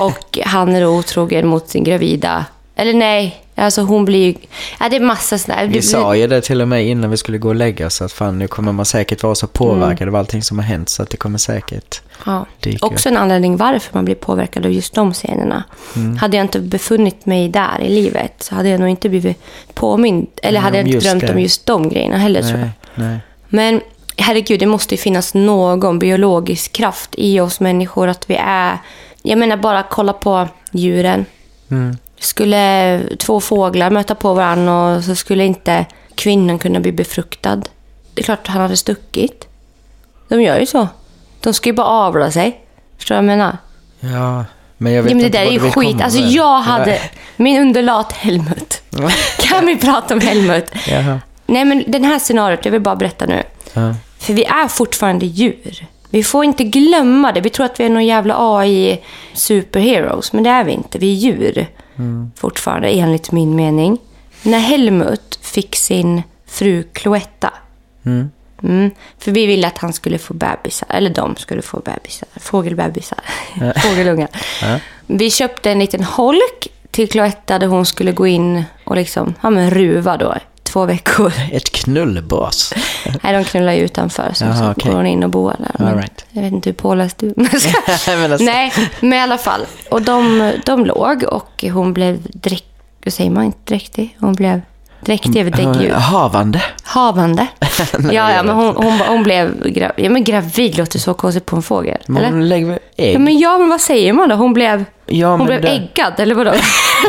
Och 0.05 0.39
han 0.45 0.77
är 0.77 0.81
då 0.81 0.89
otrogen 0.89 1.47
mot 1.47 1.69
sin 1.69 1.85
gravida... 1.85 2.45
Eller 2.77 2.95
nej, 2.95 3.37
alltså 3.59 3.83
hon 3.83 4.05
blir 4.05 4.27
ju... 4.27 4.35
Ja, 4.81 4.89
det 4.89 4.97
är 4.97 5.01
massa 5.01 5.39
sådär. 5.39 5.67
Vi 5.67 5.83
sa 5.83 6.17
ju 6.17 6.27
det 6.27 6.41
till 6.41 6.61
och 6.63 6.69
med 6.69 6.87
innan 6.87 7.11
vi 7.11 7.17
skulle 7.17 7.39
gå 7.39 7.49
och 7.49 7.55
lägga 7.55 7.87
oss 7.87 8.03
att 8.03 8.13
fan 8.13 8.39
nu 8.39 8.47
kommer 8.49 8.73
man 8.73 8.85
säkert 8.87 9.23
vara 9.23 9.35
så 9.35 9.47
påverkad 9.47 10.03
Mm. 10.03 10.15
av 10.15 10.19
allting 10.19 10.43
som 10.43 10.59
har 10.59 10.65
hänt 10.67 10.89
så 10.89 11.03
att 11.03 11.11
det 11.11 11.17
kommer 11.17 11.39
säkert 11.39 12.01
Ja. 12.27 12.47
dyka. 12.61 12.87
Också 12.87 13.09
en 13.09 13.17
anledning 13.17 13.57
varför 13.57 13.91
man 13.95 14.05
blir 14.05 14.15
påverkad 14.15 14.67
av 14.67 14.73
just 14.73 14.95
de 14.95 15.13
scenerna. 15.15 15.65
Mm. 15.97 16.17
Hade 16.17 16.37
jag 16.37 16.45
inte 16.45 16.61
befunnit 16.61 17.27
mig 17.27 17.49
där 17.49 17.81
i 17.83 17.89
livet 17.89 18.33
så 18.43 18.55
hade 18.55 18.69
jag 18.69 18.81
nog 18.81 18.89
inte 18.89 19.09
blivit 19.09 19.39
påmind. 19.75 20.27
Eller 20.43 20.59
Ja, 20.59 20.63
hade 20.65 20.77
jag 20.79 20.87
inte 20.89 20.99
drömt 21.09 21.21
det. 21.21 21.33
om 21.33 21.41
just 21.41 21.67
de 21.67 21.89
grejerna 21.89 22.19
heller 22.19 22.41
tror 22.43 22.59
jag. 22.59 22.61
Nej, 22.61 22.71
nej. 23.09 23.19
Men 23.49 23.81
herregud, 24.17 24.61
det 24.61 24.67
måste 24.67 24.95
ju 24.95 24.99
finnas 24.99 25.35
någon 25.35 25.99
biologisk 25.99 26.73
kraft 26.73 27.11
i 27.19 27.41
oss 27.41 27.61
människor. 27.61 28.09
Att 28.09 28.31
vi 28.31 28.37
är... 28.45 28.79
Jag 29.23 29.39
menar 29.39 29.57
bara 29.57 29.83
kolla 29.83 30.13
på 30.13 30.49
djuren. 30.73 31.25
Mm. 31.71 31.97
Skulle 32.21 33.03
två 33.19 33.41
fåglar 33.41 33.91
möta 33.91 34.15
på 34.15 34.35
varandra 34.35 34.97
och 34.97 35.05
så 35.05 35.15
skulle 35.15 35.45
inte 35.45 35.87
kvinnan 36.15 36.59
kunna 36.59 36.81
bli 36.81 36.93
befruktad. 36.93 37.57
Det 38.15 38.21
är 38.21 38.25
klart 38.25 38.39
att 38.43 38.47
han 38.47 38.63
hade 38.63 38.77
stuckit. 38.77 39.49
De 40.29 40.43
gör 40.43 40.61
ju 40.61 40.67
så. 40.67 40.89
De 41.41 41.55
ska 41.55 41.69
ju 41.69 41.73
bara 41.73 41.87
avla 41.87 42.31
sig. 42.31 42.61
Förstår 42.97 43.15
du 43.15 43.23
vad 43.23 43.31
jag 43.31 43.39
menar? 43.39 43.57
Ja, 44.01 44.45
men 44.79 44.93
jag 44.93 45.03
vet 45.03 45.11
Ja, 45.11 45.15
men 45.15 45.23
det 45.23 45.27
inte 45.27 45.39
där 45.39 45.47
är 45.47 45.53
ju 45.53 45.61
skit. 45.61 45.73
komma 45.75 46.05
Alltså 46.05 46.21
jag 46.21 46.61
hade... 46.61 46.85
Nej. 46.85 47.11
Min 47.37 47.61
underlat 47.61 48.13
Helmut. 48.13 48.83
Kan 49.39 49.67
vi 49.67 49.77
prata 49.77 50.15
om 50.15 50.21
Helmut? 50.21 50.71
Jaha. 50.89 51.21
Nej, 51.47 51.65
men 51.65 51.85
den 51.87 52.05
här 52.05 52.19
scenariot, 52.19 52.65
jag 52.65 52.73
vill 52.73 52.81
bara 52.81 52.97
berätta 52.97 53.27
nu. 53.27 53.43
Ja. 53.73 53.95
För 54.19 54.33
vi 54.33 54.45
är 54.45 54.69
fortfarande 54.69 55.27
djur. 55.27 55.87
Vi 56.11 56.23
får 56.23 56.45
inte 56.45 56.65
glömma 56.65 57.33
det. 57.33 57.41
Vi 57.41 57.51
tror 57.51 57.67
att 57.67 57.81
vi 57.81 57.85
är 57.85 57.89
någon 57.89 58.07
jävla 58.07 58.35
AI 58.39 59.05
superheroes, 59.35 60.33
men 60.33 60.45
det 60.45 60.51
är 60.51 60.65
vi 60.65 60.73
inte. 60.73 60.99
Vi 60.99 61.13
är 61.13 61.17
djur. 61.17 61.67
Fortfarande, 62.37 62.89
enligt 62.89 63.33
min 63.33 63.57
mening. 63.57 63.99
När 64.43 64.59
Helmut 64.59 65.39
fick 65.43 65.77
sin 65.77 66.23
fru 66.47 66.83
Cloetta. 66.93 67.53
Mm. 68.05 68.31
Mm, 68.63 68.91
för 69.19 69.33
vi 69.33 69.47
ville 69.47 69.67
att 69.67 69.79
han 69.79 69.93
skulle 69.93 70.19
få 70.19 70.35
bebisar. 70.35 70.89
Eller 70.91 71.11
de 71.11 71.37
skulle 71.37 71.63
få 71.63 71.81
bebisar. 71.81 72.29
Fågelbebisar. 72.37 73.19
Fågelungar. 73.77 74.29
Vi 75.07 75.31
köpte 75.31 75.71
en 75.71 75.79
liten 75.79 76.05
holk 76.05 76.69
till 76.91 77.09
Cloetta 77.09 77.59
där 77.59 77.67
hon 77.67 77.87
skulle 77.87 78.13
gå 78.13 78.27
in 78.27 78.65
och 78.85 78.97
liksom, 78.97 79.35
ja 79.41 79.51
men 79.51 79.71
ruva 79.71 80.17
då. 80.17 80.35
Två 80.73 80.85
veckor. 80.87 81.33
Ett 81.53 81.73
knullbas. 81.73 82.75
Nej, 83.23 83.33
de 83.33 83.45
knullar 83.45 83.73
ju 83.73 83.81
utanför. 83.81 84.31
Så, 84.35 84.45
Jaha, 84.45 84.57
så 84.57 84.71
okej. 84.71 84.91
går 84.91 84.97
hon 84.97 85.07
in 85.07 85.25
och 85.25 85.31
bor 85.31 85.55
där. 85.59 85.85
Men 85.85 85.95
right. 85.97 86.25
Jag 86.31 86.43
vet 86.43 86.53
inte 86.53 86.69
hur 86.69 86.75
påläst 86.75 87.19
du 87.19 87.27
men 87.37 87.49
Men 88.07 88.33
alltså- 88.33 88.45
Nej, 88.45 88.73
men 89.01 89.13
i 89.13 89.21
alla 89.23 89.39
fall. 89.39 89.61
Och 89.91 90.03
de, 90.03 90.53
de 90.67 90.87
låg 90.87 91.23
och 91.25 91.65
hon 91.73 91.93
blev 91.93 92.19
dräkt... 92.23 92.65
Hur 93.05 93.11
säger 93.11 93.31
man? 93.31 93.45
Inte 93.45 93.59
dräktig? 93.65 94.17
Hon 94.21 94.33
blev... 94.35 94.61
Dräktig 95.01 95.37
är 95.37 95.45
väl 95.45 95.53
däggdjur. 95.53 95.93
Havande. 95.93 96.63
Havande. 96.83 97.47
Nej, 97.99 98.15
ja, 98.15 98.33
ja, 98.33 98.43
men 98.43 98.55
hon, 98.57 98.75
hon, 98.77 98.93
hon 99.09 99.23
blev 99.23 99.69
gravid. 99.69 100.05
Ja, 100.07 100.11
men 100.11 100.25
gravid 100.25 100.79
låter 100.79 100.99
så 100.99 101.15
konstigt 101.15 101.47
på 101.47 101.57
en 101.57 101.63
fågel. 101.63 101.99
Men 102.07 102.17
eller? 102.17 102.31
hon 102.31 102.49
lägger 102.49 102.79
ägg? 102.97 103.15
Ja, 103.15 103.19
men, 103.19 103.39
ja, 103.39 103.59
men 103.59 103.69
vad 103.69 103.81
säger 103.81 104.13
man 104.13 104.29
då? 104.29 104.35
Hon 104.35 104.53
blev, 104.53 104.85
Ja, 105.07 105.37
hon 105.37 105.47
blev 105.47 105.61
det- 105.63 105.69
äggad, 105.69 106.13
eller 106.21 106.35
vadå? 106.35 106.53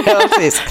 Ja, 0.06 0.22
precis. 0.36 0.62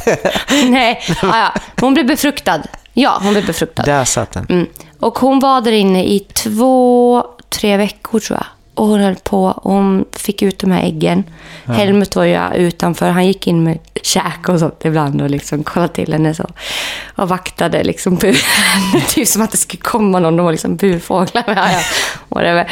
Nej, 0.71 1.01
ja, 1.09 1.17
ja. 1.23 1.53
Hon 1.81 1.95
blev 1.95 2.07
befruktad. 2.07 2.63
Ja, 2.93 3.19
hon 3.23 3.33
blev 3.33 3.47
befruktad. 3.47 3.83
Där 3.83 4.05
satt 4.05 4.33
den. 4.33 4.47
Mm. 4.49 4.67
Och 5.01 5.19
hon 5.19 5.39
var 5.41 5.61
där 5.61 5.73
inne 5.73 6.05
i 6.05 6.21
två, 6.21 7.25
tre 7.49 7.77
veckor 7.77 8.21
tror 8.21 8.39
jag. 8.39 8.47
Och 8.75 8.87
hon 8.87 9.01
höll 9.01 9.15
på 9.17 9.45
och 9.45 9.73
hon 9.73 10.05
fick 10.13 10.43
ut 10.43 10.59
de 10.59 10.71
här 10.71 10.83
äggen. 10.83 11.25
Helmut 11.65 12.17
var 12.17 12.25
ju 12.25 12.55
utanför. 12.55 13.11
Han 13.11 13.27
gick 13.27 13.47
in 13.47 13.63
med 13.65 13.79
käk 14.03 14.49
och 14.49 14.59
sånt 14.59 14.85
ibland 14.85 15.23
och 15.23 15.31
liksom 15.31 15.65
kollade 15.65 15.93
till 15.95 16.13
henne 16.13 16.35
så. 16.35 16.47
Och 17.17 17.29
vaktade 17.29 17.85
liksom 17.85 18.17
bur. 18.21 18.45
typ 19.09 19.29
som 19.29 19.43
att 19.43 19.51
det 19.51 19.57
skulle 19.57 19.81
komma 19.81 20.19
någon. 20.19 20.37
De 20.37 20.45
var 20.45 20.53
liksom 20.53 20.77
burfåglar. 20.77 21.45
Ja, 21.57 21.73
ja. 21.73 21.81
Whatever. 22.29 22.71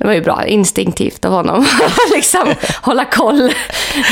Det 0.00 0.06
var 0.06 0.12
ju 0.14 0.20
bra, 0.20 0.46
instinktivt 0.46 1.24
av 1.24 1.32
honom. 1.32 1.66
liksom 2.14 2.54
hålla 2.82 3.04
koll 3.04 3.52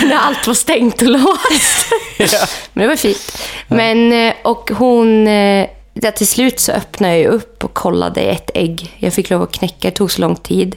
när 0.05 0.17
allt 0.17 0.47
var 0.47 0.55
stängt 0.55 1.03
och 1.03 1.09
låst. 1.09 1.87
Men 2.73 2.83
det 2.83 2.89
var 2.89 2.97
fint. 2.97 3.39
Men, 3.69 4.13
eh, 4.13 4.35
och 4.45 4.71
hon... 4.79 5.27
eh, 5.29 5.67
Ja, 6.03 6.11
till 6.11 6.27
slut 6.27 6.61
så 6.61 6.73
öppnade 6.73 7.19
jag 7.19 7.33
upp 7.33 7.65
och 7.65 7.75
kollade 7.75 8.21
ett 8.21 8.51
ägg. 8.55 8.97
Jag 8.99 9.13
fick 9.13 9.31
lov 9.31 9.43
att 9.43 9.53
knäcka, 9.53 9.77
det 9.81 9.91
tog 9.91 10.11
så 10.11 10.21
lång 10.21 10.37
tid. 10.37 10.77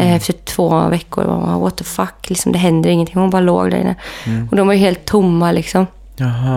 Eh, 0.00 0.14
Efter 0.14 0.32
två 0.32 0.88
veckor 0.88 1.24
var 1.24 1.40
man, 1.40 1.60
what 1.60 1.76
the 1.76 1.84
fuck, 1.84 2.28
liksom, 2.30 2.52
det 2.52 2.58
händer 2.58 2.90
ingenting. 2.90 3.14
Hon 3.20 3.30
bara 3.30 3.42
låg 3.42 3.70
där 3.70 3.78
inne. 3.78 3.94
Och 4.50 4.56
de 4.56 4.66
var 4.66 4.74
ju 4.74 4.80
helt 4.80 5.04
tomma 5.04 5.52
liksom. 5.52 5.86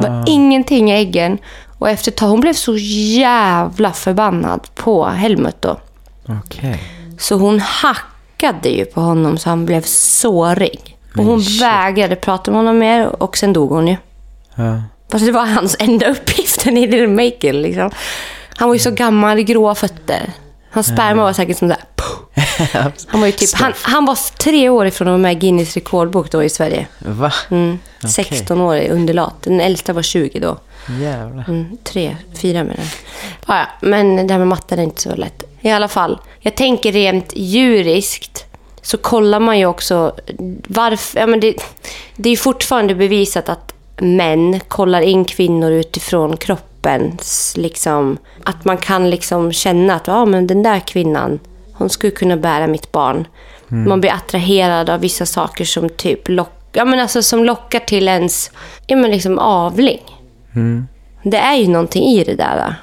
Det 0.01 0.09
var 0.09 0.23
ingenting 0.27 0.91
i 0.91 0.95
äggen. 0.95 1.37
Och 1.79 1.89
efter 1.89 2.11
ett 2.11 2.17
tag, 2.17 2.27
hon 2.27 2.41
blev 2.41 2.53
så 2.53 2.75
jävla 2.77 3.93
förbannad 3.93 4.67
på 4.75 5.05
Helmut 5.05 5.61
då. 5.61 5.77
Okej. 6.29 6.79
Så 7.19 7.35
hon 7.35 7.59
hackade 7.59 8.69
ju 8.69 8.85
på 8.85 9.01
honom 9.01 9.37
så 9.37 9.49
han 9.49 9.65
blev 9.65 9.81
sårig. 9.81 10.97
Och 11.17 11.23
hon 11.23 11.41
shit. 11.43 11.61
vägrade 11.61 12.15
prata 12.15 12.51
med 12.51 12.59
honom 12.59 12.77
mer 12.77 13.23
och 13.23 13.37
sen 13.37 13.53
dog 13.53 13.69
hon 13.69 13.87
ju. 13.87 13.97
Ja. 14.55 14.83
Fast 15.11 15.25
det 15.25 15.31
var 15.31 15.45
hans 15.45 15.75
enda 15.79 16.07
uppgift 16.11 16.67
i 16.67 16.69
didn't 16.69 17.15
make 17.15 17.47
it 17.49 17.55
liksom. 17.55 17.91
Han 18.57 18.67
var 18.67 18.75
ju 18.75 18.79
så 18.79 18.91
gammal, 18.91 19.29
hade 19.29 19.43
gråa 19.43 19.75
fötter. 19.75 20.31
Hans 20.71 20.87
sperma 20.87 21.23
var 21.23 21.33
säkert 21.33 21.57
som 21.57 21.67
där. 21.67 21.77
Han 23.07 23.19
var 23.19 23.27
ju 23.27 23.31
typ, 23.31 23.53
han, 23.53 23.73
han 23.81 24.05
var 24.05 24.37
tre 24.37 24.69
år 24.69 24.85
ifrån 24.85 25.07
att 25.07 25.11
vara 25.11 25.17
med 25.17 25.31
i 25.31 25.35
Guinness 25.35 25.75
rekordbok 25.75 26.31
då 26.31 26.43
i 26.43 26.49
Sverige. 26.49 26.87
Va? 26.99 27.33
Mm. 27.51 27.79
Okej. 27.97 28.11
16 28.11 28.61
år 28.61 28.89
underlat. 28.89 29.41
Den 29.41 29.61
äldsta 29.61 29.93
var 29.93 30.01
20 30.01 30.39
då. 30.39 30.57
Jävlar. 31.01 31.45
Mm, 31.47 31.77
tre, 31.83 32.17
fyra 32.41 32.63
med 32.63 32.75
den. 32.75 32.85
Ja, 33.47 33.57
ja, 33.57 33.67
men 33.81 34.27
det 34.27 34.33
här 34.33 34.39
med 34.39 34.47
matten 34.47 34.79
är 34.79 34.83
inte 34.83 35.01
så 35.01 35.15
lätt. 35.15 35.43
I 35.61 35.71
alla 35.71 35.87
fall, 35.87 36.19
jag 36.39 36.55
tänker 36.55 36.91
rent 36.91 37.33
djuriskt 37.35 38.45
så 38.81 38.97
kollar 38.97 39.39
man 39.39 39.59
ju 39.59 39.65
också 39.65 40.15
varför... 40.67 41.19
Ja, 41.19 41.27
men 41.27 41.39
det, 41.39 41.55
det 42.15 42.29
är 42.29 42.31
ju 42.31 42.37
fortfarande 42.37 42.95
bevisat 42.95 43.49
att 43.49 43.73
män 43.97 44.59
kollar 44.67 45.01
in 45.01 45.25
kvinnor 45.25 45.71
utifrån 45.71 46.37
kroppens... 46.37 47.53
Liksom, 47.57 48.17
att 48.43 48.65
man 48.65 48.77
kan 48.77 49.09
liksom 49.09 49.51
känna 49.51 49.95
att 49.95 50.07
ja, 50.07 50.25
men 50.25 50.47
den 50.47 50.63
där 50.63 50.79
kvinnan, 50.79 51.39
hon 51.77 51.89
skulle 51.89 52.11
kunna 52.11 52.37
bära 52.37 52.67
mitt 52.67 52.91
barn. 52.91 53.27
Man 53.67 54.01
blir 54.01 54.11
attraherad 54.11 54.89
av 54.89 54.99
vissa 54.99 55.25
saker 55.25 55.65
som 55.65 55.89
typ 55.89 56.29
lock, 56.29 56.51
ja, 56.73 56.85
men 56.85 56.99
alltså, 56.99 57.23
som 57.23 57.45
lockar 57.45 57.79
till 57.79 58.07
ens 58.07 58.51
ja, 58.87 58.95
men 58.95 59.11
liksom 59.11 59.39
avling. 59.39 60.01
Mm. 60.55 60.87
Det 61.23 61.37
är 61.37 61.55
ju 61.55 61.67
någonting 61.67 62.03
i 62.03 62.23
det 62.23 62.35
där. 62.35 62.75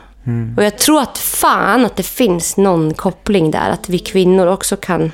Och 0.56 0.64
jag 0.64 0.78
tror 0.78 1.00
att 1.00 1.18
fan 1.18 1.84
att 1.84 1.96
det 1.96 2.02
finns 2.02 2.56
någon 2.56 2.94
koppling 2.94 3.50
där. 3.50 3.70
Att 3.70 3.88
vi 3.88 3.98
kvinnor 3.98 4.46
också 4.46 4.76
kan, 4.76 5.12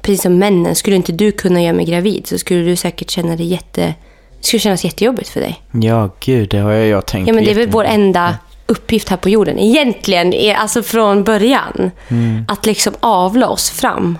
precis 0.00 0.22
som 0.22 0.38
männen, 0.38 0.74
skulle 0.74 0.96
inte 0.96 1.12
du 1.12 1.32
kunna 1.32 1.62
göra 1.62 1.72
mig 1.72 1.84
gravid 1.84 2.26
så 2.26 2.38
skulle 2.38 2.60
du 2.60 2.76
säkert 2.76 3.10
känna 3.10 3.36
det 3.36 3.44
jätte... 3.44 3.94
Det 4.38 4.46
skulle 4.46 4.60
kännas 4.60 4.84
jättejobbigt 4.84 5.28
för 5.28 5.40
dig. 5.40 5.62
Ja, 5.72 6.10
gud, 6.20 6.48
det 6.48 6.58
har 6.58 6.72
jag, 6.72 6.86
jag 6.86 7.06
tänkt 7.06 7.28
Ja, 7.28 7.34
men 7.34 7.44
det 7.44 7.50
är 7.50 7.54
väl 7.54 7.68
vår 7.68 7.84
enda 7.84 8.38
uppgift 8.66 9.08
här 9.08 9.16
på 9.16 9.28
jorden. 9.28 9.58
Egentligen, 9.58 10.32
är, 10.32 10.54
alltså 10.54 10.82
från 10.82 11.24
början. 11.24 11.90
Att 12.48 12.66
liksom 12.66 12.94
avla 13.00 13.48
oss 13.48 13.70
fram. 13.70 14.18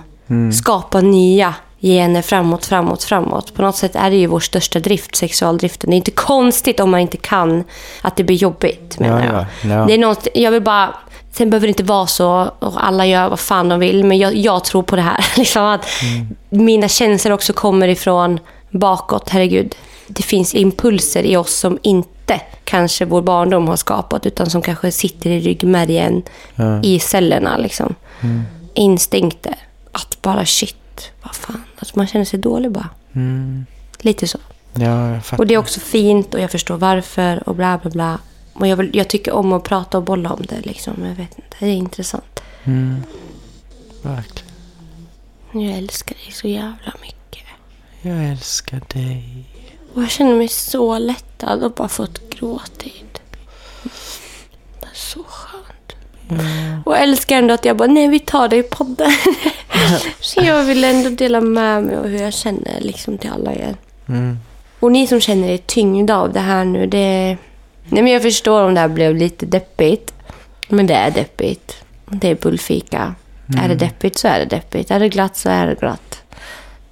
Skapa 0.53 1.01
nya 1.01 1.53
gener 1.81 2.21
framåt, 2.21 2.65
framåt, 2.65 3.03
framåt. 3.03 3.53
På 3.53 3.61
något 3.61 3.75
sätt 3.75 3.95
är 3.95 4.09
det 4.09 4.15
ju 4.15 4.27
vår 4.27 4.39
största 4.39 4.79
drift, 4.79 5.15
sexualdriften. 5.15 5.89
Det 5.89 5.93
är 5.95 5.97
inte 5.97 6.11
konstigt 6.11 6.79
om 6.79 6.91
man 6.91 6.99
inte 6.99 7.17
kan 7.17 7.63
att 8.01 8.15
det 8.15 8.23
blir 8.23 8.35
jobbigt, 8.35 8.99
menar 8.99 9.25
Ja, 9.25 9.45
jag. 9.63 9.79
ja. 9.79 9.85
Det 9.85 9.93
är 9.93 9.97
något, 9.97 10.27
jag 10.33 10.51
vill 10.51 10.61
bara... 10.61 10.95
Sen 11.31 11.49
behöver 11.49 11.67
det 11.67 11.69
inte 11.69 11.83
vara 11.83 12.07
så 12.07 12.51
och 12.59 12.85
alla 12.87 13.05
gör 13.05 13.29
vad 13.29 13.39
fan 13.39 13.69
de 13.69 13.79
vill, 13.79 14.03
men 14.03 14.17
jag, 14.17 14.35
jag 14.35 14.63
tror 14.63 14.83
på 14.83 14.95
det 14.95 15.01
här. 15.01 15.25
Liksom 15.37 15.63
att 15.65 15.85
Mina 16.49 16.87
känslor 16.87 17.33
också 17.33 17.53
kommer 17.53 17.87
ifrån 17.87 18.39
bakåt, 18.69 19.29
herregud. 19.29 19.75
Det 20.07 20.23
finns 20.23 20.55
impulser 20.55 21.23
i 21.23 21.37
oss 21.37 21.53
som 21.55 21.77
inte 21.81 22.09
kanske 22.63 23.05
vår 23.05 23.21
barndom 23.21 23.67
har 23.67 23.75
skapat, 23.75 24.25
utan 24.25 24.49
som 24.49 24.61
kanske 24.61 24.91
sitter 24.91 25.29
i 25.29 25.39
ryggmärgen, 25.39 26.23
Ja. 26.55 26.83
i 26.83 26.99
cellerna. 26.99 27.57
Liksom. 27.57 27.95
Instinkter. 28.73 29.55
Att 29.91 30.21
bara 30.21 30.45
shit, 30.45 31.11
vad 31.23 31.35
fan. 31.35 31.63
Att 31.79 31.95
man 31.95 32.07
känner 32.07 32.25
sig 32.25 32.39
dålig 32.39 32.71
bara. 32.71 32.89
Mm. 33.15 33.65
Lite 33.99 34.27
så. 34.27 34.37
Ja. 34.73 35.19
Och 35.37 35.47
det 35.47 35.53
är 35.53 35.57
också 35.57 35.79
fint 35.79 36.33
och 36.33 36.39
jag 36.39 36.51
förstår 36.51 36.77
varför 36.77 37.49
och 37.49 37.55
bla 37.55 37.77
bla 37.77 37.89
bla. 37.91 38.19
Och 38.53 38.67
jag, 38.67 38.75
vill, 38.77 38.89
jag 38.93 39.07
tycker 39.07 39.31
om 39.33 39.53
att 39.53 39.63
prata 39.63 39.97
och 39.97 40.03
bolla 40.03 40.29
om 40.33 40.41
det. 40.49 40.61
Liksom. 40.61 40.93
Jag 40.99 41.15
vet 41.15 41.35
inte, 41.35 41.55
det 41.59 41.65
är 41.65 41.73
intressant. 41.73 42.39
Mm. 42.63 43.03
Verkligen. 44.01 44.51
Jag 45.51 45.77
älskar 45.77 46.15
dig 46.15 46.31
så 46.33 46.47
jävla 46.47 46.93
mycket. 47.01 47.43
Jag 48.01 48.23
älskar 48.31 48.81
dig. 48.93 49.45
Och 49.95 50.03
jag 50.03 50.11
känner 50.11 50.35
mig 50.35 50.47
så 50.47 50.97
lättad 50.97 51.63
och 51.63 51.71
bara 51.71 51.87
fått 51.87 52.29
gråtit. 52.29 53.21
Det 54.79 54.85
är 54.85 54.93
så 54.93 55.23
skönt. 55.23 55.95
Ja. 56.29 56.35
Och 56.85 56.93
jag 56.93 57.03
älskar 57.03 57.37
ändå 57.37 57.53
att 57.53 57.65
jag 57.65 57.77
bara, 57.77 57.87
nej 57.87 58.07
vi 58.07 58.19
tar 58.19 58.47
det 58.47 58.55
i 58.55 58.63
podden. 58.63 59.11
så 60.19 60.41
jag 60.43 60.63
vill 60.63 60.83
ändå 60.83 61.09
dela 61.09 61.41
med 61.41 61.83
mig 61.83 61.95
av 61.97 62.07
hur 62.07 62.21
jag 62.21 62.33
känner 62.33 62.81
liksom 62.81 63.17
till 63.17 63.29
alla 63.29 63.53
er. 63.53 63.75
Mm. 64.07 64.37
Och 64.79 64.91
ni 64.91 65.07
som 65.07 65.21
känner 65.21 65.47
er 65.47 65.57
tyngda 65.57 66.15
av 66.17 66.33
det 66.33 66.39
här 66.39 66.65
nu, 66.65 66.87
det... 66.87 67.37
Nej 67.89 68.03
men 68.03 68.07
jag 68.07 68.21
förstår 68.21 68.63
om 68.63 68.73
det 68.73 68.79
här 68.79 68.87
blev 68.87 69.15
lite 69.15 69.45
deppigt. 69.45 70.13
Men 70.69 70.87
det 70.87 70.93
är 70.93 71.11
deppigt. 71.11 71.75
Det 72.05 72.27
är 72.27 72.35
bullfika. 72.35 73.15
Är 73.63 73.67
det 73.67 73.75
deppigt 73.75 74.17
så 74.17 74.27
är 74.27 74.39
det 74.39 74.45
deppigt. 74.45 74.91
Är 74.91 74.99
det 74.99 75.09
glatt 75.09 75.37
så 75.37 75.49
är 75.49 75.67
det 75.67 75.75
glatt. 75.75 76.21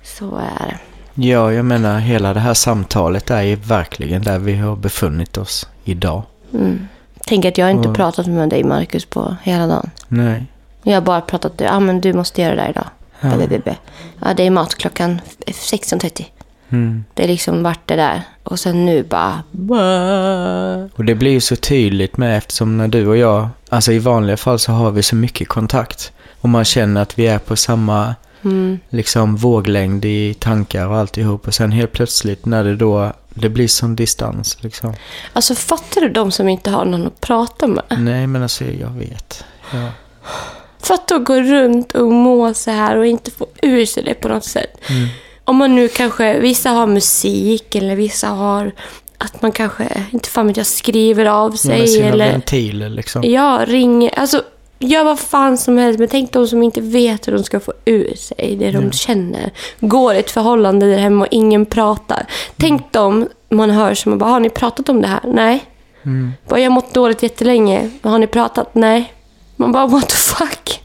Så 0.03 0.35
är 0.35 0.67
det. 0.67 0.92
Ja, 1.13 1.53
jag 1.53 1.65
menar 1.65 1.99
hela 1.99 2.33
det 2.33 2.39
här 2.39 2.53
samtalet 2.53 3.31
är 3.31 3.41
ju 3.41 3.55
verkligen 3.55 4.23
där 4.23 4.39
vi 4.39 4.55
har 4.55 4.75
befunnit 4.75 5.37
oss 5.37 5.67
idag. 5.83 6.23
Mm. 6.53 6.87
Tänk 7.25 7.45
att 7.45 7.57
jag 7.57 7.71
inte 7.71 7.87
Mm. 7.87 7.93
pratat 7.95 8.27
med 8.27 8.49
dig 8.49 8.63
Marcus 8.63 9.05
på 9.05 9.35
hela 9.43 9.67
dagen. 9.67 9.89
Nej. 10.07 10.45
Jag 10.83 10.93
har 10.93 11.01
bara 11.01 11.21
pratat, 11.21 11.53
ja 11.57 11.71
ah, 11.71 11.79
men 11.79 12.01
du 12.01 12.13
måste 12.13 12.41
göra 12.41 12.55
det 12.55 12.61
där 12.61 12.69
idag. 12.69 12.87
Ja. 13.21 13.73
Ja, 14.21 14.33
det 14.33 14.43
är 14.43 14.49
mat 14.49 14.75
klockan 14.75 15.21
16.30. 15.47 16.25
Mm. 16.69 17.05
Det 17.13 17.23
är 17.23 17.27
liksom 17.27 17.63
vart 17.63 17.87
det 17.87 17.95
där. 17.95 18.21
Och 18.43 18.59
sen 18.59 18.85
nu 18.85 19.03
bara... 19.03 19.43
Och 20.95 21.05
det 21.05 21.15
blir 21.15 21.31
ju 21.31 21.41
så 21.41 21.55
tydligt 21.55 22.17
med 22.17 22.37
eftersom 22.37 22.77
när 22.77 22.87
du 22.87 23.07
och 23.07 23.17
jag, 23.17 23.47
alltså 23.69 23.91
i 23.91 23.99
vanliga 23.99 24.37
fall 24.37 24.59
så 24.59 24.71
har 24.71 24.91
vi 24.91 25.03
så 25.03 25.15
mycket 25.15 25.47
kontakt. 25.47 26.11
Och 26.41 26.49
man 26.49 26.65
känner 26.65 27.01
att 27.01 27.19
vi 27.19 27.27
är 27.27 27.39
på 27.39 27.55
samma 27.55 28.15
Mm. 28.43 28.79
liksom 28.89 29.35
våglängd 29.35 30.05
i 30.05 30.33
tankar 30.33 30.87
och 30.87 30.95
alltihop. 30.95 31.47
Och 31.47 31.53
sen 31.53 31.71
helt 31.71 31.91
plötsligt 31.91 32.45
när 32.45 32.63
det 32.63 32.75
då, 32.75 33.13
det 33.33 33.49
blir 33.49 33.67
sån 33.67 33.95
distans 33.95 34.57
liksom. 34.63 34.93
Alltså 35.33 35.55
fattar 35.55 36.01
du 36.01 36.09
de 36.09 36.31
som 36.31 36.49
inte 36.49 36.69
har 36.69 36.85
någon 36.85 37.07
att 37.07 37.21
prata 37.21 37.67
med? 37.67 37.83
Nej 37.99 38.27
men 38.27 38.43
alltså 38.43 38.65
jag 38.65 38.89
vet. 38.89 39.43
Ja. 39.73 39.89
Fatta 40.79 41.15
att 41.15 41.25
gå 41.25 41.41
runt 41.41 41.91
och 41.91 42.11
må 42.11 42.53
så 42.53 42.71
här 42.71 42.97
och 42.97 43.05
inte 43.05 43.31
få 43.31 43.47
ur 43.61 43.85
sig 43.85 44.03
det 44.03 44.13
på 44.13 44.27
något 44.27 44.45
sätt. 44.45 44.77
Mm. 44.89 45.07
Om 45.45 45.55
man 45.55 45.75
nu 45.75 45.87
kanske, 45.87 46.39
vissa 46.39 46.69
har 46.69 46.87
musik 46.87 47.75
eller 47.75 47.95
vissa 47.95 48.27
har 48.27 48.71
att 49.17 49.41
man 49.41 49.51
kanske, 49.51 50.05
inte 50.11 50.29
fan 50.29 50.47
vet 50.47 50.57
jag, 50.57 50.65
skriver 50.65 51.25
av 51.25 51.51
sig 51.51 51.87
sina 51.87 52.07
eller 52.07 52.31
ventiler 52.31 52.89
liksom. 52.89 53.23
ja, 53.23 53.63
ringer. 53.67 54.19
Alltså, 54.19 54.43
gör 54.83 55.03
vad 55.03 55.19
fan 55.19 55.57
som 55.57 55.77
helst. 55.77 55.99
Men 55.99 56.07
tänk 56.07 56.31
de 56.31 56.47
som 56.47 56.63
inte 56.63 56.81
vet 56.81 57.27
hur 57.27 57.33
de 57.33 57.43
ska 57.43 57.59
få 57.59 57.73
ur 57.85 58.15
sig 58.15 58.55
det 58.59 58.71
de 58.71 58.91
känner. 58.91 59.51
Går 59.79 60.13
ett 60.13 60.31
förhållande 60.31 60.91
där 60.91 60.97
hemma 60.97 61.25
och 61.25 61.31
ingen 61.31 61.65
pratar. 61.65 62.25
Tänk 62.57 62.91
dem 62.91 63.27
man 63.49 63.69
hör 63.69 63.93
som 63.93 64.17
bara, 64.17 64.29
har 64.29 64.39
ni 64.39 64.49
pratat 64.49 64.89
om 64.89 65.01
det 65.01 65.07
här? 65.07 65.21
Nej. 65.23 65.63
Mm. 66.05 66.33
Bara, 66.47 66.59
jag 66.59 66.69
har 66.69 66.75
mått 66.75 66.93
dåligt 66.93 67.23
jättelänge. 67.23 67.89
Har 68.01 68.19
ni 68.19 68.27
pratat? 68.27 68.75
Nej. 68.75 69.13
Man 69.55 69.71
bara, 69.71 69.87
what 69.87 70.09
the 70.09 70.15
fuck? 70.15 70.81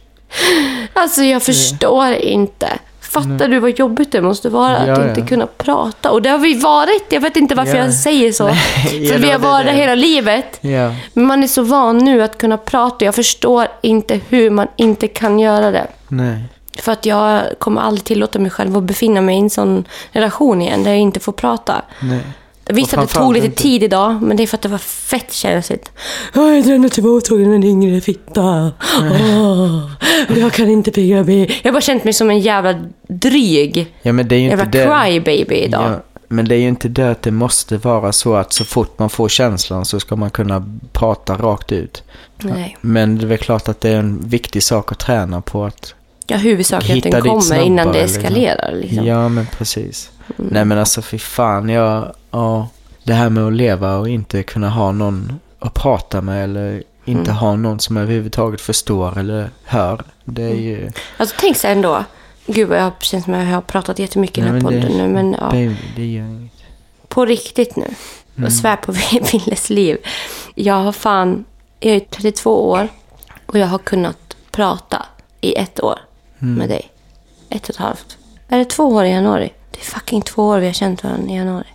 Alltså 0.93 1.23
jag 1.23 1.43
förstår 1.43 2.13
inte. 2.13 2.79
Fattar 3.09 3.49
du 3.49 3.59
vad 3.59 3.79
jobbigt 3.79 4.13
det 4.13 4.23
måste 4.23 4.49
vara 4.49 4.87
Ja, 4.87 4.93
att 4.93 4.99
ja. 5.03 5.09
inte 5.09 5.21
kunna 5.21 5.47
prata? 5.47 6.11
Och 6.11 6.23
det 6.23 6.29
har 6.31 6.39
vi 6.39 6.55
varit. 6.61 7.05
Jag 7.09 7.21
vet 7.21 7.37
inte 7.37 7.55
varför 7.55 7.77
Ja. 7.77 7.85
jag 7.85 7.95
säger 7.95 8.33
så. 8.33 8.45
Nej, 8.49 9.09
För 9.09 9.19
vi 9.19 9.31
har 9.31 9.39
varit 9.39 9.67
det- 9.67 9.73
hela 9.73 9.95
livet. 9.95 10.59
Men 11.13 11.27
man 11.27 11.43
är 11.43 11.47
så 11.47 11.63
van 11.63 11.99
nu 11.99 12.23
att 12.23 12.39
kunna 12.39 12.57
prata. 12.57 13.05
Jag 13.05 13.15
förstår 13.15 13.67
inte 13.83 14.21
hur 14.29 14.51
man 14.51 14.67
inte 14.77 15.09
kan 15.09 15.39
göra 15.39 15.71
det. 15.71 15.87
Nej. 16.09 16.39
För 16.79 16.93
att 16.93 17.07
jag 17.07 17.43
kommer 17.59 17.81
aldrig 17.81 18.05
tillåta 18.05 18.39
mig 18.39 18.51
själv 18.51 18.77
att 18.77 18.83
befinna 18.83 19.21
mig 19.21 19.37
i 19.37 19.39
en 19.39 19.51
sån 19.51 19.85
relation 20.13 20.63
igen 20.63 20.85
där 20.85 20.91
jag 20.91 21.01
inte 21.01 21.21
får 21.21 21.33
prata. 21.33 21.83
Nej. 22.01 22.21
Visst 22.69 22.95
att 22.95 23.09
det 23.09 23.15
tog 23.15 23.33
lite 23.35 23.47
inte- 23.47 23.63
tid 23.63 23.83
idag, 23.83 24.23
men 24.23 24.37
det 24.37 24.43
är 24.43 24.47
för 24.47 24.57
att 24.57 24.63
det 24.63 24.69
var 24.69 24.79
fett 24.79 25.33
känsligt. 25.33 25.93
Jag 26.35 26.65
drömde 26.65 27.03
mottagningen 27.03 27.51
med 27.51 27.57
en 27.57 27.65
yngre 27.65 28.01
fitta. 28.01 28.73
Och 30.31 30.37
jag 30.39 30.53
kan 30.53 30.69
inte 30.71 30.91
pigga 30.91 31.25
mig. 31.25 31.61
Jag 31.63 31.69
har 31.71 31.73
bara 31.73 31.81
känt 31.81 32.05
mig 32.05 32.13
som 32.13 32.31
en 32.31 32.39
jävla 32.41 32.75
dryg. 33.09 33.95
Ja 34.03 34.13
men 34.13 34.29
det 34.29 34.35
är 34.37 34.41
ju 34.41 34.49
Jävla 34.49 34.65
inte 34.65 34.79
det. 34.79 35.03
crybaby 35.05 35.55
idag. 35.57 35.83
Ja, 35.91 36.01
men 36.29 36.49
det 36.49 36.55
är 36.55 36.59
ju 36.59 36.69
inte 36.69 36.89
det 36.89 37.11
att 37.11 37.23
det 37.23 37.31
måste 37.31 37.77
vara 37.77 38.13
så 38.13 38.35
att 38.35 38.53
så 38.53 38.65
fort 38.65 38.99
man 38.99 39.11
får 39.11 39.29
känslan 39.29 39.85
så 39.85 40.01
ska 40.01 40.17
man 40.17 40.31
kunna 40.31 40.79
prata 40.93 41.35
rakt 41.37 41.73
ut. 41.73 42.03
Nej. 42.43 42.77
Men 42.81 43.19
det 43.19 43.25
är 43.25 43.27
väl 43.27 43.39
klart 43.39 43.69
att 43.69 43.81
det 43.81 43.91
är 43.91 43.97
en 43.99 44.21
viktig 44.29 44.63
sak 44.63 44.93
att 44.93 44.99
träna 44.99 45.41
på 45.41 45.65
att 45.65 45.95
Ja, 46.27 46.37
huvudsaken 46.37 46.97
att 46.97 47.03
den 47.03 47.23
kommer 47.23 47.41
snabbare. 47.41 47.67
innan 47.67 47.87
det 47.93 48.03
liksom. 48.03 48.23
eskalerar. 48.25 48.73
Liksom. 48.75 49.07
Ja 49.07 49.29
men 49.29 49.47
precis. 49.59 50.11
Mm. 50.39 50.51
Nej 50.53 50.65
men 50.65 50.79
alltså 50.79 51.03
fy 51.03 51.19
fan, 51.19 51.69
jag, 51.69 52.13
ja, 52.31 52.69
det 53.05 53.13
här 53.15 53.31
med 53.31 53.45
att 53.47 53.53
leva 53.53 53.97
och 53.97 54.09
inte 54.09 54.43
kunna 54.43 54.71
ha 54.71 54.93
någon 54.93 55.41
att 55.59 55.75
prata 55.75 56.21
med 56.21 56.45
eller 56.45 56.83
inte 57.05 57.31
Mm. 57.31 57.37
ha 57.37 57.57
någon 57.57 57.81
som 57.81 57.97
överhuvudtaget 57.97 58.61
förstår 58.61 59.19
eller 59.19 59.51
hör. 59.65 60.03
Det 60.25 60.43
är 60.43 60.55
ju... 60.55 60.91
Alltså 61.17 61.37
tänk 61.41 61.57
så 61.57 61.67
här 61.67 61.75
ändå. 61.75 62.05
Gud 62.47 62.69
vad 62.69 62.79
jag 62.79 62.93
känns 63.01 63.25
som 63.25 63.35
att 63.35 63.47
jag 63.47 63.55
har 63.55 63.61
pratat 63.61 63.99
jättemycket 63.99 64.39
i 64.39 64.41
den 64.41 64.55
här 64.55 64.61
podden 64.61 64.81
det- 64.81 64.89
nu. 64.97 65.09
Men 65.09 65.37
ja, 65.41 65.51
Baby, 65.51 65.77
det 65.97 66.07
gör 66.07 66.25
inget. 66.25 66.53
på 67.09 67.25
riktigt 67.25 67.77
nu. 67.77 67.87
Mm. 68.37 68.47
Och 68.47 68.53
svär 68.53 68.77
på 68.77 68.93
Willes 69.33 69.71
liv. 69.71 69.99
Jag 70.55 70.75
har 70.75 70.93
fan, 70.93 71.45
jag 71.81 71.95
är 71.97 72.01
32 72.01 72.71
år 72.71 72.89
och 73.47 73.59
jag 73.59 73.67
har 73.67 73.79
kunnat 73.79 74.37
prata 74.51 75.07
i 75.41 75.55
ett 75.55 75.83
år 75.83 75.99
Mm. 76.43 76.55
med 76.55 76.69
dig. 76.69 76.89
Ett 77.51 77.65
och 77.65 77.71
ett 77.71 77.77
halvt. 77.77 78.19
Är 78.49 78.59
det 78.59 78.65
två 78.65 78.85
år 78.85 79.05
i 79.05 79.11
januari? 79.11 79.53
Det 79.71 79.81
är 79.81 79.85
fucking 79.85 80.23
två 80.23 80.47
år 80.49 80.59
vi 80.59 80.67
har 80.67 80.73
känt 80.73 81.05
varandra 81.05 81.33
i 81.33 81.37
januari. 81.37 81.67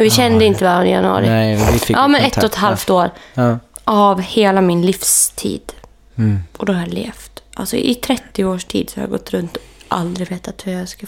Men 0.00 0.04
vi 0.04 0.10
kände 0.10 0.44
inte 0.44 0.64
varandra 0.64 0.86
i 0.86 0.90
januari. 0.90 1.26
Nej, 1.26 1.56
vi 1.72 1.78
fick 1.78 1.96
ja, 1.96 2.08
men 2.08 2.24
ett 2.24 2.36
och 2.36 2.44
ett 2.44 2.54
halvt 2.54 2.90
år 2.90 3.10
Ja. 3.34 3.58
av 3.84 4.20
hela 4.20 4.60
min 4.60 4.86
livstid. 4.86 5.72
Mm. 6.18 6.38
Och 6.56 6.66
då 6.66 6.72
har 6.72 6.80
jag 6.80 6.94
levt. 6.94 7.42
Alltså 7.54 7.76
i 7.76 7.94
30 7.94 8.44
års 8.44 8.64
tid 8.64 8.90
så 8.90 9.00
har 9.00 9.02
jag 9.02 9.10
gått 9.10 9.30
runt 9.30 9.56
och 9.56 9.62
aldrig 9.88 10.30
vetat 10.30 10.66
hur 10.66 10.72
jag 10.72 10.88
ska... 10.88 11.06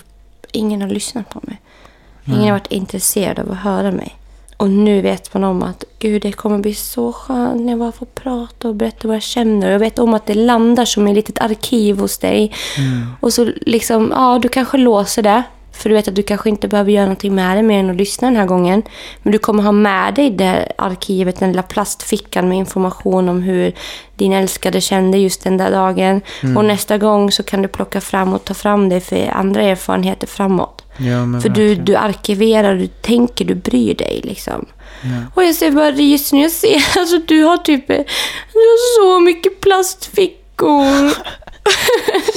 Ingen 0.53 0.81
har 0.83 0.89
lyssnat 0.89 1.31
på 1.31 1.41
mig. 1.43 1.61
Ingen 2.25 2.43
har 2.43 2.51
varit 2.51 2.73
intresserad 2.73 3.39
av 3.39 3.51
att 3.53 3.59
höra 3.59 3.91
mig. 3.91 4.17
Och 4.57 4.71
nu 4.71 5.01
vet 5.01 5.35
man 5.35 5.45
om 5.45 5.63
att 5.63 5.85
gud, 5.99 6.23
det 6.23 6.33
kommer 6.33 6.59
bli 6.59 6.75
så 6.75 7.13
skönt 7.13 7.61
när 7.61 7.73
jag 7.73 7.79
bara 7.79 7.93
får 7.93 8.07
prata 8.07 8.69
och 8.69 8.75
berätta 8.75 9.09
vad 9.09 9.17
jag 9.17 9.23
känner. 9.23 9.67
Och 9.67 9.73
jag 9.73 9.79
vet 9.79 9.99
om 9.99 10.15
att 10.15 10.27
det 10.27 10.35
landar 10.35 10.85
som 10.85 11.07
ett 11.07 11.15
litet 11.15 11.39
arkiv 11.39 11.99
hos 11.99 12.19
dig. 12.19 12.53
Och 13.21 13.33
så 13.33 13.45
liksom, 13.61 14.13
ja, 14.15 14.39
du 14.43 14.49
kanske 14.49 14.77
låser 14.79 15.23
det. 15.23 15.43
För 15.73 15.89
du 15.89 15.95
vet 15.95 16.09
att 16.09 16.15
du 16.15 16.23
kanske 16.23 16.49
inte 16.49 16.69
behöver 16.69 16.91
göra 16.93 17.05
någonting 17.05 17.35
med 17.35 17.57
det 17.57 17.63
mer 17.63 17.79
än 17.79 17.91
att 17.91 17.97
lyssna 17.97 18.29
den 18.29 18.37
här 18.37 18.47
gången. 18.47 18.83
Men 19.23 19.33
du 19.33 19.39
kommer 19.39 19.63
ha 19.63 19.73
med 19.73 20.15
dig 20.15 20.31
det 20.31 20.73
arkivet, 20.79 21.39
den 21.39 21.51
lilla 21.51 21.63
plastfickan 21.63 22.49
med 22.49 22.59
information 22.59 23.29
om 23.29 23.43
hur 23.43 23.73
din 24.17 24.33
älskade 24.33 24.81
kände 24.81 25.19
just 25.19 25.45
den 25.45 25.57
där 25.57 25.71
dagen. 25.71 26.21
Och 26.57 26.65
nästa 26.65 26.99
gång 26.99 27.31
så 27.33 27.43
kan 27.43 27.63
du 27.63 27.69
plocka 27.69 28.01
fram 28.01 28.35
och 28.35 28.45
ta 28.45 28.55
fram 28.55 28.89
det 28.89 29.01
för 29.01 29.29
andra 29.33 29.63
erfarenheter 29.63 30.27
framåt. 30.27 30.85
Ja, 30.97 31.41
För 31.41 31.49
du, 31.49 31.75
du 31.75 31.97
arkiverar, 31.97 32.75
du 32.75 32.87
tänker, 32.87 33.45
du 33.45 33.55
bryr 33.55 33.95
dig 33.95 34.21
liksom. 34.25 34.67
Och 35.35 35.45
jag 35.45 35.55
ser 35.55 35.71
bara 35.71 35.91
just 35.91 36.33
nu, 36.33 36.43
jag 36.43 36.51
ser, 36.51 36.85
alltså 36.99 37.19
du 37.19 37.43
har 37.43 37.57
typ, 37.57 37.87
du 37.87 37.95
har 38.55 39.01
så 39.01 39.21
mycket 39.21 39.61
plastfickor. 39.61 40.85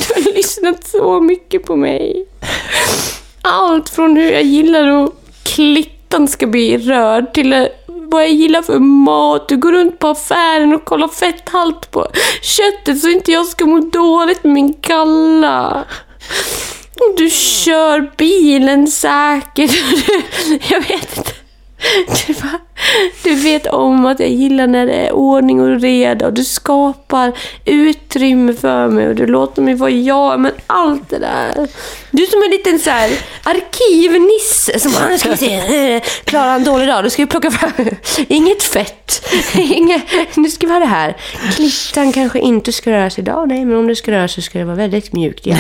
du 0.08 0.14
har 0.14 0.36
lyssnat 0.36 0.88
så 0.88 1.22
mycket 1.22 1.66
på 1.66 1.76
mig. 1.76 2.26
Allt 3.48 3.89
från 3.89 4.18
hur 4.18 4.32
jag 4.32 4.43
gillar 4.43 5.04
att 5.04 5.12
klittan 5.43 6.28
ska 6.28 6.48
bli 6.48 6.78
röd 6.78 7.34
till 7.34 7.68
vad 7.88 8.24
jag 8.24 8.32
gillar 8.32 8.62
för 8.62 8.80
mat. 8.80 9.48
Du 9.48 9.58
går 9.58 9.72
runt 9.72 10.00
på 10.00 10.08
affären 10.08 10.74
och 10.74 10.86
kollar 10.86 11.08
fetthalt 11.08 11.91
på 11.91 12.08
köttet 12.41 13.02
så 13.02 13.10
inte 13.10 13.32
jag 13.32 13.46
ska 13.46 13.66
må 13.66 13.80
dåligt 13.80 14.43
med 14.43 14.54
min 14.54 14.76
galla. 14.82 15.84
Du 17.18 17.30
kör 17.30 18.12
bilen 18.18 18.88
säkert. 18.88 19.72
Jag 20.70 20.82
vet 20.82 21.18
inte. 21.18 21.32
Du, 22.28 22.34
bara, 22.34 22.60
du 23.24 23.36
vet 23.36 23.68
om 23.68 24.06
att 24.06 24.20
jag 24.20 24.30
gillar 24.30 24.68
när 24.68 24.86
det 24.86 24.93
är 24.93 25.12
ordning 25.12 25.62
och 25.62 25.82
reda 25.82 26.28
och 26.28 26.34
du 26.34 26.43
skapar 26.43 27.32
utrymme 27.66 28.54
för 28.54 28.88
mig 28.88 29.08
och 29.08 29.16
du 29.16 29.26
låter 29.26 29.62
mig 29.62 29.76
vara 29.76 29.89
jag. 29.89 30.39
Men 30.39 30.52
allt 30.68 31.10
det 31.10 31.20
där. 31.20 31.68
Du 32.12 32.24
är 32.24 32.28
som 32.28 32.43
en 32.43 32.52
liten 32.52 32.80
så 32.80 32.89
här 32.89 33.12
arkivnisse 33.46 34.80
som 34.80 34.91
bara, 34.91 35.18
ska 35.18 35.30
vi 35.30 35.38
se, 35.38 36.02
klarar 36.26 36.48
han 36.48 36.56
en 36.56 36.64
dålig 36.64 36.88
dag, 36.88 37.04
då 37.04 37.10
ska 37.10 37.22
vi 37.24 37.28
plocka 37.28 37.52
fram 37.52 37.72
inget 38.28 38.64
fett. 38.64 39.26
Inget, 39.56 40.02
nu 40.36 40.50
ska 40.50 40.68
vi 40.68 40.74
ha 40.74 40.80
det 40.80 40.86
här. 40.86 41.18
Klittan 41.56 42.12
kanske 42.14 42.39
inte 42.39 42.72
ska 42.72 42.91
röra 42.91 43.10
sig 43.10 43.22
idag, 43.22 43.48
nej, 43.48 43.66
men 43.66 43.78
om 43.78 43.88
det 43.88 43.96
ska 43.96 44.12
röra 44.12 44.28
sig 44.28 44.43
ska 44.43 44.60
det 44.60 44.66
vara 44.66 44.76
väldigt 44.76 45.14
mjukt. 45.14 45.46
Ja. 45.46 45.58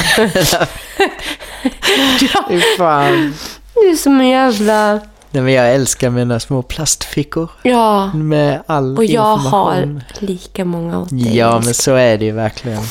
ja, 2.21 2.49
fan. 2.77 3.33
du 3.73 3.89
är 3.89 3.95
som 3.95 4.19
en 4.21 4.27
jävla... 4.27 4.99
Nej, 5.31 5.43
men 5.43 5.53
jag 5.53 5.73
älskar 5.75 6.09
mina 6.09 6.39
små 6.39 6.61
plastfickor 6.61 7.49
Ja. 7.63 8.13
med 8.13 8.63
all 8.67 8.97
Och 8.97 9.05
jag 9.05 9.37
information. 9.37 9.51
har 10.19 10.25
lika 10.27 10.65
många 10.65 10.99
åt 10.99 11.09
dig. 11.09 11.37
Ja, 11.37 11.61
men 11.65 11.73
så 11.73 11.93
är 11.95 12.17
det 12.17 12.25
ju 12.25 12.31
verkligen. 12.31 12.83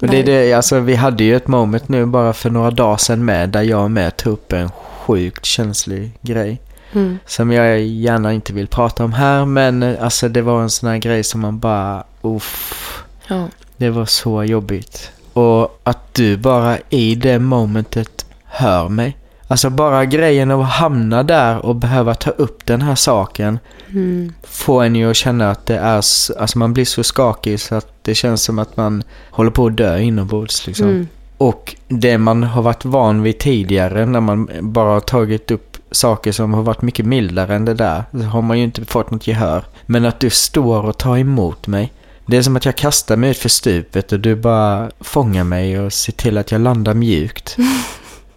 Och 0.00 0.06
det 0.06 0.18
är 0.18 0.24
det, 0.24 0.52
alltså 0.52 0.80
vi 0.80 0.94
hade 0.94 1.24
ju 1.24 1.36
ett 1.36 1.48
moment 1.48 1.88
nu 1.88 2.06
bara 2.06 2.32
för 2.32 2.50
några 2.50 2.70
dagar 2.70 2.96
sedan 2.96 3.24
med 3.24 3.48
där 3.48 3.62
jag 3.62 3.90
med 3.90 4.16
tog 4.16 4.32
upp 4.32 4.52
en 4.52 4.70
sjukt 4.70 5.44
känslig 5.44 6.10
grej. 6.20 6.60
Mm. 6.92 7.18
Som 7.26 7.52
jag 7.52 7.80
gärna 7.80 8.32
inte 8.32 8.52
vill 8.52 8.68
prata 8.68 9.04
om 9.04 9.12
här 9.12 9.44
men 9.44 9.82
alltså 9.82 10.28
det 10.28 10.42
var 10.42 10.62
en 10.62 10.70
sån 10.70 10.88
här 10.88 10.98
grej 10.98 11.24
som 11.24 11.40
man 11.40 11.58
bara 11.58 12.04
uff. 12.22 13.04
Ja. 13.28 13.48
Det 13.76 13.90
var 13.90 14.04
så 14.04 14.44
jobbigt. 14.44 15.10
Och 15.32 15.80
att 15.82 16.14
du 16.14 16.36
bara 16.36 16.78
i 16.90 17.14
det 17.14 17.38
momentet 17.38 18.26
hör 18.44 18.88
mig. 18.88 19.16
Alltså 19.48 19.70
bara 19.70 20.04
grejen 20.04 20.50
av 20.50 20.60
att 20.60 20.70
hamna 20.70 21.22
där 21.22 21.66
och 21.66 21.76
behöva 21.76 22.14
ta 22.14 22.30
upp 22.30 22.66
den 22.66 22.82
här 22.82 22.94
saken 22.94 23.58
Mm. 23.88 24.32
får 24.42 24.84
en 24.84 24.96
ju 24.96 25.10
att 25.10 25.16
känna 25.16 25.50
att 25.50 25.66
det 25.66 25.76
är, 25.76 25.94
alltså 25.94 26.58
man 26.58 26.74
blir 26.74 26.84
så 26.84 27.04
skakig 27.04 27.60
så 27.60 27.74
att 27.74 27.88
det 28.02 28.14
känns 28.14 28.42
som 28.42 28.58
att 28.58 28.76
man 28.76 29.02
håller 29.30 29.50
på 29.50 29.66
att 29.66 29.76
dö 29.76 29.98
inombords 29.98 30.66
liksom. 30.66 30.88
Mm. 30.88 31.08
Och 31.38 31.76
det 31.88 32.18
man 32.18 32.42
har 32.42 32.62
varit 32.62 32.84
van 32.84 33.22
vid 33.22 33.38
tidigare 33.38 34.06
när 34.06 34.20
man 34.20 34.50
bara 34.60 34.92
har 34.92 35.00
tagit 35.00 35.50
upp 35.50 35.76
saker 35.90 36.32
som 36.32 36.54
har 36.54 36.62
varit 36.62 36.82
mycket 36.82 37.06
mildare 37.06 37.54
än 37.54 37.64
det 37.64 37.74
där, 37.74 38.04
så 38.12 38.18
har 38.18 38.42
man 38.42 38.58
ju 38.58 38.64
inte 38.64 38.84
fått 38.84 39.10
något 39.10 39.26
gehör. 39.26 39.64
Men 39.86 40.04
att 40.04 40.20
du 40.20 40.30
står 40.30 40.82
och 40.84 40.98
tar 40.98 41.16
emot 41.18 41.66
mig. 41.66 41.92
Det 42.26 42.36
är 42.36 42.42
som 42.42 42.56
att 42.56 42.64
jag 42.64 42.76
kastar 42.76 43.16
mig 43.16 43.30
ut 43.30 43.38
för 43.38 43.48
stupet 43.48 44.12
och 44.12 44.20
du 44.20 44.34
bara 44.36 44.90
fångar 45.00 45.44
mig 45.44 45.80
och 45.80 45.92
ser 45.92 46.12
till 46.12 46.38
att 46.38 46.52
jag 46.52 46.60
landar 46.60 46.94
mjukt. 46.94 47.56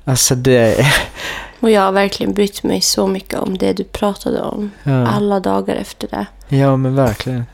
Alltså 0.10 0.36
det... 0.36 0.86
Och 1.60 1.72
jag 1.72 1.82
har 1.82 1.92
verkligen 1.92 2.34
brytt 2.34 2.64
mig 2.64 2.82
så 2.82 3.08
mycket 3.08 3.40
om 3.40 3.58
det 3.58 3.74
du 3.74 3.84
pratade 3.84 4.42
om. 4.42 4.72
Ja, 4.84 5.08
Alla 5.08 5.40
dagar 5.40 5.76
efter 5.76 6.08
det. 6.08 6.56
ja 6.58 6.78
men 6.78 6.96
verkligen. 6.96 7.46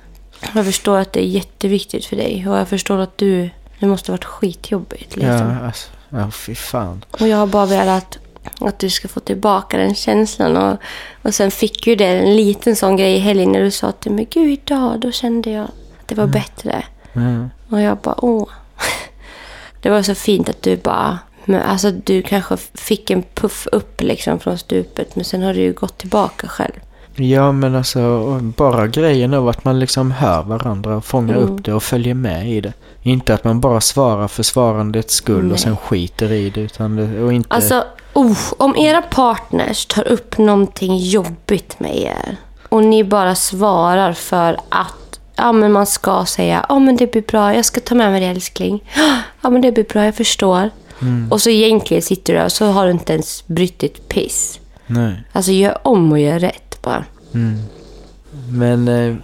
Jag 0.56 0.66
förstår 0.66 0.98
att 0.98 1.14
det 1.14 1.20
är 1.20 1.28
jätteviktigt 1.28 2.06
för 2.06 2.16
dig. 2.16 2.48
Och 2.50 2.58
jag 2.58 2.68
förstår 2.68 3.00
att 3.00 3.18
du... 3.18 3.50
Det 3.80 3.88
måste 3.88 4.12
ha 4.12 4.14
varit 4.14 4.26
skitjobbigt. 4.26 5.16
Liksom. 5.16 5.30
Ja, 5.32 5.66
alltså, 5.66 5.90
ja 6.10 6.32
fy 6.32 6.56
fan. 6.56 7.06
Och 7.12 7.28
jag 7.28 7.38
har 7.38 7.48
bara 7.48 7.66
velat 7.66 8.18
att 8.60 8.80
du 8.80 8.90
ska 8.90 9.08
få 9.08 9.20
tillbaka 9.20 9.78
den 9.78 9.96
känslan. 9.96 10.58
Och, 10.58 10.78
och 11.22 11.34
sen 11.34 11.52
fick 11.52 11.88
ju 11.88 11.96
det 11.96 12.06
en 12.08 12.36
liten 12.36 12.76
sån 12.76 12.98
grej 12.98 13.16
i 13.16 13.20
helgen 13.20 13.52
när 13.52 13.62
du 13.62 13.72
sa 13.72 13.92
till 13.92 14.12
mig, 14.12 14.28
gud 14.32 14.50
idag, 14.50 15.00
då 15.00 15.12
kände 15.12 15.50
jag 15.50 15.64
att 15.64 16.08
det 16.08 16.16
var 16.16 16.28
bättre. 16.28 16.84
Ja. 17.14 17.50
Och 17.70 17.82
jag 17.82 17.98
bara, 17.98 18.26
åh. 18.26 18.48
Det 19.82 19.90
var 19.90 20.02
så 20.02 20.16
fint 20.16 20.50
att 20.50 20.62
du 20.62 20.78
bara, 20.78 21.20
men 21.46 21.62
alltså 21.62 21.92
du 21.92 22.22
kanske 22.22 22.58
fick 22.74 23.10
en 23.10 23.24
puff 23.34 23.68
upp 23.72 24.02
liksom 24.02 24.40
från 24.40 24.58
stupet. 24.58 25.16
Men 25.16 25.26
sen 25.26 25.44
har 25.44 25.54
du 25.54 25.60
ju 25.60 25.74
gått 25.74 25.98
tillbaka 25.98 26.48
själv. 26.48 26.74
Ja 27.16 27.52
men 27.52 27.76
alltså 27.76 28.40
bara 28.58 28.88
grejen 28.88 29.34
av 29.34 29.50
att 29.50 29.64
man 29.66 29.80
liksom 29.80 30.12
hör 30.12 30.44
varandra 30.44 30.96
och 30.98 31.06
fångar 31.06 31.36
Mm. 31.38 31.50
upp 31.50 31.66
det 31.66 31.74
och 31.74 31.84
följer 31.84 32.14
med 32.14 32.50
i 32.52 32.62
det. 32.62 32.74
Inte 33.02 33.34
att 33.34 33.44
man 33.44 33.60
bara 33.60 33.82
svarar 33.82 34.28
för 34.28 34.44
svarandets 34.44 35.14
skull 35.14 35.44
Nej. 35.44 35.54
och 35.54 35.60
sen 35.60 35.78
skiter 35.78 36.32
i 36.32 36.50
det 36.50 36.62
utan 36.62 36.96
det, 36.96 37.22
och 37.24 37.34
inte... 37.34 37.56
Alltså, 37.56 37.84
oh, 38.14 38.38
om 38.58 38.76
era 38.78 39.02
partners 39.02 39.86
tar 39.86 40.08
upp 40.08 40.38
någonting 40.38 40.98
jobbigt 40.98 41.80
med 41.80 41.98
er 41.98 42.38
och 42.70 42.84
ni 42.84 43.04
bara 43.04 43.36
svarar 43.36 44.14
för 44.14 44.60
att 44.70 45.20
ja, 45.36 45.52
men 45.52 45.72
man 45.72 45.86
ska 45.86 46.26
säga 46.26 46.66
ja 46.70 46.80
men 46.80 46.96
det 46.96 47.12
blir 47.12 47.22
bra, 47.22 47.56
jag 47.56 47.66
ska 47.66 47.82
ta 47.82 47.96
med 47.96 48.12
mig 48.12 48.22
det 48.22 48.28
älskling. 48.28 48.84
Ja 49.42 49.50
men 49.50 49.62
det 49.62 49.72
blir 49.72 49.84
bra, 49.84 50.06
jag 50.06 50.16
förstår. 50.16 50.70
Mm. 51.02 51.32
Och 51.32 51.42
så 51.42 51.50
egentligen 51.50 52.04
sitter 52.04 52.34
du 52.34 52.40
där 52.40 52.46
och 52.46 52.52
så 52.52 52.66
har 52.66 52.86
du 52.86 52.92
inte 52.92 53.14
ens 53.14 53.48
brytt 53.48 53.80
ditt 53.80 54.10
piss. 54.10 54.60
Nej. 54.88 55.24
Alltså 55.32 55.52
gör 55.52 55.78
om 55.88 56.12
och 56.12 56.20
gör 56.20 56.40
rätt 56.40 56.82
bara. 56.82 57.06
Mm. 57.34 57.60
Men 58.50 58.88
eh, 58.88 59.16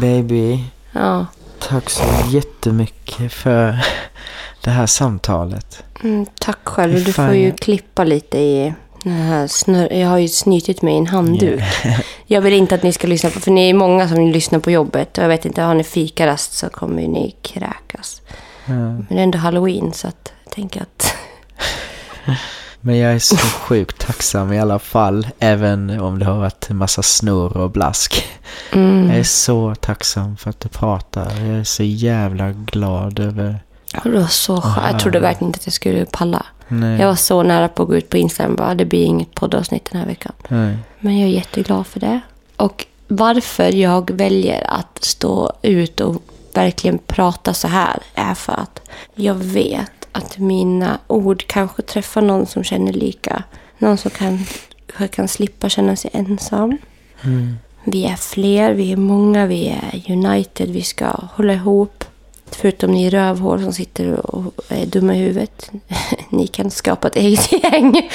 baby, 0.00 0.64
Ja. 0.92 1.26
tack 1.58 1.90
så 1.90 2.04
jättemycket 2.30 3.32
för 3.32 3.78
det 4.64 4.70
här 4.70 4.86
samtalet. 4.86 5.82
Mm, 6.02 6.26
tack 6.38 6.58
själv. 6.64 7.04
Du 7.04 7.12
får 7.12 7.34
ju 7.34 7.52
klippa 7.52 8.04
lite 8.04 8.38
i 8.38 8.74
den 9.04 9.12
här 9.12 9.46
snör... 9.46 9.92
Jag 9.92 10.08
har 10.08 10.18
ju 10.18 10.28
snytit 10.28 10.82
mig 10.82 10.94
i 10.94 10.98
en 10.98 11.06
handduk. 11.06 11.62
Jag 12.26 12.40
vill 12.40 12.54
inte 12.54 12.74
att 12.74 12.82
ni 12.82 12.92
ska 12.92 13.06
lyssna 13.06 13.30
på... 13.30 13.40
För 13.40 13.50
ni 13.50 13.70
är 13.70 13.74
många 13.74 14.08
som 14.08 14.26
lyssnar 14.30 14.58
på 14.58 14.70
jobbet. 14.70 15.18
Och 15.18 15.24
jag 15.24 15.28
vet 15.28 15.44
inte, 15.44 15.62
har 15.62 15.74
ni 15.74 15.84
fikarast 15.84 16.52
så 16.52 16.68
kommer 16.68 17.08
ni 17.08 17.36
kräkas. 17.42 18.22
Ja. 18.66 18.72
Men 18.72 19.06
det 19.08 19.14
är 19.18 19.22
ändå 19.22 19.38
halloween 19.38 19.92
så 19.92 20.08
att 20.08 20.32
tänker 20.50 20.82
att... 20.82 21.14
Men 22.80 22.98
jag 22.98 23.12
är 23.12 23.18
så 23.18 23.36
sjukt 23.36 23.98
tacksam 23.98 24.52
i 24.52 24.60
alla 24.60 24.78
fall. 24.78 25.28
Även 25.38 26.00
om 26.00 26.18
det 26.18 26.24
har 26.24 26.38
varit 26.38 26.70
en 26.70 26.76
massa 26.76 27.02
snurr 27.02 27.56
och 27.56 27.70
blask. 27.70 28.28
Mm. 28.72 29.08
Jag 29.10 29.18
är 29.18 29.24
så 29.24 29.74
tacksam 29.74 30.36
för 30.36 30.50
att 30.50 30.60
du 30.60 30.68
pratar. 30.68 31.40
Jag 31.40 31.58
är 31.58 31.64
så 31.64 31.82
jävla 31.82 32.50
glad 32.50 33.18
över... 33.18 33.58
Det 34.02 34.10
var 34.10 34.26
så 34.26 34.60
skönt. 34.60 34.92
Jag 34.92 35.00
trodde 35.00 35.20
verkligen 35.20 35.48
inte 35.48 35.56
att 35.56 35.66
jag 35.66 35.72
skulle 35.72 36.06
palla. 36.06 36.46
Nej. 36.68 37.00
Jag 37.00 37.06
var 37.08 37.14
så 37.14 37.42
nära 37.42 37.68
på 37.68 37.82
att 37.82 37.88
gå 37.88 37.96
ut 37.96 38.08
på 38.08 38.16
Instagram 38.16 38.56
bara, 38.56 38.74
det 38.74 38.84
blir 38.84 39.04
inget 39.04 39.34
poddavsnitt 39.34 39.88
den 39.92 40.00
här 40.00 40.06
veckan. 40.06 40.32
Nej. 40.48 40.76
Men 41.00 41.18
jag 41.18 41.28
är 41.28 41.32
jätteglad 41.32 41.86
för 41.86 42.00
det. 42.00 42.20
Och 42.56 42.86
varför 43.08 43.74
jag 43.74 44.10
väljer 44.10 44.70
att 44.70 45.04
stå 45.04 45.52
ut 45.62 46.00
och 46.00 46.22
verkligen 46.54 46.98
prata 46.98 47.54
så 47.54 47.68
här 47.68 48.02
är 48.14 48.34
för 48.34 48.52
att 48.52 48.80
jag 49.14 49.34
vet 49.34 49.99
att 50.22 50.38
mina 50.38 50.98
ord 51.06 51.44
kanske 51.46 51.82
träffar 51.82 52.22
någon 52.22 52.46
som 52.46 52.64
känner 52.64 52.92
lika. 52.92 53.42
Någon 53.78 53.96
som 53.98 54.10
kan, 54.10 54.38
kan 55.10 55.28
slippa 55.28 55.68
känna 55.68 55.96
sig 55.96 56.10
ensam. 56.14 56.78
Mm. 57.24 57.56
Vi 57.84 58.04
är 58.04 58.16
fler, 58.16 58.74
vi 58.74 58.92
är 58.92 58.96
många, 58.96 59.46
vi 59.46 59.68
är 59.68 60.12
united, 60.12 60.70
vi 60.70 60.82
ska 60.82 61.06
hålla 61.34 61.52
ihop. 61.52 62.04
Förutom 62.52 62.90
ni 62.92 63.10
rövhål 63.10 63.62
som 63.62 63.72
sitter 63.72 64.26
och 64.34 64.54
är 64.68 64.86
dumma 64.86 65.14
i 65.14 65.18
huvudet. 65.18 65.70
Ni 66.30 66.46
kan 66.46 66.70
skapa 66.70 67.08
ett 67.08 67.16
eget 67.16 67.52
gäng. 67.52 67.92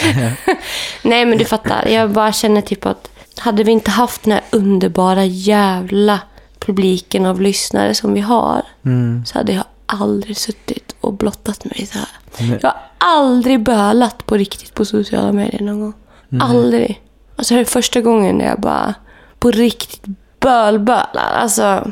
Nej, 1.03 1.25
men 1.25 1.37
du 1.37 1.45
fattar. 1.45 1.87
Jag 1.87 2.11
bara 2.11 2.31
känner 2.33 2.61
typ 2.61 2.85
att 2.85 3.09
hade 3.37 3.63
vi 3.63 3.71
inte 3.71 3.91
haft 3.91 4.23
den 4.23 4.31
här 4.33 4.41
underbara 4.51 5.25
jävla 5.25 6.19
publiken 6.59 7.25
av 7.25 7.41
lyssnare 7.41 7.93
som 7.93 8.13
vi 8.13 8.21
har 8.21 8.61
Mm. 8.85 9.23
så 9.25 9.37
hade 9.37 9.53
jag 9.53 9.63
aldrig 9.85 10.37
suttit 10.37 10.95
och 11.01 11.13
blottat 11.13 11.65
mig 11.65 11.85
så 11.85 11.97
här. 11.97 12.07
Nej. 12.39 12.59
Jag 12.61 12.69
har 12.69 12.77
aldrig 12.97 13.63
bölat 13.63 14.25
på 14.25 14.37
riktigt 14.37 14.73
på 14.73 14.85
sociala 14.85 15.31
medier 15.31 15.61
någon 15.61 15.79
gång. 15.79 15.93
Aldrig. 16.41 17.01
Alltså 17.35 17.53
det 17.53 17.59
är 17.59 17.65
första 17.65 18.01
gången 18.01 18.37
när 18.37 18.45
jag 18.45 18.59
bara 18.59 18.93
på 19.39 19.51
riktigt 19.51 20.05
bölbölar. 20.39 21.33
Alltså. 21.33 21.91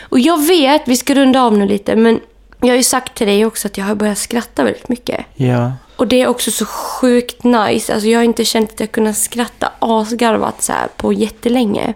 Och 0.00 0.18
jag 0.18 0.46
vet, 0.46 0.82
vi 0.88 0.96
ska 0.96 1.14
runda 1.14 1.42
av 1.42 1.58
nu 1.58 1.66
lite, 1.66 1.96
men 1.96 2.20
jag 2.60 2.68
har 2.68 2.76
ju 2.76 2.82
sagt 2.82 3.14
till 3.14 3.26
dig 3.26 3.46
också 3.46 3.68
att 3.68 3.78
jag 3.78 3.84
har 3.84 3.94
börjat 3.94 4.18
skratta 4.18 4.64
väldigt 4.64 4.88
mycket. 4.88 5.26
Ja. 5.34 5.72
Och 5.96 6.06
det 6.06 6.22
är 6.22 6.26
också 6.26 6.50
så 6.50 6.66
sjukt 6.66 7.44
nice. 7.44 7.94
Alltså 7.94 8.08
jag 8.08 8.18
har 8.18 8.24
inte 8.24 8.44
känt 8.44 8.72
att 8.72 8.80
jag 8.80 8.92
kunnat 8.92 9.16
skratta 9.16 9.72
asgarvat 9.78 10.62
så 10.62 10.72
på 10.96 11.12
jättelänge. 11.12 11.94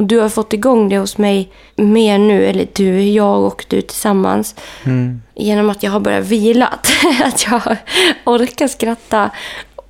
Och 0.00 0.06
du 0.06 0.18
har 0.18 0.28
fått 0.28 0.52
igång 0.52 0.88
det 0.88 0.98
hos 0.98 1.18
mig 1.18 1.48
mer 1.76 2.18
nu, 2.18 2.44
eller 2.46 2.68
du, 2.72 3.02
jag 3.02 3.40
och 3.40 3.64
du 3.68 3.80
tillsammans. 3.80 4.54
Mm. 4.84 5.22
Genom 5.34 5.70
att 5.70 5.82
jag 5.82 5.90
har 5.90 6.00
börjat 6.00 6.26
vila. 6.26 6.66
att 7.24 7.46
jag 7.50 7.76
orkar 8.24 8.68
skratta. 8.68 9.30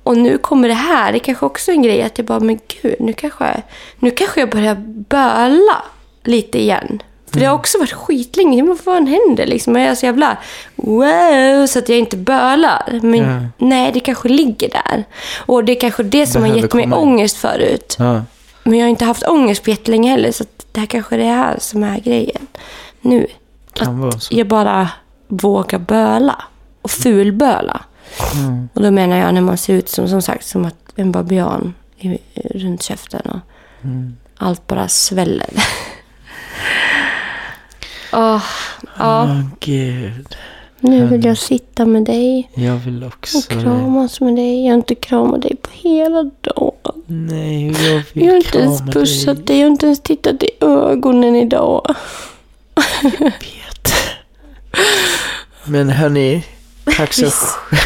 Och 0.03 0.17
nu 0.17 0.37
kommer 0.37 0.67
det 0.67 0.73
här. 0.73 1.13
Det 1.13 1.19
kanske 1.19 1.45
också 1.45 1.71
är 1.71 1.75
en 1.75 1.81
grej 1.81 2.01
att 2.01 2.17
jag 2.17 2.27
bara, 2.27 2.39
men 2.39 2.59
gud, 2.81 2.95
nu 2.99 3.13
kanske, 3.13 3.61
nu 3.99 4.11
kanske 4.11 4.39
jag 4.39 4.49
börjar 4.49 4.75
böla 5.09 5.81
lite 6.23 6.61
igen. 6.61 7.01
För 7.31 7.39
det 7.39 7.45
har 7.45 7.55
också 7.55 7.79
varit 7.79 7.93
skitlänge. 7.93 8.63
Vad 8.63 8.79
fan 8.79 9.07
händer 9.07 9.45
liksom? 9.45 9.75
Jag 9.75 9.85
är 9.85 9.95
så 9.95 10.05
jävla 10.05 10.37
wow, 10.75 11.67
så 11.67 11.79
att 11.79 11.89
jag 11.89 11.97
inte 11.97 12.17
bölar. 12.17 12.99
Men 13.01 13.19
Ja. 13.19 13.65
nej, 13.67 13.91
det 13.93 13.99
kanske 13.99 14.29
ligger 14.29 14.69
där. 14.69 15.03
Och 15.45 15.63
det 15.63 15.71
är 15.71 15.79
kanske 15.79 16.03
det 16.03 16.27
som 16.27 16.41
har 16.41 16.49
Behöver 16.49 16.63
gett 16.63 16.73
mig 16.73 16.83
komma 16.83 16.97
ångest 16.97 17.37
förut. 17.37 17.95
Ja. 17.99 18.21
Men 18.63 18.77
jag 18.79 18.85
har 18.85 18.89
inte 18.89 19.05
haft 19.05 19.27
ångest 19.27 19.63
på 19.63 19.69
jättelänge 19.69 20.09
heller. 20.11 20.31
Så 20.31 20.43
att 20.43 20.65
det 20.71 20.79
här 20.79 20.87
kanske 20.87 21.15
är 21.15 21.19
det 21.19 21.25
här 21.25 21.57
som 21.59 21.83
är 21.83 21.99
grejen. 21.99 22.47
Nu. 23.01 23.27
Så. 24.19 24.27
Jag 24.35 24.47
bara 24.47 24.89
vågar 25.27 25.79
böla. 25.79 26.43
Och 26.81 26.91
fulböla. 26.91 27.81
Mm. 28.35 28.69
Och 28.73 28.81
då 28.81 28.91
menar 28.91 29.17
jag 29.17 29.33
när 29.33 29.41
man 29.41 29.57
ser 29.57 29.73
ut 29.73 29.89
som, 29.89 30.07
som 30.07 30.21
sagt 30.21 30.45
som 30.45 30.65
att 30.65 30.75
en 30.95 31.11
babian 31.11 31.73
i, 31.97 32.17
runt 32.33 32.83
käften. 32.83 33.21
Och 33.25 33.39
Mm. 33.83 34.17
allt 34.37 34.67
bara 34.67 34.87
sväller. 34.87 35.49
Åh, 38.13 38.43
ja, 38.97 39.41
gud. 39.59 40.35
nu 40.79 41.05
vill 41.07 41.25
jag 41.25 41.37
sitta 41.37 41.85
med 41.85 42.03
dig. 42.03 42.49
Jag 42.53 42.75
vill 42.75 43.03
också 43.03 43.37
Och 43.37 43.43
kramas 43.61 44.21
med 44.21 44.35
dig. 44.35 44.63
Jag 44.65 44.71
har 44.71 44.77
inte 44.77 44.95
kramat 44.95 45.41
dig 45.41 45.55
på 45.55 45.69
hela 45.73 46.23
Nej, 47.13 47.67
jag 47.67 48.03
vill 48.13 48.25
Jag 48.25 48.31
har 48.31 48.37
inte 48.37 48.57
ens 48.57 48.81
pussat 48.81 49.47
dig. 49.47 49.57
Jag 49.59 49.65
har 49.65 49.71
inte 49.71 49.85
ens 49.85 49.99
tittat 49.99 50.43
i 50.43 50.49
ögonen 50.61 51.35
idag. 51.35 51.95
vet. 53.21 53.93
Men 55.65 55.89
hörni, 55.89 56.43
tack 56.97 57.13
så 57.13 57.29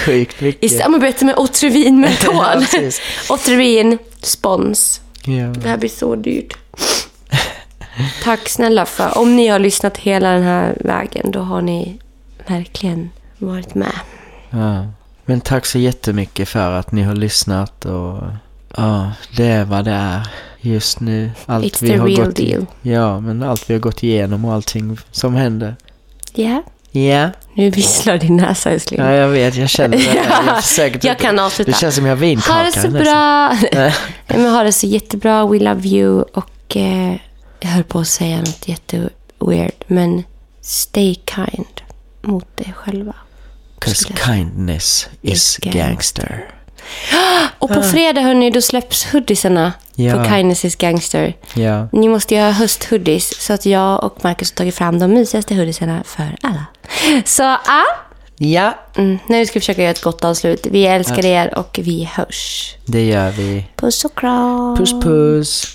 sjukt 0.05 0.41
I 0.41 0.45
mycket. 0.45 0.77
samarbete 0.79 1.25
med 1.25 1.35
Otrivin 1.37 2.07
Ja, 2.23 2.55
precis. 2.59 3.01
Otrivin, 3.29 3.97
spons. 4.21 5.01
Ja. 5.25 5.43
Det 5.47 5.69
här 5.69 5.77
blir 5.77 5.89
så 5.89 6.15
dyrt. 6.15 6.57
Tack 8.23 8.49
snälla 8.49 8.85
för 8.85 9.17
om 9.17 9.35
ni 9.35 9.47
har 9.47 9.59
lyssnat 9.59 9.97
hela 9.97 10.29
den 10.31 10.43
här 10.43 10.77
vägen 10.79 11.31
då 11.31 11.39
har 11.39 11.61
ni 11.61 11.99
verkligen 12.47 13.09
varit 13.37 13.75
med. 13.75 13.99
Ja. 14.49 14.85
Men 15.25 15.41
tack 15.41 15.65
så 15.65 15.79
jättemycket 15.79 16.49
för 16.49 16.71
att 16.71 16.91
ni 16.91 17.01
har 17.03 17.15
lyssnat 17.15 17.85
och 17.85 18.21
ja, 18.77 19.11
det 19.37 19.45
är 19.45 19.65
vad 19.65 19.85
det 19.85 19.91
är 19.91 20.27
just 20.61 20.99
nu. 20.99 21.31
Allt 21.45 21.65
It's 21.65 21.79
the 21.79 21.97
real 21.97 22.25
gått 22.25 22.35
deal. 22.35 22.65
Ja, 22.81 23.19
men 23.19 23.43
allt 23.43 23.69
vi 23.69 23.73
har 23.73 23.81
gått 23.81 24.03
igenom 24.03 24.45
och 24.45 24.53
allting 24.53 24.97
som 25.11 25.35
händer. 25.35 25.75
Ja. 26.33 26.63
Ja, 26.91 27.29
Nu 27.53 27.69
visslar 27.69 28.17
din 28.17 28.37
näsa 28.37 28.69
älskling. 28.71 28.99
ja 29.01 29.11
jag 29.11 29.27
vet, 29.27 29.55
jag 29.55 29.69
känner 29.69 29.97
det. 29.97 30.03
Jag, 30.45 30.63
försöker 30.63 31.07
Jag 31.07 31.19
kan 31.19 31.39
avsluta. 31.39 31.71
Det 31.71 31.77
känns 31.77 31.95
som 31.95 32.05
jag 32.05 32.11
har 32.11 32.17
vinkaka 32.21 32.53
Ha 32.53 32.63
det 32.63 32.71
så 32.71 32.77
nästan. 32.87 33.03
bra! 33.03 33.57
Nej. 33.73 33.95
Men 34.27 34.45
ha 34.53 34.63
det 34.63 34.71
så 34.71 34.87
jättebra. 34.87 35.47
We 35.47 35.59
love 35.59 35.87
you. 35.87 36.21
Och 36.21 36.77
eh, 36.77 37.15
jag 37.59 37.69
höll 37.69 37.83
på 37.83 37.99
att 37.99 38.07
säga 38.07 38.37
något 38.37 38.67
jätteweird. 38.67 39.73
Men 39.87 40.23
stay 40.61 41.15
kind 41.35 41.81
mot 42.21 42.57
dig 42.57 42.73
själva. 42.75 43.13
'Cause 43.79 44.13
kindness 44.25 45.07
is 45.21 45.31
Is 45.31 45.57
gangster. 45.73 46.49
Och 47.59 47.69
på 47.73 47.81
fredag 47.83 48.21
hörni, 48.21 48.49
då 48.51 48.61
släpps 48.61 49.05
hoodiesarna 49.13 49.73
Ja. 49.95 50.13
på 50.13 50.29
Kindness 50.29 50.65
is 50.65 50.75
Gangster. 50.75 51.33
Ja. 51.53 51.87
Ni 51.91 52.07
måste 52.09 52.35
ha 52.37 52.51
hösthoodies 52.51 53.41
så 53.41 53.53
att 53.53 53.65
jag 53.65 54.03
och 54.03 54.23
Marcus 54.23 54.51
har 54.51 54.55
tagit 54.55 54.75
fram 54.75 54.99
de 54.99 55.13
mysigaste 55.13 55.55
hoodiesarna 55.55 56.03
för 56.05 56.35
alla. 56.41 56.65
Så 57.25 57.43
ja, 57.43 57.83
Ja, 58.37 58.77
mm, 58.97 59.19
nu 59.27 59.45
ska 59.45 59.53
vi 59.53 59.59
försöka 59.59 59.81
göra 59.81 59.91
ett 59.91 60.01
gott 60.01 60.23
avslut. 60.23 60.67
Vi 60.71 60.85
älskar 60.85 61.25
er 61.25 61.57
och 61.57 61.79
vi 61.83 62.09
hörs. 62.13 62.75
det 62.85 63.05
gör 63.05 63.31
vi. 63.31 63.65
Puss 63.75 64.05
och 64.05 64.15
kram. 64.17 64.75
Puss 64.77 64.93
puss. 65.03 65.74